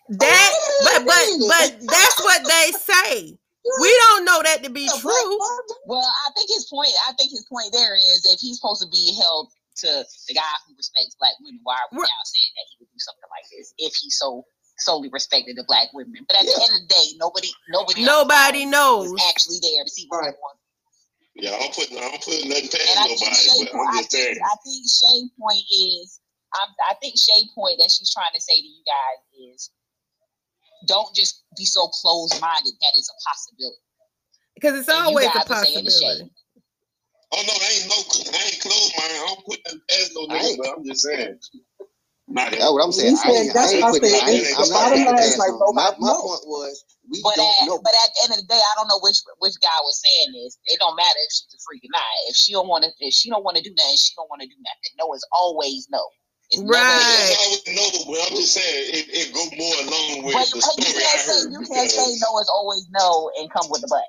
That, 0.10 0.52
oh, 0.54 0.82
but 0.84 1.06
but 1.06 1.26
but 1.50 1.88
that's 1.88 2.20
what 2.22 2.42
they 2.46 2.72
say. 2.78 3.38
We 3.82 3.92
don't 4.06 4.26
know 4.26 4.42
that 4.44 4.62
to 4.64 4.70
be 4.70 4.86
true. 5.02 5.38
Well, 5.86 6.06
I 6.06 6.30
think 6.38 6.50
his 6.50 6.68
point. 6.70 6.94
I 7.10 7.14
think 7.14 7.32
his 7.32 7.46
point 7.50 7.74
there 7.74 7.96
is 7.96 8.26
if 8.30 8.40
he's 8.40 8.58
supposed 8.62 8.82
to 8.82 8.90
be 8.90 9.18
held 9.18 9.50
to 9.82 10.06
the 10.28 10.34
guy 10.34 10.54
who 10.68 10.78
respects 10.78 11.18
black 11.18 11.34
women, 11.42 11.60
why 11.64 11.74
are 11.74 11.90
we 11.92 11.98
now 11.98 12.24
saying 12.26 12.54
that 12.54 12.66
he 12.70 12.76
would 12.80 12.92
do 12.94 13.02
something 13.02 13.30
like 13.34 13.50
this 13.50 13.74
if 13.78 13.94
he 13.98 14.10
so 14.10 14.46
solely 14.78 15.10
respected 15.10 15.58
the 15.58 15.66
black 15.68 15.90
women? 15.94 16.26
But 16.30 16.38
at 16.38 16.46
yeah. 16.46 16.54
the 16.54 16.62
end 16.62 16.74
of 16.78 16.82
the 16.86 16.94
day, 16.94 17.08
nobody, 17.18 17.50
nobody, 17.70 18.06
nobody 18.06 18.66
knows 18.66 19.10
actually 19.30 19.58
there 19.62 19.84
to 19.84 19.90
see 19.90 20.06
what 20.10 20.22
right. 20.22 20.36
Yeah, 21.36 21.58
I'm 21.60 21.74
putting, 21.74 21.98
I'm 21.98 22.16
putting 22.22 22.48
nothing 22.48 22.70
past 22.70 22.96
nobody. 22.96 23.18
Shay, 23.18 23.68
but 23.74 23.82
I'm 23.82 23.98
just 23.98 24.16
I 24.16 24.22
think, 24.22 24.38
I 24.40 24.56
think 24.64 24.82
Shay's 24.88 25.30
point 25.36 25.66
is, 25.68 26.22
I'm, 26.56 26.70
I 26.90 26.94
think 27.02 27.16
Shay 27.18 27.48
point 27.54 27.78
that 27.80 27.92
she's 27.92 28.14
trying 28.14 28.34
to 28.34 28.42
say 28.42 28.56
to 28.56 28.68
you 28.68 28.84
guys 28.86 29.52
is 29.54 29.72
don't 30.88 31.14
just 31.16 31.44
be 31.58 31.66
so 31.66 31.88
closed 31.88 32.40
minded 32.42 32.74
that 32.80 32.94
it's 32.96 33.10
a 33.10 33.18
possibility. 33.28 33.84
Because 34.56 34.80
it's 34.80 34.90
always 34.90 35.28
a 35.28 35.44
possibility. 35.46 36.32
Oh 37.34 37.44
no, 37.44 37.54
I 37.54 37.70
ain't 37.76 37.88
no, 37.90 37.98
I 38.00 38.42
ain't 38.48 38.62
closed 38.62 38.94
minded. 38.96 39.18
I 39.18 39.26
don't 39.28 39.46
put 39.46 39.60
nothing 39.66 39.82
past 39.90 40.12
no 40.16 40.22
nigga, 40.28 40.58
but 40.58 40.68
I'm 40.78 40.86
just 40.86 41.02
saying. 41.02 41.40
Not 42.28 42.52
that's 42.52 42.66
what 42.66 42.82
I'm 42.82 42.92
saying. 42.92 43.18
I 43.22 43.30
ain't, 43.38 43.54
that's 43.54 43.70
I 43.70 43.78
ain't 43.78 43.86
putting, 43.86 44.10
I 44.10 44.30
ain't, 44.34 44.58
I'm 44.58 44.70
not 44.70 44.90
putting 44.90 45.14
past 45.14 45.38
like, 45.38 45.54
my, 45.78 45.94
my 46.02 46.18
point 46.18 46.42
was 46.50 46.74
we 47.06 47.22
but 47.22 47.38
don't 47.38 47.54
at, 47.62 47.68
know. 47.70 47.78
But 47.78 47.94
at 47.94 48.10
the 48.18 48.20
end 48.26 48.32
of 48.34 48.40
the 48.42 48.50
day, 48.50 48.58
I 48.58 48.74
don't 48.74 48.90
know 48.90 48.98
which 49.06 49.22
which 49.38 49.54
guy 49.62 49.78
was 49.86 50.02
saying 50.02 50.34
this. 50.34 50.58
It 50.66 50.82
don't 50.82 50.98
matter 50.98 51.22
if 51.22 51.30
she's 51.30 51.54
a 51.54 51.62
freak 51.62 51.86
or 51.86 51.94
not. 51.94 52.02
If 52.26 52.36
she 52.36 52.52
don't 52.54 52.68
want 52.68 52.84
to, 52.86 52.90
if 52.98 53.14
she 53.14 53.30
don't 53.30 53.46
want 53.46 53.58
to 53.58 53.64
do 53.64 53.70
nothing, 53.78 53.98
she 54.02 54.18
don't 54.18 54.30
want 54.30 54.42
to 54.42 54.50
do 54.50 54.58
nothing. 54.58 54.92
No 54.98 55.14
is 55.14 55.22
always 55.30 55.86
no. 55.94 56.02
It's 56.56 56.64
right. 56.64 57.36
No, 57.76 57.84
but 58.08 58.20
I'm 58.32 58.36
just 58.38 58.54
saying 58.54 58.90
it, 58.96 59.06
it 59.12 59.34
go 59.36 59.44
more 59.60 59.76
along 59.84 60.24
with 60.24 60.36
but, 60.36 60.48
the 60.56 60.62
story 60.62 60.88
you 60.88 60.96
can't 60.96 61.20
say, 61.20 61.40
You 61.52 61.62
can't 61.68 61.92
say 61.92 62.08
no 62.24 62.40
is 62.40 62.50
always 62.54 62.88
no 62.92 63.32
and 63.40 63.52
come 63.52 63.68
with 63.70 63.82
the 63.82 63.88
butt. 63.92 64.08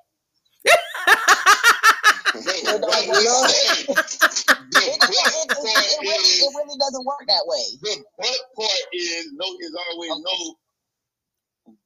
it, 6.07 6.55
really 6.55 6.79
doesn't 6.79 7.07
work 7.07 7.25
that 7.27 7.45
way. 7.47 7.65
The 7.83 8.05
butt 8.19 8.41
part 8.57 8.83
is 8.93 9.33
no 9.35 9.47
is 9.61 9.75
always 9.91 10.11
okay. 10.13 10.23
no, 10.23 10.55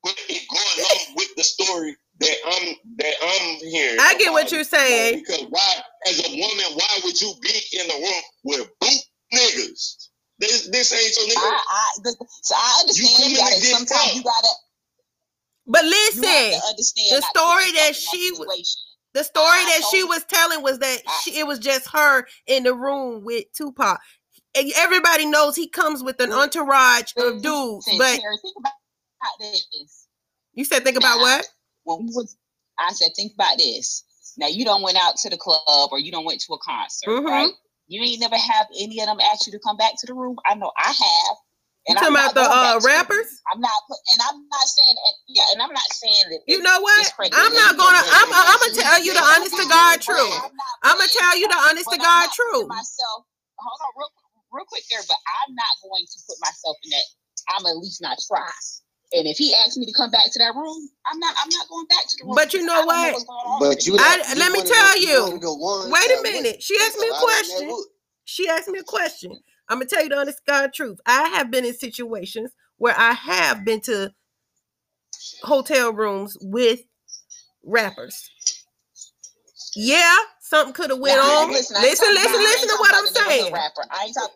but 0.02 0.14
it 0.28 0.42
going 0.50 0.78
along 0.78 1.16
with 1.16 1.34
the 1.36 1.44
story 1.44 1.96
that 2.20 2.36
I'm 2.46 2.76
that 2.98 3.14
I'm 3.22 3.56
hearing. 3.64 3.98
I 4.00 4.14
get 4.18 4.32
what 4.32 4.52
you're 4.52 4.64
saying. 4.64 5.20
Because 5.20 5.46
why, 5.50 5.74
as 6.08 6.20
a 6.20 6.30
woman, 6.30 6.66
why 6.76 7.00
would 7.04 7.20
you 7.20 7.32
be 7.42 7.60
in 7.80 7.88
the 7.88 7.94
room 7.94 8.22
with 8.44 8.68
boot 8.80 9.02
niggas? 9.34 10.09
This 10.40 10.68
this 10.68 10.92
ain't 10.92 11.14
so 11.14 11.22
nigga. 11.28 11.36
I, 11.36 11.60
I, 11.70 11.84
the, 12.02 12.26
so 12.42 12.54
I 12.56 12.78
understand 12.80 13.30
you, 13.30 13.30
you 13.32 13.36
gotta 13.36 13.60
sometimes 13.60 14.14
you 14.16 14.22
gotta 14.22 14.48
But 15.66 15.84
listen, 15.84 16.22
the 16.22 17.22
story 17.28 17.72
that 17.72 17.94
she 17.94 18.32
was 18.38 18.86
the 19.12 19.24
story 19.24 19.44
that 19.44 19.82
she 19.90 20.04
was 20.04 20.24
telling 20.24 20.62
was 20.62 20.78
that 20.78 20.98
she, 21.22 21.38
it 21.38 21.46
was 21.46 21.58
just 21.58 21.90
her 21.92 22.26
in 22.46 22.62
the 22.62 22.74
room 22.74 23.24
with 23.24 23.44
Tupac. 23.52 24.00
And 24.56 24.72
everybody 24.76 25.26
knows 25.26 25.56
he 25.56 25.68
comes 25.68 26.02
with 26.02 26.20
an 26.20 26.32
entourage 26.32 27.12
of 27.16 27.42
dudes. 27.42 27.86
But 27.98 28.16
think 28.16 28.56
about 28.58 28.72
this. 29.40 30.06
You 30.54 30.64
said 30.64 30.84
think 30.84 30.96
about 30.96 31.18
what? 31.18 31.46
When 31.84 32.06
we 32.06 32.12
was, 32.14 32.36
I 32.78 32.92
said 32.92 33.10
think 33.14 33.32
about 33.34 33.58
this. 33.58 34.04
Now 34.38 34.46
you 34.46 34.64
don't 34.64 34.82
went 34.82 34.96
out 34.96 35.16
to 35.18 35.30
the 35.30 35.36
club 35.36 35.90
or 35.92 35.98
you 35.98 36.10
don't 36.10 36.24
went 36.24 36.40
to 36.42 36.54
a 36.54 36.58
concert, 36.58 37.10
mm-hmm. 37.10 37.26
right? 37.26 37.52
You 37.90 38.06
ain't 38.06 38.22
never 38.22 38.38
have 38.38 38.70
any 38.78 39.02
of 39.02 39.10
them 39.10 39.18
ask 39.18 39.50
you 39.50 39.52
to 39.52 39.58
come 39.66 39.74
back 39.74 39.98
to 39.98 40.06
the 40.06 40.14
room. 40.14 40.38
I 40.46 40.54
know 40.54 40.70
I 40.78 40.94
have. 40.94 41.36
And 41.90 41.98
you 41.98 42.06
talking 42.06 42.14
about 42.14 42.38
the 42.38 42.46
uh, 42.46 42.78
rappers? 42.86 43.42
I'm 43.50 43.58
not, 43.58 43.74
and 43.90 44.20
I'm 44.30 44.38
not 44.46 44.66
saying, 44.70 44.94
that, 44.94 45.14
yeah, 45.26 45.48
and 45.50 45.58
I'm 45.58 45.74
not 45.74 45.90
saying 45.90 46.30
that. 46.30 46.40
You 46.46 46.62
know 46.62 46.78
what? 46.78 47.02
I'm 47.34 47.50
not 47.50 47.74
gonna. 47.74 47.98
I'm, 47.98 48.28
I'm 48.30 48.58
gonna 48.62 48.78
tell 48.78 49.00
you 49.02 49.10
the 49.10 49.24
honest 49.26 49.56
to 49.58 49.66
God 49.66 49.98
truth. 49.98 50.38
I'm 50.86 50.94
gonna 51.02 51.10
tell 51.10 51.34
you 51.34 51.48
the 51.50 51.58
honest 51.66 51.90
to 51.90 51.98
God 51.98 52.30
truth. 52.30 52.68
Myself, 52.70 53.26
hold 53.58 53.80
on, 53.82 53.92
real, 53.98 54.12
real 54.54 54.68
quick 54.70 54.86
there, 54.86 55.02
but 55.10 55.18
I'm 55.42 55.58
not 55.58 55.74
going 55.82 56.06
to 56.06 56.18
put 56.30 56.38
myself 56.38 56.76
in 56.86 56.94
that. 56.94 57.06
I'm 57.58 57.66
at 57.66 57.74
least 57.82 57.98
not 57.98 58.22
try. 58.22 58.46
And 59.12 59.26
if 59.26 59.38
he 59.38 59.54
asks 59.54 59.76
me 59.76 59.86
to 59.86 59.92
come 59.92 60.10
back 60.10 60.30
to 60.32 60.38
that 60.38 60.54
room, 60.54 60.88
I'm 61.06 61.18
not. 61.18 61.34
I'm 61.42 61.50
not 61.50 61.68
going 61.68 61.86
back 61.86 62.06
to 62.08 62.16
the 62.18 62.24
room. 62.26 62.34
But 62.36 62.54
you 62.54 62.64
know 62.64 62.84
what? 62.84 63.12
know 63.12 63.58
but 63.58 63.86
you, 63.86 63.96
I, 63.98 64.22
you 64.34 64.40
let 64.40 64.52
me 64.52 64.62
tell 64.62 65.00
you. 65.00 65.40
Wait 65.90 66.10
a 66.18 66.22
minute. 66.22 66.62
She 66.62 66.76
asked 66.80 66.98
me 66.98 67.08
a 67.08 67.12
question. 67.12 67.76
She 68.24 68.48
asked 68.48 68.68
me 68.68 68.78
a 68.78 68.84
question. 68.84 69.40
I'm 69.68 69.78
gonna 69.78 69.86
tell 69.86 70.02
you 70.02 70.10
the 70.10 70.18
honest 70.18 70.40
God 70.46 70.72
truth. 70.72 70.98
I 71.06 71.28
have 71.30 71.50
been 71.50 71.64
in 71.64 71.74
situations 71.74 72.52
where 72.78 72.94
I 72.96 73.12
have 73.12 73.64
been 73.64 73.80
to 73.82 74.12
hotel 75.42 75.92
rooms 75.92 76.36
with 76.40 76.80
rappers. 77.64 78.30
Yeah, 79.76 80.16
something 80.50 80.74
could 80.74 80.90
have 80.90 80.98
went 80.98 81.16
now, 81.16 81.44
on. 81.44 81.50
Listen, 81.50 81.80
listen, 81.80 82.12
listen, 82.12 82.40
listen 82.40 82.68
to 82.68 82.76
what 82.80 82.94
I'm 82.94 83.06
saying. 83.06 83.52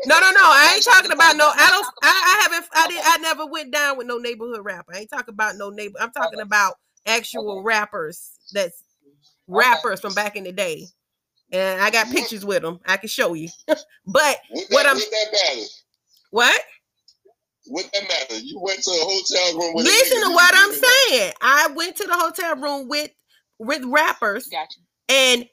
no, 0.06 0.20
no, 0.20 0.30
no. 0.30 0.42
I 0.42 0.72
ain't 0.74 0.84
talking 0.84 1.10
about 1.12 1.36
no. 1.36 1.50
I 1.52 1.68
don't. 1.68 1.86
I, 2.02 2.08
I 2.08 2.42
haven't. 2.42 2.66
I 2.72 2.88
did. 2.88 3.02
I 3.04 3.16
never 3.18 3.46
went 3.46 3.72
down 3.72 3.98
with 3.98 4.06
no 4.06 4.18
neighborhood 4.18 4.64
rapper. 4.64 4.94
I 4.94 5.00
ain't 5.00 5.10
talking 5.10 5.34
about 5.34 5.56
no 5.56 5.70
neighbor. 5.70 5.98
I'm 6.00 6.12
talking 6.12 6.38
okay. 6.38 6.46
about 6.46 6.74
actual 7.04 7.58
okay. 7.58 7.64
rappers. 7.64 8.30
That's 8.52 8.82
rappers 9.48 10.00
from 10.00 10.14
back 10.14 10.36
in 10.36 10.44
the 10.44 10.52
day, 10.52 10.86
and 11.52 11.82
I 11.82 11.90
got 11.90 12.10
pictures 12.10 12.44
with 12.44 12.62
them. 12.62 12.78
I 12.86 12.96
can 12.96 13.08
show 13.08 13.34
you. 13.34 13.48
but 13.66 14.38
what, 14.70 14.86
I'm 14.86 14.96
what? 16.30 16.60
What 17.66 17.90
that 17.92 18.02
matter? 18.02 18.40
You 18.40 18.60
went 18.60 18.82
to 18.82 18.90
a 18.90 18.94
hotel 19.00 19.58
room 19.58 19.74
with. 19.74 19.84
Listen 19.84 20.20
to 20.22 20.30
what 20.30 20.54
I'm 20.54 20.72
saying. 20.72 21.32
I 21.42 21.68
went 21.74 21.96
to 21.96 22.04
the 22.04 22.14
hotel 22.14 22.56
room 22.56 22.88
with 22.88 23.10
with 23.58 23.82
rappers. 23.84 24.46
Gotcha. 24.46 24.78
And 25.08 25.46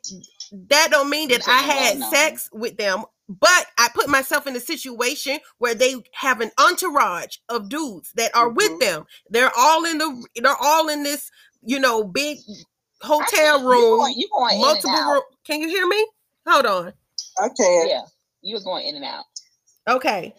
that 0.51 0.89
don't 0.91 1.09
mean 1.09 1.29
that 1.29 1.47
I 1.47 1.61
had 1.61 2.03
sex 2.09 2.49
with 2.51 2.77
them, 2.77 3.03
but 3.29 3.65
I 3.77 3.89
put 3.93 4.09
myself 4.09 4.47
in 4.47 4.55
a 4.55 4.59
situation 4.59 5.39
where 5.59 5.73
they 5.73 5.95
have 6.13 6.41
an 6.41 6.51
entourage 6.59 7.37
of 7.49 7.69
dudes 7.69 8.11
that 8.15 8.35
are 8.35 8.47
mm-hmm. 8.47 8.55
with 8.55 8.79
them. 8.79 9.05
They're 9.29 9.51
all 9.57 9.85
in 9.85 9.97
the 9.97 10.27
they're 10.35 10.55
all 10.61 10.89
in 10.89 11.03
this, 11.03 11.29
you 11.63 11.79
know, 11.79 12.03
big 12.03 12.39
hotel 13.01 13.63
room. 13.63 13.91
You 13.91 13.97
going, 13.97 14.13
you 14.17 14.29
going 14.31 14.59
multiple 14.59 15.11
room. 15.11 15.23
Can 15.45 15.61
you 15.61 15.69
hear 15.69 15.87
me? 15.87 16.07
Hold 16.47 16.65
on. 16.65 16.93
I 17.39 17.47
can. 17.55 17.87
Yeah. 17.89 18.01
You 18.41 18.55
was 18.55 18.63
going 18.63 18.85
in 18.87 18.95
and 18.95 19.05
out. 19.05 19.25
Okay. 19.87 20.33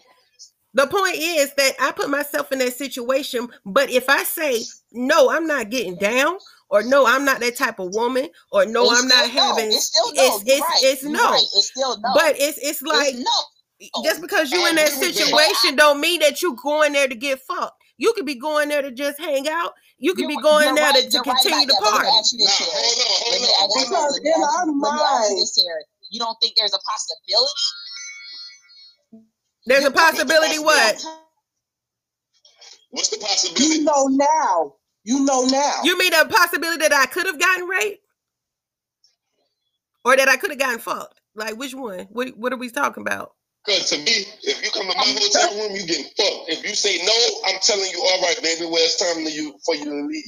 The 0.74 0.86
point 0.86 1.16
is 1.16 1.52
that 1.54 1.72
I 1.80 1.92
put 1.92 2.08
myself 2.08 2.50
in 2.50 2.58
that 2.60 2.72
situation, 2.72 3.48
but 3.64 3.90
if 3.90 4.08
I 4.08 4.24
say 4.24 4.62
no, 4.90 5.30
I'm 5.30 5.46
not 5.46 5.68
getting 5.68 5.96
down, 5.96 6.38
or 6.72 6.82
no, 6.82 7.06
I'm 7.06 7.24
not 7.24 7.38
that 7.40 7.56
type 7.56 7.78
of 7.78 7.94
woman, 7.94 8.28
or 8.50 8.64
no, 8.64 8.90
it's 8.90 9.02
I'm 9.02 9.06
not 9.06 9.26
no. 9.26 9.40
having. 9.40 9.66
It's 9.66 9.84
still 9.84 10.12
no. 10.14 10.22
It's 10.24 10.42
it's, 10.46 10.60
right. 10.60 10.80
it's 10.82 11.04
no. 11.04 11.30
Right. 11.30 11.42
It's 11.54 11.68
still 11.68 12.00
no. 12.00 12.10
But 12.14 12.34
it's 12.38 12.58
it's 12.58 12.80
like 12.82 13.14
it's 13.14 13.18
no. 13.18 14.02
Just 14.02 14.22
because 14.22 14.50
you're 14.50 14.68
in 14.68 14.76
that 14.76 14.88
situation 14.88 15.76
don't 15.76 16.00
mean 16.00 16.20
that 16.20 16.40
you're 16.40 16.56
going 16.56 16.94
there 16.94 17.08
to 17.08 17.14
get 17.14 17.40
fucked. 17.40 17.76
You 17.98 18.12
could 18.14 18.26
be 18.26 18.36
going 18.36 18.68
there 18.70 18.80
to 18.80 18.90
just 18.90 19.20
hang 19.20 19.48
out. 19.48 19.72
You 19.98 20.14
could 20.14 20.28
be 20.28 20.36
going 20.36 20.74
there 20.74 20.90
right, 20.90 21.04
to, 21.04 21.10
to 21.10 21.22
continue 21.22 21.66
to 21.66 21.74
party. 21.82 22.08
Because 22.32 24.20
in 24.24 24.42
our 24.42 24.66
mind, 24.66 25.38
you 26.10 26.18
don't 26.18 26.36
think 26.40 26.54
there's 26.56 26.74
a 26.74 26.78
possibility 26.78 27.50
there's 29.66 29.84
a 29.84 29.90
possibility 29.90 30.58
what? 30.58 31.04
What's 32.90 33.08
the 33.10 33.18
possibility? 33.18 33.76
You 33.76 33.84
know 33.84 34.06
now. 34.08 34.74
You 35.04 35.24
know 35.24 35.44
now. 35.44 35.72
You 35.84 35.98
mean 35.98 36.12
a 36.14 36.26
possibility 36.26 36.78
that 36.78 36.92
I 36.92 37.06
could 37.06 37.26
have 37.26 37.38
gotten 37.38 37.66
raped? 37.66 38.02
Or 40.04 40.16
that 40.16 40.28
I 40.28 40.36
could 40.36 40.50
have 40.50 40.58
gotten 40.58 40.78
fucked? 40.78 41.20
Like 41.34 41.56
which 41.56 41.74
one? 41.74 42.06
What 42.10 42.36
what 42.36 42.52
are 42.52 42.58
we 42.58 42.70
talking 42.70 43.02
about? 43.02 43.32
Because 43.64 43.90
to 43.90 43.98
me, 43.98 44.26
if 44.42 44.62
you 44.64 44.70
come 44.72 44.90
to 44.90 44.96
my 44.96 45.04
hotel 45.06 45.58
room, 45.58 45.76
you 45.76 45.86
getting 45.86 46.04
fucked. 46.04 46.50
If 46.50 46.66
you 46.66 46.74
say 46.74 46.98
no, 47.04 47.40
I'm 47.46 47.60
telling 47.62 47.88
you, 47.90 48.02
all 48.02 48.22
right, 48.22 48.36
baby, 48.42 48.66
well, 48.66 48.74
it's 48.76 48.98
time 48.98 49.24
to 49.24 49.30
you 49.30 49.54
for 49.64 49.74
you 49.74 49.84
to 49.84 50.06
leave. 50.06 50.24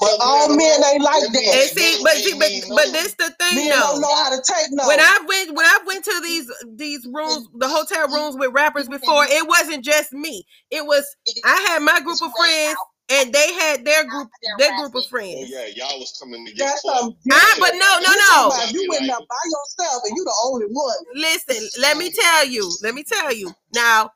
But 0.00 0.16
all 0.20 0.48
men 0.48 0.80
ain't 0.92 1.02
like 1.02 1.22
that. 1.22 1.34
And 1.34 1.70
see, 1.70 2.02
but 2.02 2.12
see, 2.12 2.38
but, 2.38 2.76
but 2.76 2.92
this 2.92 3.14
the 3.14 3.30
thing 3.38 3.56
men 3.56 3.70
though. 3.70 3.80
don't 3.80 4.00
know 4.00 4.14
how 4.14 4.30
to 4.30 4.42
take 4.42 4.66
no. 4.70 4.86
When 4.86 5.00
I 5.00 5.24
went 5.26 5.56
when 5.56 5.66
I 5.66 5.78
went 5.86 6.04
to 6.04 6.20
these 6.22 6.50
these 6.76 7.06
rooms, 7.12 7.48
the 7.54 7.68
hotel 7.68 8.08
rooms 8.08 8.36
with 8.38 8.52
rappers 8.52 8.88
before, 8.88 9.24
it 9.28 9.46
wasn't 9.48 9.84
just 9.84 10.12
me. 10.12 10.44
It 10.70 10.86
was 10.86 11.04
I 11.44 11.66
had 11.68 11.82
my 11.82 12.00
group 12.00 12.18
of 12.22 12.30
friends 12.36 12.76
and 13.08 13.32
they 13.32 13.52
had 13.54 13.84
their 13.84 14.04
group 14.04 14.28
their 14.58 14.76
group 14.78 14.94
of 14.94 15.06
friends. 15.06 15.48
Yeah, 15.50 15.66
y'all 15.74 15.98
was 15.98 16.16
coming 16.20 16.44
to 16.46 16.52
get 16.52 16.74
I, 16.84 17.56
but 17.60 17.72
no, 17.72 17.98
no, 18.02 18.10
no. 18.28 18.66
You 18.70 18.88
went 18.90 19.10
up 19.10 19.26
by 19.28 19.36
yourself 19.44 20.02
and 20.06 20.16
you 20.16 20.24
the 20.24 20.34
only 20.44 20.66
one. 20.66 20.96
Listen, 21.14 21.68
let 21.80 21.96
me 21.96 22.10
tell 22.10 22.46
you. 22.46 22.70
Let 22.82 22.94
me 22.94 23.04
tell 23.04 23.32
you. 23.32 23.52
Now, 23.74 24.10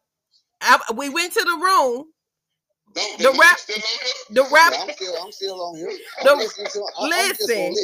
I, 0.61 0.79
we 0.95 1.09
went 1.09 1.33
to 1.35 1.41
the 1.45 1.61
room 1.63 2.07
the 2.95 3.37
rap, 3.41 3.59
the 4.31 4.43
rap. 4.53 4.73
I'm 4.79 4.91
still, 4.91 5.15
I'm 5.23 5.33
still 5.33 5.61
on 5.63 5.77
here. 5.77 5.93
The, 6.23 6.51
listen, 7.09 7.75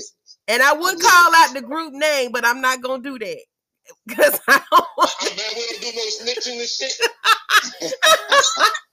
and 0.49 0.63
I 0.63 0.73
would 0.73 1.01
call 1.01 1.35
out 1.35 1.55
the 1.55 1.63
group 1.63 1.93
name, 1.93 2.33
but 2.33 2.45
I'm 2.45 2.61
not 2.61 2.83
gonna 2.83 3.03
do 3.03 3.19
that 3.19 3.39
because 4.07 4.39
I 4.49 4.61
don't. 4.71 4.87
Want 4.97 5.11
to 5.21 5.81
do 5.81 5.93
no 5.95 6.03
snitching 6.33 6.61
and 6.61 6.69
shit. 6.69 6.93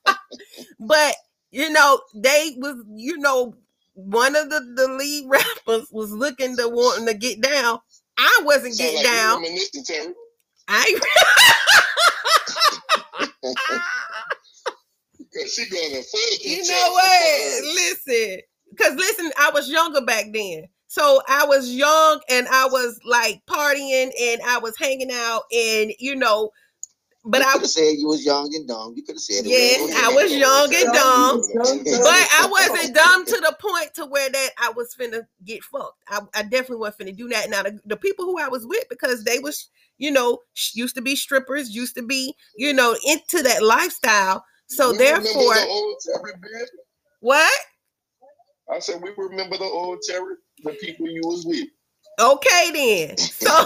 but 0.79 1.15
you 1.53 1.69
know, 1.69 2.01
they 2.15 2.55
was, 2.57 2.83
you 2.95 3.17
know, 3.19 3.53
one 3.93 4.35
of 4.35 4.49
the 4.49 4.59
the 4.75 4.87
lead 4.87 5.25
rappers 5.29 5.87
was 5.91 6.11
looking 6.11 6.57
to 6.57 6.67
wanting 6.67 7.05
to 7.05 7.13
get 7.13 7.41
down. 7.41 7.79
I 8.17 8.41
wasn't 8.43 8.73
Sound 8.73 8.91
getting 8.91 8.97
like 8.97 9.05
down. 9.05 9.45
I. 10.67 10.99
Because 15.17 15.53
she 15.53 15.69
going 15.69 15.91
to 15.91 16.03
fall 16.03 16.21
You 16.41 16.63
know 16.63 16.89
what? 16.91 17.63
Listen, 17.75 18.39
because 18.71 18.95
listen, 18.95 19.31
I 19.39 19.51
was 19.53 19.69
younger 19.69 20.01
back 20.01 20.25
then. 20.33 20.65
So 20.87 21.21
I 21.27 21.45
was 21.45 21.73
young 21.73 22.21
and 22.29 22.47
I 22.47 22.67
was 22.67 22.99
like 23.03 23.41
partying 23.49 24.11
and 24.21 24.41
I 24.45 24.59
was 24.59 24.75
hanging 24.77 25.11
out 25.11 25.43
and 25.51 25.91
you 25.99 26.15
know, 26.15 26.51
but 27.25 27.41
you 27.41 27.47
I 27.47 27.53
could 27.53 27.61
have 27.61 27.69
said 27.69 27.95
you 27.97 28.07
was 28.07 28.25
young 28.25 28.53
and 28.53 28.67
dumb. 28.67 28.93
You 28.95 29.03
could 29.03 29.15
have 29.15 29.21
said 29.21 29.45
yes, 29.45 29.79
I 29.95 30.13
was 30.13 30.35
young 30.35 30.73
and 30.73 30.93
dumb, 30.93 31.41
but 32.03 32.27
I 32.33 32.47
wasn't 32.49 32.95
dumb 32.95 33.25
to 33.25 33.35
the 33.35 33.55
point 33.59 33.93
to 33.95 34.05
where 34.05 34.29
that 34.29 34.49
I 34.57 34.71
was 34.75 34.95
finna 34.99 35.25
get 35.45 35.63
fucked. 35.63 36.03
I, 36.09 36.19
I 36.35 36.43
definitely 36.43 36.77
wasn't 36.77 37.09
finna 37.09 37.17
do 37.17 37.29
that. 37.29 37.49
Now 37.49 37.63
the, 37.63 37.79
the 37.85 37.97
people 37.97 38.25
who 38.25 38.39
I 38.39 38.49
was 38.49 38.65
with 38.65 38.83
because 38.89 39.23
they 39.23 39.39
was 39.39 39.69
you 39.97 40.11
know 40.11 40.39
used 40.73 40.95
to 40.95 41.01
be 41.01 41.15
strippers, 41.15 41.73
used 41.73 41.95
to 41.95 42.03
be 42.03 42.35
you 42.57 42.73
know 42.73 42.95
into 43.07 43.41
that 43.43 43.63
lifestyle. 43.63 44.43
So 44.67 44.91
we 44.91 44.97
therefore, 44.97 45.55
the 45.55 46.67
what? 47.21 47.51
I 48.69 48.79
said 48.79 49.01
we 49.01 49.11
remember 49.17 49.57
the 49.57 49.63
old 49.63 49.99
Terry, 50.07 50.35
the 50.63 50.73
people 50.73 51.07
you 51.07 51.21
was 51.23 51.45
with. 51.45 51.67
Okay 52.19 52.71
then. 52.71 53.17
So, 53.17 53.49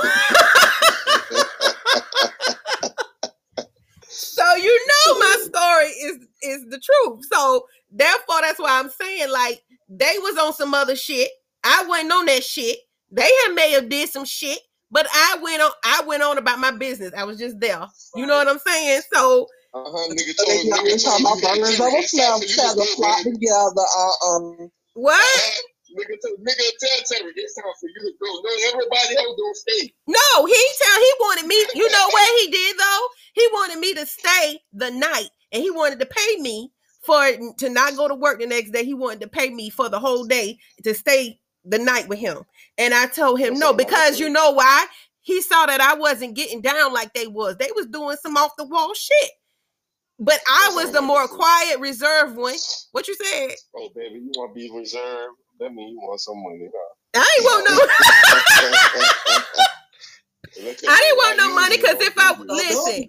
so 4.18 4.56
you 4.56 4.88
know 4.88 5.20
my 5.20 5.38
story 5.44 5.88
is 5.88 6.18
is 6.44 6.66
the 6.70 6.80
truth. 6.80 7.26
So 7.32 7.66
therefore, 7.92 8.42
that's 8.42 8.60
why 8.60 8.80
I'm 8.80 8.90
saying 8.90 9.32
like 9.32 9.64
they 9.90 10.16
was 10.20 10.38
on 10.38 10.54
some 10.54 10.74
other 10.74 10.96
shit. 10.96 11.30
I 11.64 11.86
wasn't 11.88 12.12
on 12.12 12.26
that 12.28 12.44
shit. 12.44 12.78
They 13.12 13.30
had 13.46 13.54
may 13.54 13.72
have 13.72 13.90
did 13.90 14.10
some 14.10 14.26
shit, 14.26 14.60
but 14.92 15.08
I 15.14 15.38
went 15.42 15.62
on. 15.62 15.72
I 15.84 16.04
went 16.06 16.24
on 16.24 16.38
about 16.38 16.60
my 16.60 16.72
business. 16.72 17.14
I 17.18 17.24
was 17.24 17.38
just 17.38 17.60
there. 17.60 17.86
You 18.16 18.26
know 18.26 18.38
what 18.38 18.48
I'm 18.48 18.60
saying? 18.60 19.02
So 19.14 19.48
uh-huh, 19.74 20.14
nigga 20.14 20.36
told, 20.38 20.50
so 20.50 20.84
nigga 20.84 21.04
told 21.04 21.22
my 21.22 21.40
burgers 21.42 21.80
over 21.80 22.02
slam 22.02 22.40
together, 22.42 22.84
flop 22.96 23.24
together. 23.24 23.86
Uh, 23.98 24.28
um, 24.28 24.72
what? 24.96 25.38
Nigga, 25.38 25.77
to, 25.96 26.38
nigga, 26.40 26.68
tell 26.80 27.20
Terry 27.20 27.32
it's 27.36 27.56
time 27.56 27.66
for 27.80 27.88
you 27.88 28.02
to 28.02 28.12
go. 28.22 28.28
No, 28.44 28.50
everybody 28.74 29.18
else 29.18 29.36
don't 29.38 29.56
stay. 29.56 29.94
No, 30.08 30.46
he 30.46 30.66
tell 30.80 31.00
he 31.00 31.14
wanted 31.20 31.48
me. 31.48 31.56
You 31.76 31.90
know 31.92 32.08
what 32.10 32.42
he 32.42 32.52
did 32.52 32.78
though? 32.78 33.08
He 33.34 33.48
wanted 33.54 33.80
me 33.80 33.94
to 33.96 34.06
stay 34.06 34.60
the 34.74 34.92
night, 34.92 35.30
and 35.52 35.62
he 35.64 35.72
wanted 35.72 36.00
to 36.00 36.06
pay 36.06 36.42
me 36.42 36.72
for 37.02 37.32
to 37.60 37.70
not 37.70 37.96
go 37.96 38.08
to 38.08 38.16
work 38.16 38.40
the 38.40 38.48
next 38.48 38.72
day. 38.72 38.84
He 38.84 38.94
wanted 38.94 39.22
to 39.22 39.28
pay 39.28 39.50
me 39.50 39.70
for 39.70 39.90
the 39.90 40.00
whole 40.00 40.26
day 40.26 40.58
to 40.84 40.94
stay 40.94 41.40
the 41.64 41.80
night 41.80 42.08
with 42.08 42.20
him. 42.20 42.44
And 42.78 42.94
I 42.94 43.08
told 43.08 43.40
him 43.40 43.58
no 43.58 43.74
because 43.74 44.20
you 44.20 44.30
know 44.30 44.52
why? 44.52 44.86
He 45.22 45.42
saw 45.42 45.66
that 45.66 45.82
I 45.82 45.96
wasn't 45.96 46.36
getting 46.36 46.62
down 46.62 46.94
like 46.94 47.14
they 47.14 47.28
was. 47.28 47.58
They 47.58 47.70
was 47.76 47.88
doing 47.88 48.16
some 48.22 48.38
off 48.38 48.56
the 48.58 48.66
wall 48.66 48.94
shit. 48.94 49.32
But 50.20 50.40
I 50.48 50.72
was 50.74 50.92
the 50.92 51.02
more 51.02 51.28
quiet, 51.28 51.80
reserved 51.80 52.38
one. 52.38 52.56
What 52.92 53.08
you 53.08 53.16
said? 53.16 53.52
Oh, 53.76 53.90
baby, 53.94 54.16
you 54.16 54.32
want 54.36 54.56
to 54.56 54.60
be 54.60 54.72
reserved? 54.74 55.36
That 55.60 55.74
means 55.74 55.92
you 55.92 56.00
want 56.00 56.20
some 56.20 56.38
money, 56.44 56.70
huh? 56.72 56.94
I 57.16 57.36
ain't 57.38 57.46
want 57.46 57.70
no. 57.70 57.78
I 60.60 61.00
didn't 61.02 61.18
want 61.18 61.38
no 61.38 61.54
money 61.54 61.78
because 61.78 61.98
if 62.02 62.14
I 62.18 62.36
listen, 62.40 63.06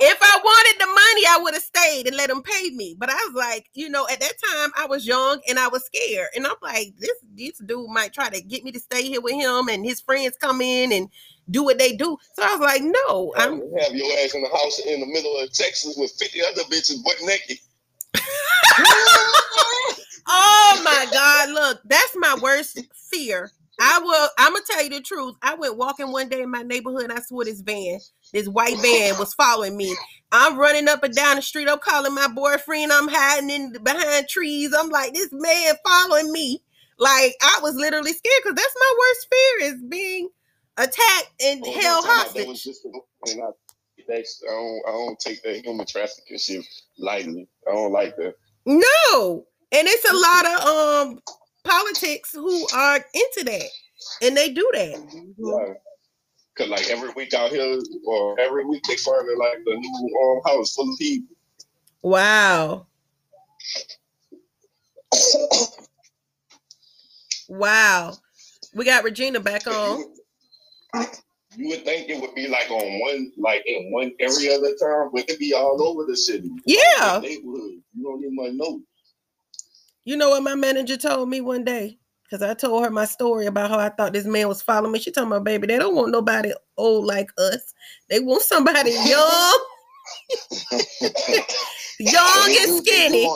if 0.00 0.18
I 0.20 0.40
wanted 0.42 0.80
the 0.80 0.86
money, 0.86 1.26
I 1.28 1.38
would 1.42 1.54
have 1.54 1.62
stayed 1.62 2.06
and 2.06 2.16
let 2.16 2.28
them 2.28 2.42
pay 2.42 2.70
me. 2.70 2.96
But 2.98 3.10
I 3.10 3.14
was 3.14 3.34
like, 3.34 3.68
you 3.74 3.88
know, 3.88 4.06
at 4.10 4.20
that 4.20 4.32
time 4.52 4.70
I 4.76 4.86
was 4.86 5.06
young 5.06 5.40
and 5.48 5.58
I 5.58 5.68
was 5.68 5.84
scared, 5.84 6.28
and 6.36 6.46
I'm 6.46 6.56
like, 6.62 6.94
this 6.98 7.16
this 7.34 7.58
dude 7.58 7.90
might 7.90 8.12
try 8.12 8.28
to 8.28 8.40
get 8.40 8.64
me 8.64 8.72
to 8.72 8.80
stay 8.80 9.02
here 9.02 9.20
with 9.20 9.34
him, 9.34 9.68
and 9.68 9.84
his 9.84 10.00
friends 10.00 10.36
come 10.40 10.60
in 10.60 10.92
and 10.92 11.08
do 11.50 11.64
what 11.64 11.78
they 11.78 11.94
do. 11.96 12.16
So 12.34 12.42
I 12.42 12.56
was 12.56 12.60
like, 12.60 12.82
no, 12.82 13.34
I'm 13.36 13.60
have 13.80 13.94
your 13.94 14.18
ass 14.18 14.34
in 14.34 14.42
the 14.42 14.48
house 14.48 14.80
in 14.80 15.00
the 15.00 15.06
middle 15.06 15.38
of 15.38 15.52
Texas 15.52 15.96
with 15.96 16.12
50 16.18 16.42
other 16.42 16.62
bitches 16.64 17.02
butt 17.04 17.16
naked. 17.22 17.58
oh 20.28 20.80
my 20.84 21.06
God, 21.12 21.50
look, 21.50 21.80
that's 21.84 22.14
my 22.16 22.36
worst 22.40 22.80
fear. 23.10 23.50
I 23.80 24.00
will 24.00 24.28
I'm 24.38 24.52
gonna 24.52 24.64
tell 24.68 24.82
you 24.82 24.90
the 24.90 25.00
truth. 25.00 25.36
I 25.40 25.54
went 25.54 25.76
walking 25.76 26.10
one 26.10 26.28
day 26.28 26.42
in 26.42 26.50
my 26.50 26.62
neighborhood 26.62 27.04
and 27.04 27.12
I 27.12 27.20
saw 27.20 27.44
this 27.44 27.60
van, 27.60 28.00
this 28.32 28.48
white 28.48 28.76
van 28.80 29.18
was 29.18 29.34
following 29.34 29.76
me. 29.76 29.94
I'm 30.32 30.58
running 30.58 30.88
up 30.88 31.04
and 31.04 31.14
down 31.14 31.36
the 31.36 31.42
street. 31.42 31.68
I'm 31.68 31.78
calling 31.78 32.14
my 32.14 32.28
boyfriend. 32.28 32.92
I'm 32.92 33.08
hiding 33.08 33.50
in 33.50 33.72
behind 33.82 34.28
trees. 34.28 34.74
I'm 34.76 34.90
like, 34.90 35.14
this 35.14 35.30
man 35.32 35.74
following 35.86 36.32
me. 36.32 36.60
Like 36.98 37.34
I 37.40 37.60
was 37.62 37.76
literally 37.76 38.12
scared 38.12 38.42
because 38.42 38.56
that's 38.56 38.74
my 38.78 38.94
worst 38.98 39.28
fear 39.30 39.72
is 39.72 39.82
being 39.88 40.28
attacked 40.76 41.30
and 41.40 41.62
oh, 41.64 41.80
held 41.80 42.04
hostage. 42.06 42.64
Just, 42.64 42.84
and 42.84 43.42
I, 43.42 43.46
that's, 44.08 44.42
I, 44.48 44.52
don't, 44.52 44.82
I 44.88 44.90
don't 44.90 45.18
take 45.20 45.42
that 45.44 45.64
human 45.64 45.86
trafficking 45.86 46.38
shit 46.38 46.66
lightly. 46.98 47.46
I 47.68 47.72
don't 47.72 47.92
like 47.92 48.16
that. 48.16 48.34
No, 48.66 49.46
and 49.72 49.86
it's 49.86 50.08
a 50.08 50.14
lot 50.14 50.46
of 50.46 51.08
um 51.08 51.20
politics 51.64 52.32
who 52.32 52.66
are 52.74 52.96
into 52.96 53.44
that, 53.44 53.68
and 54.22 54.36
they 54.36 54.50
do 54.50 54.68
that. 54.72 55.34
Yeah. 55.36 55.74
Cause 56.56 56.68
like 56.68 56.90
every 56.90 57.10
week 57.10 57.34
out 57.34 57.50
here, 57.50 57.78
or 58.06 58.40
every 58.40 58.64
week 58.64 58.82
they 58.88 58.96
find 58.96 59.26
like 59.38 59.58
the 59.64 59.76
new 59.76 60.18
um, 60.22 60.40
house 60.44 60.74
full 60.74 60.92
of 60.92 60.98
people. 60.98 61.36
Wow. 62.02 62.86
wow. 67.48 68.14
We 68.74 68.84
got 68.84 69.04
Regina 69.04 69.40
back 69.40 69.66
on. 69.66 70.04
You 71.56 71.68
would 71.70 71.84
think 71.84 72.08
it 72.08 72.20
would 72.20 72.34
be 72.34 72.46
like 72.46 72.70
on 72.70 73.00
one, 73.00 73.32
like 73.36 73.62
in 73.66 73.90
one 73.90 74.12
area 74.20 74.30
every 74.30 74.54
other 74.54 74.76
time, 74.80 75.10
but 75.12 75.28
it 75.28 75.38
be 75.38 75.54
all 75.54 75.82
over 75.82 76.04
the 76.04 76.16
city. 76.16 76.50
Yeah. 76.64 77.20
neighborhood. 77.20 77.82
You 77.96 78.02
don't 78.02 78.24
even 78.24 78.56
know. 78.56 78.80
You 80.08 80.16
know 80.16 80.30
what 80.30 80.42
my 80.42 80.54
manager 80.54 80.96
told 80.96 81.28
me 81.28 81.42
one 81.42 81.64
day? 81.64 81.98
Because 82.22 82.42
I 82.42 82.54
told 82.54 82.82
her 82.82 82.90
my 82.90 83.04
story 83.04 83.44
about 83.44 83.68
how 83.68 83.78
I 83.78 83.90
thought 83.90 84.14
this 84.14 84.24
man 84.24 84.48
was 84.48 84.62
following 84.62 84.92
me. 84.92 85.00
She 85.00 85.10
told 85.10 85.28
my 85.28 85.38
baby, 85.38 85.66
they 85.66 85.76
don't 85.76 85.94
want 85.94 86.12
nobody 86.12 86.50
old 86.78 87.04
like 87.04 87.30
us. 87.36 87.74
They 88.08 88.18
want 88.18 88.40
somebody 88.40 88.90
young. 89.04 89.66
young 91.98 92.56
and 92.58 92.78
skinny. 92.78 93.28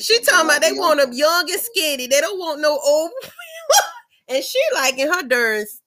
She 0.00 0.20
talking 0.20 0.44
about 0.44 0.62
they 0.62 0.70
want 0.70 1.00
them 1.00 1.12
young 1.12 1.50
and 1.50 1.60
skinny. 1.60 2.06
They 2.06 2.20
don't 2.20 2.38
want 2.38 2.60
no 2.60 2.78
old. 2.78 3.10
and 4.28 4.44
she 4.44 4.60
like 4.72 4.96
in 4.96 5.12
her 5.12 5.24
durns 5.24 5.80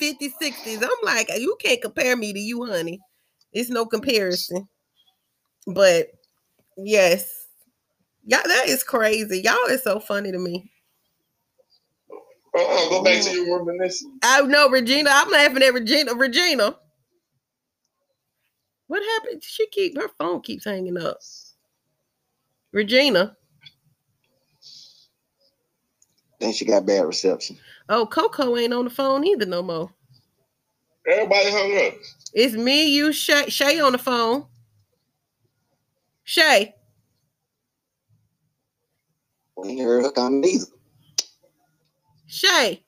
50s, 0.00 0.34
60s. 0.40 0.80
I'm 0.80 0.90
like, 1.02 1.28
you 1.38 1.56
can't 1.58 1.82
compare 1.82 2.16
me 2.16 2.32
to 2.32 2.38
you, 2.38 2.66
honey. 2.66 3.00
It's 3.52 3.68
no 3.68 3.84
comparison. 3.86 4.68
But 5.66 6.06
yes, 6.76 7.41
y'all, 8.24 8.42
that 8.44 8.64
is 8.68 8.82
crazy. 8.82 9.40
Y'all 9.40 9.66
is 9.68 9.82
so 9.82 10.00
funny 10.00 10.32
to 10.32 10.38
me. 10.38 10.70
Uh-uh, 12.54 12.88
go 12.90 13.02
back 13.02 13.22
to 13.22 13.34
your 13.34 13.64
reminiscing. 13.64 14.18
I 14.22 14.42
know 14.42 14.68
Regina. 14.68 15.10
I'm 15.12 15.30
laughing 15.30 15.62
at 15.62 15.72
Regina. 15.72 16.14
Regina. 16.14 16.76
What 18.88 19.02
happened? 19.02 19.42
She 19.42 19.66
keep 19.68 19.96
her 19.96 20.10
phone 20.18 20.42
keeps 20.42 20.66
hanging 20.66 20.98
up. 20.98 21.18
Regina. 22.72 23.36
Then 26.40 26.52
she 26.52 26.64
got 26.64 26.84
bad 26.84 27.06
reception. 27.06 27.56
Oh, 27.88 28.04
Coco 28.04 28.56
ain't 28.56 28.74
on 28.74 28.84
the 28.84 28.90
phone 28.90 29.24
either 29.24 29.46
no 29.46 29.62
more. 29.62 29.90
Everybody 31.06 31.50
hung 31.50 31.86
up. 31.86 31.94
It's 32.34 32.54
me, 32.54 32.88
you, 32.88 33.12
Shay, 33.12 33.48
Shay 33.48 33.80
on 33.80 33.92
the 33.92 33.98
phone. 33.98 34.46
Shay. 36.24 36.74
We 39.62 39.70
ain't 39.70 39.80
heard 39.82 40.04
her 40.04 40.10
coming 40.10 40.44
either. 40.44 40.66
Shay. 42.26 42.82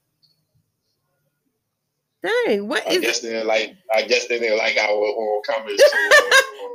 Dang, 2.23 2.69
what 2.69 2.87
I 2.89 2.93
is 2.93 3.01
guess 3.01 3.21
they 3.21 3.31
didn't 3.31 3.47
like. 3.47 3.77
I 3.95 4.03
guess 4.03 4.27
they 4.29 4.39
didn't 4.39 4.59
like 4.59 4.79
our 4.79 4.89
uh, 4.89 5.41
comments. 5.47 5.83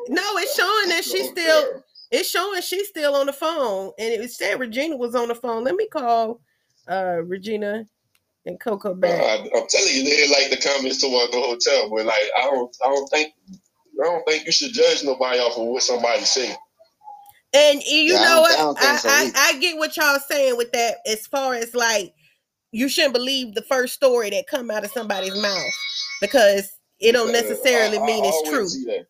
no, 0.10 0.22
it's 0.38 0.56
showing 0.56 0.90
that 0.90 1.04
she's 1.04 1.30
still. 1.30 1.84
It's 2.12 2.30
showing 2.30 2.62
she's 2.62 2.88
still 2.88 3.16
on 3.16 3.26
the 3.26 3.34
phone, 3.34 3.92
and 3.98 4.14
it 4.14 4.32
said 4.32 4.60
Regina 4.60 4.96
was 4.96 5.16
on 5.16 5.28
the 5.28 5.36
phone. 5.36 5.64
Let 5.64 5.76
me 5.76 5.88
call 5.88 6.42
uh 6.88 7.22
Regina 7.24 7.86
and 8.46 8.60
Coco 8.60 8.94
back. 8.94 9.20
Uh, 9.20 9.24
I, 9.24 9.36
am 9.38 9.68
telling 9.68 9.94
you, 9.94 10.04
they 10.04 10.18
didn't 10.18 10.32
like 10.32 10.50
the 10.50 10.70
comments 10.70 11.02
towards 11.02 11.32
the 11.32 11.42
hotel, 11.42 11.90
but 11.90 12.06
like 12.06 12.30
I 12.38 12.42
don't, 12.42 12.76
I 12.86 12.88
don't 12.88 13.08
think, 13.10 13.34
I 14.02 14.04
don't 14.04 14.24
think 14.26 14.46
you 14.46 14.52
should 14.52 14.74
judge 14.74 15.04
nobody 15.04 15.40
off 15.40 15.58
of 15.58 15.66
what 15.66 15.84
somebody 15.84 16.22
say. 16.22 16.56
And 17.54 17.82
you 17.84 18.14
yeah, 18.14 18.24
know 18.24 18.42
what? 18.42 18.78
I, 18.80 18.92
I, 18.92 18.96
so 18.98 19.10
I, 19.10 19.32
I 19.36 19.60
get 19.60 19.78
what 19.78 19.98
y'all 19.98 20.20
saying 20.20 20.58
with 20.58 20.72
that. 20.74 20.98
As 21.08 21.26
far 21.26 21.56
as 21.56 21.74
like 21.74 22.14
you 22.72 22.88
shouldn't 22.88 23.14
believe 23.14 23.56
the 23.56 23.64
first 23.64 23.96
story 23.96 24.30
that 24.30 24.48
come 24.48 24.70
out 24.70 24.86
of 24.86 24.92
somebody's 24.92 25.40
mouth 25.42 25.74
because 26.22 26.78
it 27.00 27.14
don't 27.14 27.32
necessarily 27.32 27.98
I, 27.98 28.06
mean 28.06 28.24
it's 28.26 28.50
true. 28.50 29.04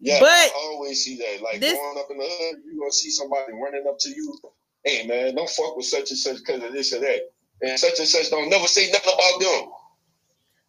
Yeah, 0.00 0.18
but 0.18 0.28
I 0.28 0.50
always 0.56 1.04
see 1.04 1.16
that. 1.18 1.42
Like 1.42 1.60
this, 1.60 1.74
growing 1.74 1.98
up 1.98 2.10
in 2.10 2.18
the 2.18 2.24
hood, 2.24 2.62
you're 2.66 2.80
gonna 2.80 2.90
see 2.90 3.10
somebody 3.10 3.52
running 3.52 3.84
up 3.88 3.98
to 4.00 4.08
you. 4.08 4.36
Hey 4.84 5.06
man, 5.06 5.36
don't 5.36 5.48
fuck 5.48 5.76
with 5.76 5.86
such 5.86 6.10
and 6.10 6.18
such 6.18 6.38
because 6.38 6.64
of 6.64 6.72
this 6.72 6.92
or 6.92 6.98
that. 6.98 7.30
And 7.62 7.78
such 7.78 8.00
and 8.00 8.08
such 8.08 8.28
don't 8.30 8.50
never 8.50 8.66
say 8.66 8.90
nothing 8.90 9.12
about 9.14 9.40
them. 9.40 9.70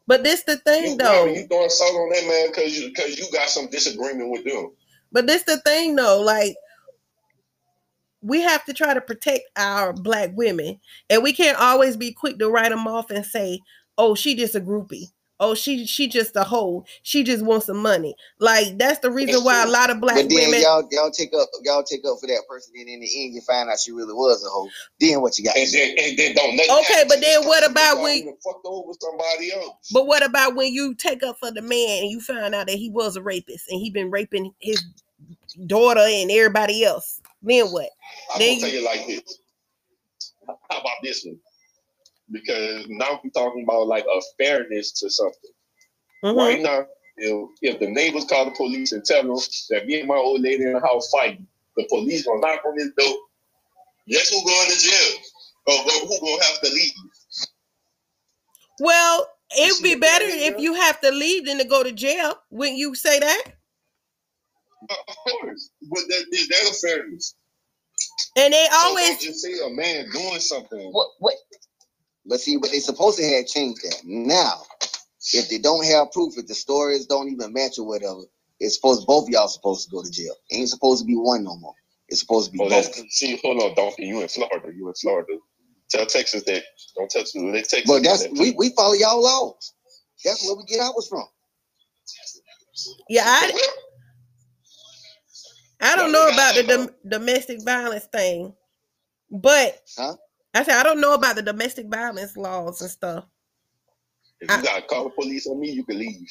But 0.05 0.23
this 0.23 0.43
the 0.43 0.57
thing 0.57 0.91
you, 0.91 0.97
though. 0.97 1.25
You 1.25 1.47
throwing 1.47 1.69
salt 1.69 1.95
on 1.95 2.09
that 2.09 2.27
man 2.27 2.47
because 2.49 2.79
you 2.79 2.89
because 2.89 3.17
you 3.17 3.25
got 3.31 3.49
some 3.49 3.69
disagreement 3.69 4.29
with 4.29 4.43
them. 4.43 4.71
But 5.11 5.25
this 5.25 5.43
the 5.43 5.57
thing 5.61 5.95
though, 5.95 6.21
like 6.21 6.55
we 8.23 8.41
have 8.41 8.63
to 8.65 8.73
try 8.73 8.93
to 8.93 9.01
protect 9.01 9.43
our 9.57 9.93
black 9.93 10.31
women 10.33 10.79
and 11.09 11.21
we 11.21 11.33
can't 11.33 11.59
always 11.59 11.97
be 11.97 12.11
quick 12.11 12.39
to 12.39 12.49
write 12.49 12.69
them 12.69 12.87
off 12.87 13.11
and 13.11 13.25
say 13.25 13.59
oh 13.97 14.15
she 14.15 14.35
just 14.35 14.55
a 14.55 14.61
groupie. 14.61 15.07
Oh 15.39 15.55
she 15.55 15.85
she 15.85 16.07
just 16.07 16.35
a 16.37 16.43
hoe. 16.43 16.85
She 17.01 17.23
just 17.23 17.43
wants 17.43 17.65
some 17.65 17.77
money. 17.77 18.15
Like 18.39 18.77
that's 18.77 18.99
the 18.99 19.11
reason 19.11 19.43
why 19.43 19.63
a 19.63 19.67
lot 19.67 19.89
of 19.89 19.99
black 19.99 20.15
but 20.15 20.29
then 20.29 20.45
women 20.45 20.61
y'all 20.61 20.87
y'all 20.91 21.11
take 21.11 21.33
up 21.33 21.49
y'all 21.63 21.83
take 21.83 22.05
up 22.05 22.17
for 22.21 22.27
that 22.27 22.43
person 22.47 22.73
and 22.77 22.87
in 22.87 23.01
the 23.01 23.25
end 23.25 23.33
you 23.33 23.41
find 23.41 23.69
out 23.69 23.79
she 23.79 23.91
really 23.91 24.13
was 24.13 24.45
a 24.45 24.49
hoe. 24.49 24.69
Then 25.01 25.21
what 25.21 25.37
you 25.37 25.43
got? 25.43 25.57
And 25.57 25.69
then, 25.73 25.95
and 25.97 26.17
then 26.17 26.35
don't 26.35 26.79
okay 26.79 27.03
but 27.09 27.19
then 27.19 27.45
what 27.45 27.69
about 27.69 28.01
when 28.01 28.25
fucked 28.43 28.65
over 28.65 28.93
somebody 28.99 29.51
else. 29.53 29.89
But 29.91 30.07
what 30.07 30.23
about 30.25 30.55
when 30.55 30.71
you 30.71 30.95
take 30.95 31.23
up 31.23 31.37
for 31.39 31.51
the 31.51 31.61
man 31.61 32.03
and 32.03 32.11
you 32.11 32.21
find 32.21 32.55
out 32.55 32.67
that 32.67 32.77
he 32.77 32.89
was 32.89 33.17
a 33.17 33.21
rapist 33.21 33.69
and 33.69 33.81
he 33.81 33.89
been 33.89 34.11
raping 34.11 34.53
his 34.61 34.81
daughter 35.67 35.99
and 36.01 36.31
everybody 36.31 36.85
else 36.85 37.21
then 37.43 37.67
what? 37.67 37.89
I'm 38.33 38.39
then 38.39 38.59
gonna 38.59 38.71
tell 38.71 38.79
you 38.79 38.85
like 38.85 39.07
this. 39.07 39.39
How 40.47 40.79
about 40.79 40.97
this 41.03 41.23
one? 41.25 41.37
Because 42.31 42.85
now 42.89 43.19
we're 43.23 43.29
talking 43.31 43.63
about 43.63 43.87
like 43.87 44.05
a 44.05 44.21
fairness 44.37 44.91
to 44.99 45.09
something. 45.09 45.51
Mm-hmm. 46.23 46.37
Right 46.37 46.61
now, 46.61 46.85
if, 47.17 47.49
if 47.61 47.79
the 47.79 47.89
neighbors 47.89 48.25
call 48.25 48.45
the 48.45 48.51
police 48.51 48.93
and 48.93 49.03
tell 49.03 49.23
them 49.23 49.35
that 49.69 49.85
me 49.85 49.99
and 49.99 50.07
my 50.07 50.15
old 50.15 50.41
lady 50.41 50.63
in 50.63 50.73
the 50.73 50.79
house 50.79 51.09
fighting, 51.11 51.45
the 51.75 51.85
police 51.89 52.25
gonna 52.25 52.39
knock 52.39 52.61
on 52.65 52.77
his 52.77 52.91
door. 52.97 53.17
Guess 54.07 54.31
who 54.31 54.43
going 54.43 54.69
to 54.69 54.79
jail? 54.79 55.19
Or 55.67 55.75
who 55.75 56.19
gonna 56.19 56.43
have 56.43 56.61
to 56.61 56.69
leave? 56.73 56.91
Well, 58.79 59.27
it'd 59.57 59.83
be 59.83 59.95
better 59.95 60.25
if 60.27 60.59
you 60.59 60.73
have 60.73 60.99
to 61.01 61.11
leave 61.11 61.45
than 61.45 61.57
to 61.59 61.63
go 61.65 61.83
to 61.83 61.91
jail. 61.91 62.35
Wouldn't 62.49 62.77
you 62.77 62.95
say 62.95 63.19
that? 63.19 63.43
Of 64.89 65.15
course, 65.15 65.69
but 65.81 66.01
that, 66.07 66.47
that's 66.49 66.83
a 66.83 66.87
fairness. 66.87 67.35
And 68.37 68.53
they 68.53 68.67
always 68.73 69.19
so 69.19 69.25
just 69.25 69.41
see 69.41 69.59
a 69.65 69.69
man 69.69 70.09
doing 70.11 70.39
something. 70.39 70.89
What? 70.91 71.07
What? 71.19 71.35
But 72.25 72.39
see, 72.39 72.57
what 72.57 72.71
they 72.71 72.79
supposed 72.79 73.17
to 73.17 73.25
have 73.25 73.47
changed 73.47 73.81
that. 73.83 74.01
Now, 74.05 74.61
if 75.33 75.49
they 75.49 75.57
don't 75.57 75.85
have 75.85 76.11
proof, 76.11 76.37
if 76.37 76.47
the 76.47 76.55
stories 76.55 77.05
don't 77.05 77.29
even 77.29 77.53
match 77.53 77.77
or 77.77 77.85
whatever, 77.85 78.21
it's 78.59 78.75
supposed 78.75 79.05
both 79.05 79.29
y'all 79.29 79.47
supposed 79.47 79.85
to 79.85 79.91
go 79.91 80.03
to 80.03 80.09
jail. 80.09 80.33
It 80.49 80.55
ain't 80.55 80.69
supposed 80.69 81.01
to 81.01 81.05
be 81.05 81.15
one 81.15 81.43
no 81.43 81.57
more. 81.57 81.75
It's 82.07 82.21
supposed 82.21 82.51
to 82.51 82.57
be 82.57 82.63
oh, 82.63 82.69
both. 82.69 82.95
See, 83.09 83.39
hold 83.43 83.61
on, 83.61 83.75
Donkey. 83.75 84.05
You 84.05 84.21
in 84.21 84.27
Florida? 84.27 84.71
You 84.73 84.87
in 84.87 84.93
Florida? 84.93 85.33
Tell 85.89 86.05
Texas 86.05 86.43
that 86.43 86.63
don't 86.95 87.09
touch 87.09 87.33
the 87.33 87.51
they 87.51 87.61
Texas. 87.61 87.83
But 87.87 88.03
that's 88.03 88.27
we, 88.39 88.51
we 88.51 88.69
follow 88.75 88.93
y'all 88.93 89.21
laws. 89.21 89.73
That's 90.23 90.45
where 90.45 90.55
we 90.55 90.63
get 90.63 90.79
ours 90.79 91.07
from. 91.07 91.25
Yeah, 93.09 93.23
I 93.25 93.51
I 95.83 95.95
don't 95.95 96.11
know 96.11 96.27
about 96.29 96.55
the 96.55 96.63
dom- 96.63 96.95
domestic 97.07 97.61
violence 97.63 98.05
thing, 98.05 98.53
but 99.29 99.81
huh? 99.97 100.15
I 100.53 100.63
said 100.63 100.79
I 100.79 100.83
don't 100.83 101.01
know 101.01 101.13
about 101.13 101.35
the 101.35 101.41
domestic 101.41 101.87
violence 101.87 102.37
laws 102.37 102.81
and 102.81 102.89
stuff. 102.89 103.25
If 104.39 104.49
you 104.49 104.55
I, 104.55 104.61
gotta 104.61 104.81
call 104.83 105.05
the 105.05 105.09
police 105.11 105.47
on 105.47 105.59
me, 105.59 105.71
you 105.71 105.83
can 105.83 105.99
leave. 105.99 106.27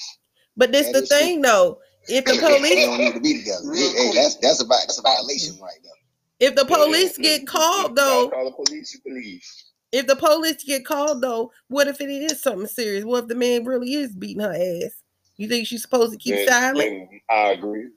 But 0.56 0.72
this 0.72 0.86
that 0.88 1.00
the 1.00 1.06
thing 1.06 1.42
true. 1.42 1.50
though. 1.50 1.78
If 2.08 2.24
the 2.24 2.32
police 2.32 2.84
don't 2.84 2.98
need 2.98 3.14
to 3.14 3.20
be 3.20 3.38
together, 3.38 3.72
hey, 3.74 4.10
that's 4.14 4.36
that's 4.36 4.62
a 4.62 4.66
that's 4.66 4.98
a 4.98 5.02
violation 5.02 5.56
right 5.60 5.78
there. 5.82 6.48
If 6.48 6.56
the 6.56 6.64
police 6.64 7.16
yeah, 7.18 7.38
get 7.38 7.46
called 7.46 7.94
though, 7.94 8.28
call 8.28 8.44
the 8.44 8.64
police, 8.64 8.92
you 8.94 9.00
can 9.00 9.14
leave. 9.14 9.44
If 9.92 10.06
the 10.06 10.16
police 10.16 10.64
get 10.64 10.84
called 10.84 11.22
though, 11.22 11.52
what 11.68 11.86
if 11.86 12.00
it 12.00 12.10
is 12.10 12.42
something 12.42 12.66
serious? 12.66 13.04
What 13.04 13.24
if 13.24 13.28
the 13.28 13.34
man 13.34 13.64
really 13.64 13.94
is 13.94 14.14
beating 14.14 14.42
her 14.42 14.52
ass? 14.52 15.02
You 15.36 15.48
think 15.48 15.66
she's 15.66 15.82
supposed 15.82 16.12
to 16.12 16.18
keep 16.18 16.34
then, 16.34 16.48
silent? 16.48 16.78
Then 16.78 17.20
I 17.30 17.52
agree. 17.52 17.88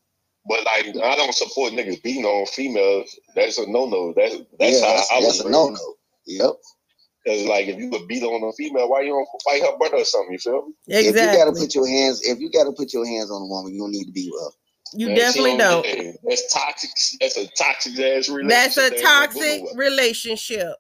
But 0.48 0.64
like, 0.66 0.96
I 1.04 1.16
don't 1.16 1.34
support 1.34 1.74
niggas 1.74 2.04
beating 2.04 2.26
on 2.26 2.46
females. 2.48 3.18
That's 3.36 3.58
a 3.58 3.70
no 3.70 3.86
no. 3.86 4.14
That's 4.16 4.36
that's 4.60 4.80
yeah, 4.80 4.88
how 4.88 4.96
that's, 4.96 5.12
I 5.12 5.22
that's 5.22 5.40
a 5.42 5.50
no 5.50 5.70
no. 5.70 5.94
Yep. 6.28 6.54
Cause 7.26 7.44
like, 7.46 7.68
if 7.68 7.80
you 7.80 7.90
would 7.90 8.08
beat 8.08 8.22
on 8.22 8.48
a 8.48 8.54
female, 8.54 8.88
why 8.88 9.02
you 9.02 9.10
don't 9.10 9.28
fight 9.44 9.64
her 9.64 9.76
brother 9.78 9.98
or 9.98 10.06
something? 10.06 10.34
You 10.34 10.38
feel 10.38 10.68
me? 10.68 10.74
Exactly. 10.88 11.10
If 11.10 11.32
you 11.32 11.38
gotta 11.38 11.52
put 11.54 11.74
your 11.74 11.88
hands, 11.88 12.22
if 12.24 12.40
you 12.40 12.52
gotta 12.52 12.72
put 12.72 12.94
your 12.94 13.06
hands 13.06 13.32
on 13.32 13.42
a 13.42 13.46
woman, 13.46 13.74
you 13.74 13.80
don't 13.80 13.92
need 13.92 14.06
to 14.06 14.12
be 14.12 14.32
with 14.32 14.54
You 14.94 15.08
Man, 15.08 15.16
definitely 15.16 15.58
don't. 15.58 15.84
don't. 15.84 16.16
That's 16.24 16.54
toxic. 16.54 16.92
That's 17.20 17.38
a 17.38 17.48
toxic 17.58 17.94
ass 17.94 18.30
relationship. 18.30 18.50
That's 18.50 18.78
a 18.78 19.02
toxic 19.02 19.64
relationship. 19.76 20.76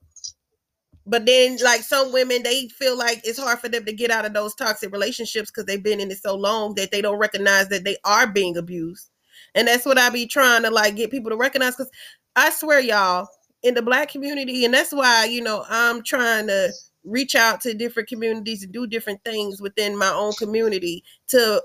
But 1.08 1.26
then, 1.26 1.58
like 1.64 1.82
some 1.82 2.14
women, 2.14 2.44
they 2.44 2.68
feel 2.68 2.96
like 2.96 3.22
it's 3.24 3.40
hard 3.40 3.60
for 3.60 3.70
them 3.70 3.86
to 3.86 3.94
get 3.94 4.12
out 4.12 4.26
of 4.26 4.34
those 4.34 4.54
toxic 4.54 4.92
relationships 4.92 5.50
because 5.50 5.66
they've 5.66 5.82
been 5.82 6.00
in 6.00 6.12
it 6.12 6.20
so 6.20 6.36
long 6.36 6.76
that 6.76 6.92
they 6.92 7.02
don't 7.02 7.18
recognize 7.18 7.70
that 7.70 7.84
they 7.84 7.98
are 8.06 8.28
being 8.28 8.58
abused. 8.58 9.10
And 9.56 9.68
that's 9.68 9.86
what 9.86 9.98
I 9.98 10.10
be 10.10 10.28
trying 10.28 10.64
to 10.64 10.70
like 10.72 10.96
get 10.96 11.12
people 11.12 11.32
to 11.32 11.38
recognize. 11.38 11.76
Cause 11.76 11.90
I 12.36 12.50
swear, 12.52 12.80
y'all, 12.80 13.28
in 13.64 13.74
the 13.74 13.82
black 13.82 14.12
community, 14.12 14.66
and 14.66 14.74
that's 14.74 14.94
why 14.94 15.26
you 15.26 15.42
know 15.42 15.66
I'm 15.70 16.04
trying 16.04 16.48
to 16.48 16.72
reach 17.04 17.36
out 17.36 17.62
to 17.62 17.74
different 17.74 18.10
communities 18.10 18.64
and 18.64 18.74
do 18.74 18.88
different 18.88 19.24
things 19.24 19.62
within 19.62 19.98
my 19.98 20.10
own 20.10 20.34
community 20.34 21.04
to 21.30 21.62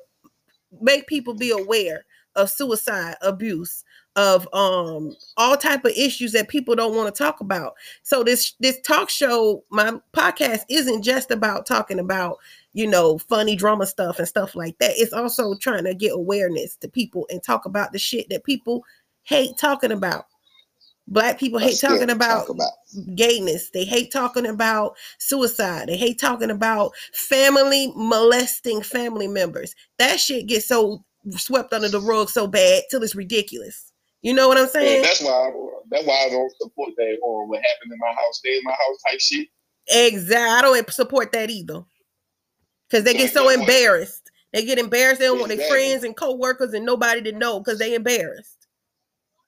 make 0.81 1.07
people 1.07 1.35
be 1.35 1.51
aware 1.51 2.05
of 2.37 2.51
suicide, 2.51 3.17
abuse, 3.23 3.85
of 4.17 4.49
um 4.53 5.15
all 5.37 5.57
type 5.57 5.85
of 5.85 5.93
issues 5.97 6.33
that 6.33 6.49
people 6.49 6.75
don't 6.75 6.97
want 6.97 7.15
to 7.15 7.23
talk 7.23 7.41
about. 7.41 7.75
So 8.03 8.25
this 8.25 8.55
this 8.61 8.81
talk 8.81 9.09
show, 9.09 9.65
my 9.71 9.93
podcast 10.13 10.63
isn't 10.69 11.03
just 11.03 11.31
about 11.31 11.67
talking 11.67 11.99
about, 11.99 12.39
you 12.73 12.87
know, 12.87 13.19
funny 13.19 13.57
drama 13.57 13.87
stuff 13.87 14.19
and 14.19 14.29
stuff 14.29 14.55
like 14.55 14.79
that. 14.79 14.93
It's 14.97 15.13
also 15.13 15.57
trying 15.57 15.85
to 15.85 15.95
get 15.95 16.13
awareness 16.13 16.77
to 16.77 16.89
people 16.89 17.27
and 17.31 17.43
talk 17.43 17.67
about 17.67 17.93
the 17.93 17.99
shit 17.99 18.29
that 18.31 18.45
people 18.45 18.85
hate 19.23 19.57
talking 19.59 19.93
about. 19.93 20.27
Black 21.07 21.41
people 21.41 21.59
hate 21.59 21.81
talking 21.81 22.11
about, 22.11 22.47
talk 22.47 22.51
about, 22.51 23.17
gayness. 23.17 23.71
They 23.71 23.85
hate 23.85 24.13
talking 24.13 24.47
about 24.47 24.97
suicide. 25.19 25.89
They 25.89 25.97
hate 25.97 26.21
talking 26.21 26.51
about 26.51 26.93
family 27.13 27.93
molesting 27.97 28.83
family 28.83 29.27
members. 29.27 29.75
That 29.99 30.21
shit 30.21 30.47
gets 30.47 30.69
so 30.69 31.05
swept 31.31 31.73
under 31.73 31.89
the 31.89 32.01
rug 32.01 32.31
so 32.31 32.47
bad 32.47 32.85
till 32.91 33.03
it's 33.03 33.17
ridiculous. 33.17 33.90
You 34.23 34.35
know 34.35 34.49
what 34.49 34.59
I'm 34.59 34.69
saying? 34.69 35.03
Yeah, 35.03 35.09
that's 35.09 35.23
why 35.23 35.31
I, 35.31 35.53
that's 35.91 36.07
why 36.07 36.27
I 36.27 36.29
don't 36.29 36.53
support 36.61 36.91
that 36.97 37.19
or 37.23 37.47
what 37.47 37.57
happened 37.57 37.93
in 37.93 37.99
my 37.99 38.09
house, 38.09 38.39
stay 38.39 38.57
in 38.57 38.65
my 38.65 38.73
house 38.73 38.99
type 39.09 39.21
shit. 39.21 39.49
Exactly. 39.89 40.37
I 40.37 40.63
don't 40.63 40.91
support 40.93 41.33
that 41.33 41.51
either. 41.51 41.85
Cause 42.91 43.05
they 43.05 43.15
get 43.15 43.33
so 43.33 43.49
embarrassed. 43.49 44.31
They 44.53 44.65
get 44.65 44.79
embarrassed. 44.79 45.21
They 45.21 45.27
don't 45.27 45.37
exactly. 45.37 45.57
want 45.57 45.61
their 45.61 45.71
friends 45.71 46.05
and 46.05 46.17
co-workers 46.17 46.75
and 46.75 46.85
nobody 46.85 47.23
to 47.23 47.33
know 47.33 47.61
because 47.61 47.79
they 47.79 47.95
embarrassed. 47.95 48.67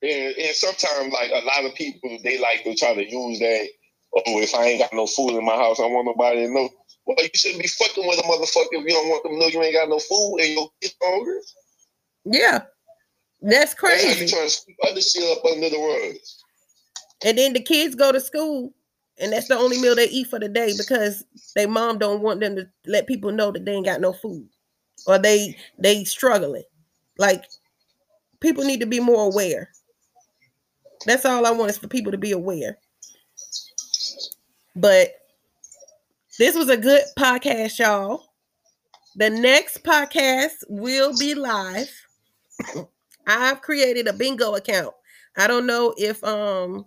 And, 0.01 0.35
and 0.37 0.55
sometimes 0.55 1.13
like 1.13 1.31
a 1.31 1.45
lot 1.45 1.65
of 1.65 1.75
people 1.75 2.19
they 2.25 2.39
like 2.39 2.65
to 2.65 2.75
try 2.75 2.95
to 2.95 3.05
use 3.05 3.39
that. 3.41 3.69
Oh, 4.15 4.41
if 4.41 4.55
I 4.55 4.67
ain't 4.67 4.81
got 4.81 4.93
no 4.93 5.07
food 5.07 5.37
in 5.39 5.45
my 5.45 5.57
house, 5.57 5.81
I 5.81 5.87
want 5.87 6.07
nobody 6.07 6.47
to 6.47 6.53
know. 6.53 6.69
Well, 7.07 7.17
you 7.21 7.31
shouldn't 7.35 7.63
be 7.63 7.69
fucking 7.69 8.07
with 8.07 8.19
a 8.19 8.23
motherfucker 8.23 8.67
if 8.73 8.85
you 8.85 8.91
don't 8.91 9.09
want 9.09 9.23
them 9.25 9.33
to 9.33 9.39
know 9.39 9.47
you 9.49 9.63
ain't 9.63 9.75
got 9.75 9.89
no 9.89 9.99
food 9.99 10.39
and 10.41 10.53
your 10.53 10.69
kids 10.81 10.95
hungry. 11.03 11.41
Yeah. 12.25 12.63
That's 13.43 13.75
crazy. 13.75 14.07
That's 14.07 14.21
you 14.21 14.29
trying 14.29 14.49
to 14.49 14.51
sweep 14.51 14.77
other 14.89 15.01
shit 15.01 15.37
up 15.37 15.45
under 15.45 15.69
the 15.69 15.77
rug. 15.77 16.17
And 17.25 17.37
then 17.39 17.53
the 17.53 17.61
kids 17.61 17.95
go 17.95 18.13
to 18.13 18.21
school, 18.21 18.73
and 19.19 19.33
that's 19.33 19.49
the 19.49 19.57
only 19.57 19.81
meal 19.81 19.95
they 19.95 20.09
eat 20.09 20.29
for 20.29 20.39
the 20.39 20.49
day 20.49 20.73
because 20.77 21.25
their 21.55 21.69
mom 21.69 21.99
don't 21.99 22.23
want 22.23 22.41
them 22.41 22.57
to 22.57 22.69
let 22.87 23.07
people 23.07 23.33
know 23.33 23.51
that 23.51 23.65
they 23.65 23.73
ain't 23.73 23.87
got 23.87 24.01
no 24.01 24.13
food, 24.13 24.49
or 25.07 25.19
they 25.19 25.57
they 25.79 26.05
struggling. 26.05 26.65
Like 27.19 27.45
people 28.41 28.65
need 28.65 28.81
to 28.81 28.87
be 28.87 29.01
more 29.01 29.27
aware. 29.27 29.71
That's 31.07 31.25
all 31.25 31.45
I 31.45 31.51
want 31.51 31.71
is 31.71 31.79
for 31.79 31.89
people 31.89 32.13
to 32.13 32.19
be 32.19 32.33
aware. 32.33 32.79
But 34.77 35.11
this 36.39 36.55
was 36.55 36.69
a 36.69 36.77
good 36.77 37.03
podcast, 37.19 37.79
y'all. 37.79 38.29
The 39.17 39.31
next 39.31 39.85
podcast 39.85 40.65
will 40.69 41.17
be 41.19 41.35
live. 41.35 41.91
I've 43.27 43.63
created 43.63 44.09
a 44.09 44.13
bingo 44.13 44.55
account. 44.55 44.95
I 45.37 45.47
don't 45.47 45.67
know 45.67 45.95
if 45.97 46.23
um 46.25 46.87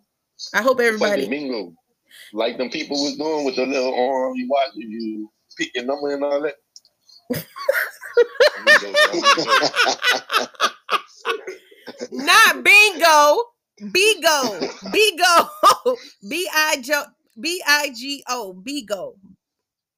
I 0.53 0.61
hope 0.61 0.79
everybody 0.79 1.27
bingo. 1.27 1.73
Like 2.33 2.57
them 2.57 2.69
people 2.69 3.01
was 3.03 3.17
doing 3.17 3.45
with 3.45 3.55
the 3.55 3.65
little 3.65 3.93
arm 3.93 4.35
you 4.35 4.47
watch 4.49 4.71
you 4.75 5.29
pick 5.57 5.71
your 5.75 5.85
number 5.85 6.13
and 6.13 6.23
all 6.23 6.41
that. 6.41 6.55
Not 12.11 12.63
bingo. 12.63 13.43
Bigo. 13.81 14.69
Bigo. 14.85 15.97
B 16.29 16.47
I 16.53 16.77
J 16.81 17.01
B 17.39 17.61
I 17.65 17.89
G 17.93 18.23
O. 18.29 18.61
Bigo. 18.65 19.15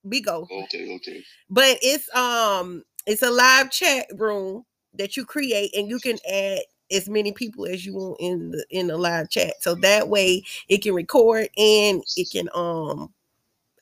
Bigo. 0.06 0.48
Okay, 0.64 0.96
okay. 0.96 1.24
But 1.50 1.78
it's 1.82 2.14
um 2.16 2.84
it's 3.06 3.22
a 3.22 3.30
live 3.30 3.72
chat 3.72 4.08
room 4.16 4.64
that 4.98 5.18
you 5.18 5.26
create 5.26 5.76
and 5.76 5.90
you 5.90 6.00
can 6.00 6.18
add 6.30 6.60
as 6.92 7.10
many 7.10 7.32
people 7.32 7.66
as 7.66 7.86
you 7.86 7.94
want 7.96 8.18
in 8.20 8.52
the 8.52 8.66
in 8.70 8.88
the 8.88 8.98
live 8.98 9.30
chat. 9.30 9.54
So 9.62 9.76
that 9.76 10.08
way 10.08 10.44
it 10.70 10.82
can 10.82 10.94
record 10.94 11.50
and 11.58 12.04
it 12.16 12.30
can 12.32 12.50
um 12.54 13.14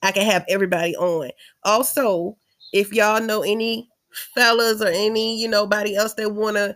i 0.01 0.11
can 0.11 0.25
have 0.25 0.45
everybody 0.47 0.95
on. 0.95 1.31
Also 1.63 2.37
if 2.73 2.93
y'all 2.93 3.21
know 3.21 3.41
any 3.43 3.89
fellas 4.33 4.81
or 4.81 4.87
any 4.87 5.39
you 5.39 5.47
know 5.47 5.67
body 5.67 5.95
else 5.95 6.13
that 6.15 6.29
want 6.29 6.55
to 6.55 6.75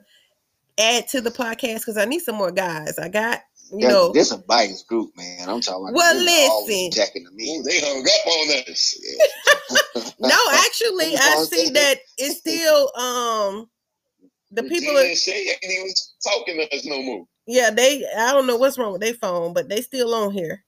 add 0.78 1.08
to 1.08 1.22
the 1.22 1.32
podcast 1.32 1.80
because 1.80 1.98
i 1.98 2.06
need 2.06 2.22
some 2.22 2.36
more 2.36 2.52
guys. 2.52 2.98
I 3.00 3.10
got 3.10 3.42
you 3.72 3.82
That's, 3.82 3.94
know 3.94 4.12
this 4.12 4.32
a 4.32 4.38
biased 4.38 4.88
group 4.88 5.12
man. 5.16 5.48
I'm 5.48 5.62
talking 5.62 5.90
about 5.90 5.94
well 5.94 6.16
listen. 6.16 6.92
jacking 6.92 7.24
the 7.24 7.32
me. 7.32 7.62
They 7.66 7.80
hung 7.82 8.02
up 8.02 8.28
on 8.28 8.72
us. 8.72 9.00
No 10.20 10.38
actually 10.52 11.16
i 11.16 11.46
see 11.50 11.70
that 11.70 12.00
it's 12.18 12.40
still 12.40 12.92
um 12.96 13.70
the 14.52 14.64
people 14.64 14.98
are, 14.98 15.16
Shay 15.16 15.50
ain't 15.50 15.64
even 15.64 15.94
talking 16.24 16.58
to 16.58 16.76
us 16.76 16.86
no 16.86 17.02
more. 17.02 17.26
Yeah, 17.46 17.70
they 17.72 18.06
I 18.18 18.32
don't 18.32 18.48
know 18.48 18.58
what's 18.58 18.78
wrong 18.78 18.92
with 18.92 19.02
their 19.02 19.14
phone, 19.14 19.54
but 19.54 19.70
they 19.70 19.82
still 19.82 20.14
on 20.14 20.32
here. 20.32 20.64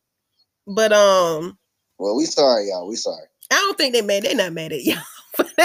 But 0.68 0.94
um 0.94 1.58
Well, 1.98 2.16
we 2.16 2.26
sorry, 2.26 2.70
y'all. 2.70 2.88
We 2.88 2.96
sorry. 2.96 3.26
I 3.52 3.56
don't 3.56 3.78
think 3.78 3.94
they 3.94 4.02
mad. 4.02 4.24
They 4.24 4.34
not 4.34 4.54
mad 4.54 4.72
at 4.72 4.84
y'all. 4.84 4.98
they 5.38 5.64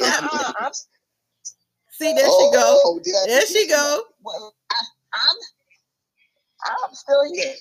not. 0.00 0.76
See, 1.92 2.12
there 2.12 2.26
oh, 2.26 2.50
she 2.50 2.56
go. 2.56 2.80
Oh, 2.84 3.00
there 3.26 3.46
she 3.46 3.68
go. 3.68 4.02
Well, 4.22 4.54
I, 4.70 4.76
I'm, 5.14 5.36
I'm 6.84 6.94
still 6.94 7.24
here. 7.32 7.54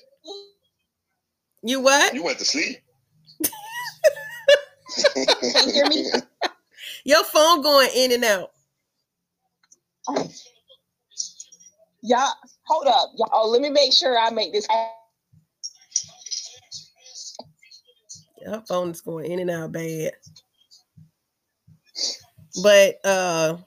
You 1.64 1.80
what? 1.80 2.14
You 2.14 2.24
went 2.24 2.40
to 2.40 2.46
sleep. 2.46 2.80
Can 5.14 5.68
you 5.68 5.74
hear 5.74 5.88
me? 5.88 6.12
Your 7.06 7.24
phone 7.24 7.62
going 7.62 7.90
in 7.96 8.12
and 8.14 8.26
out. 8.26 8.52
Y'all, 12.02 12.34
hold 12.66 12.88
up. 12.88 13.12
Y'all, 13.16 13.52
let 13.52 13.62
me 13.62 13.70
make 13.70 13.94
sure 13.94 14.18
I 14.18 14.32
make 14.32 14.52
this. 14.52 14.68
Her 18.46 18.64
phone 18.68 18.90
is 18.90 19.02
going 19.02 19.32
in 19.32 19.40
and 19.40 19.52
out 19.52 19.72
bad. 19.72 20.14
But 22.64 23.00
uh 23.06 23.58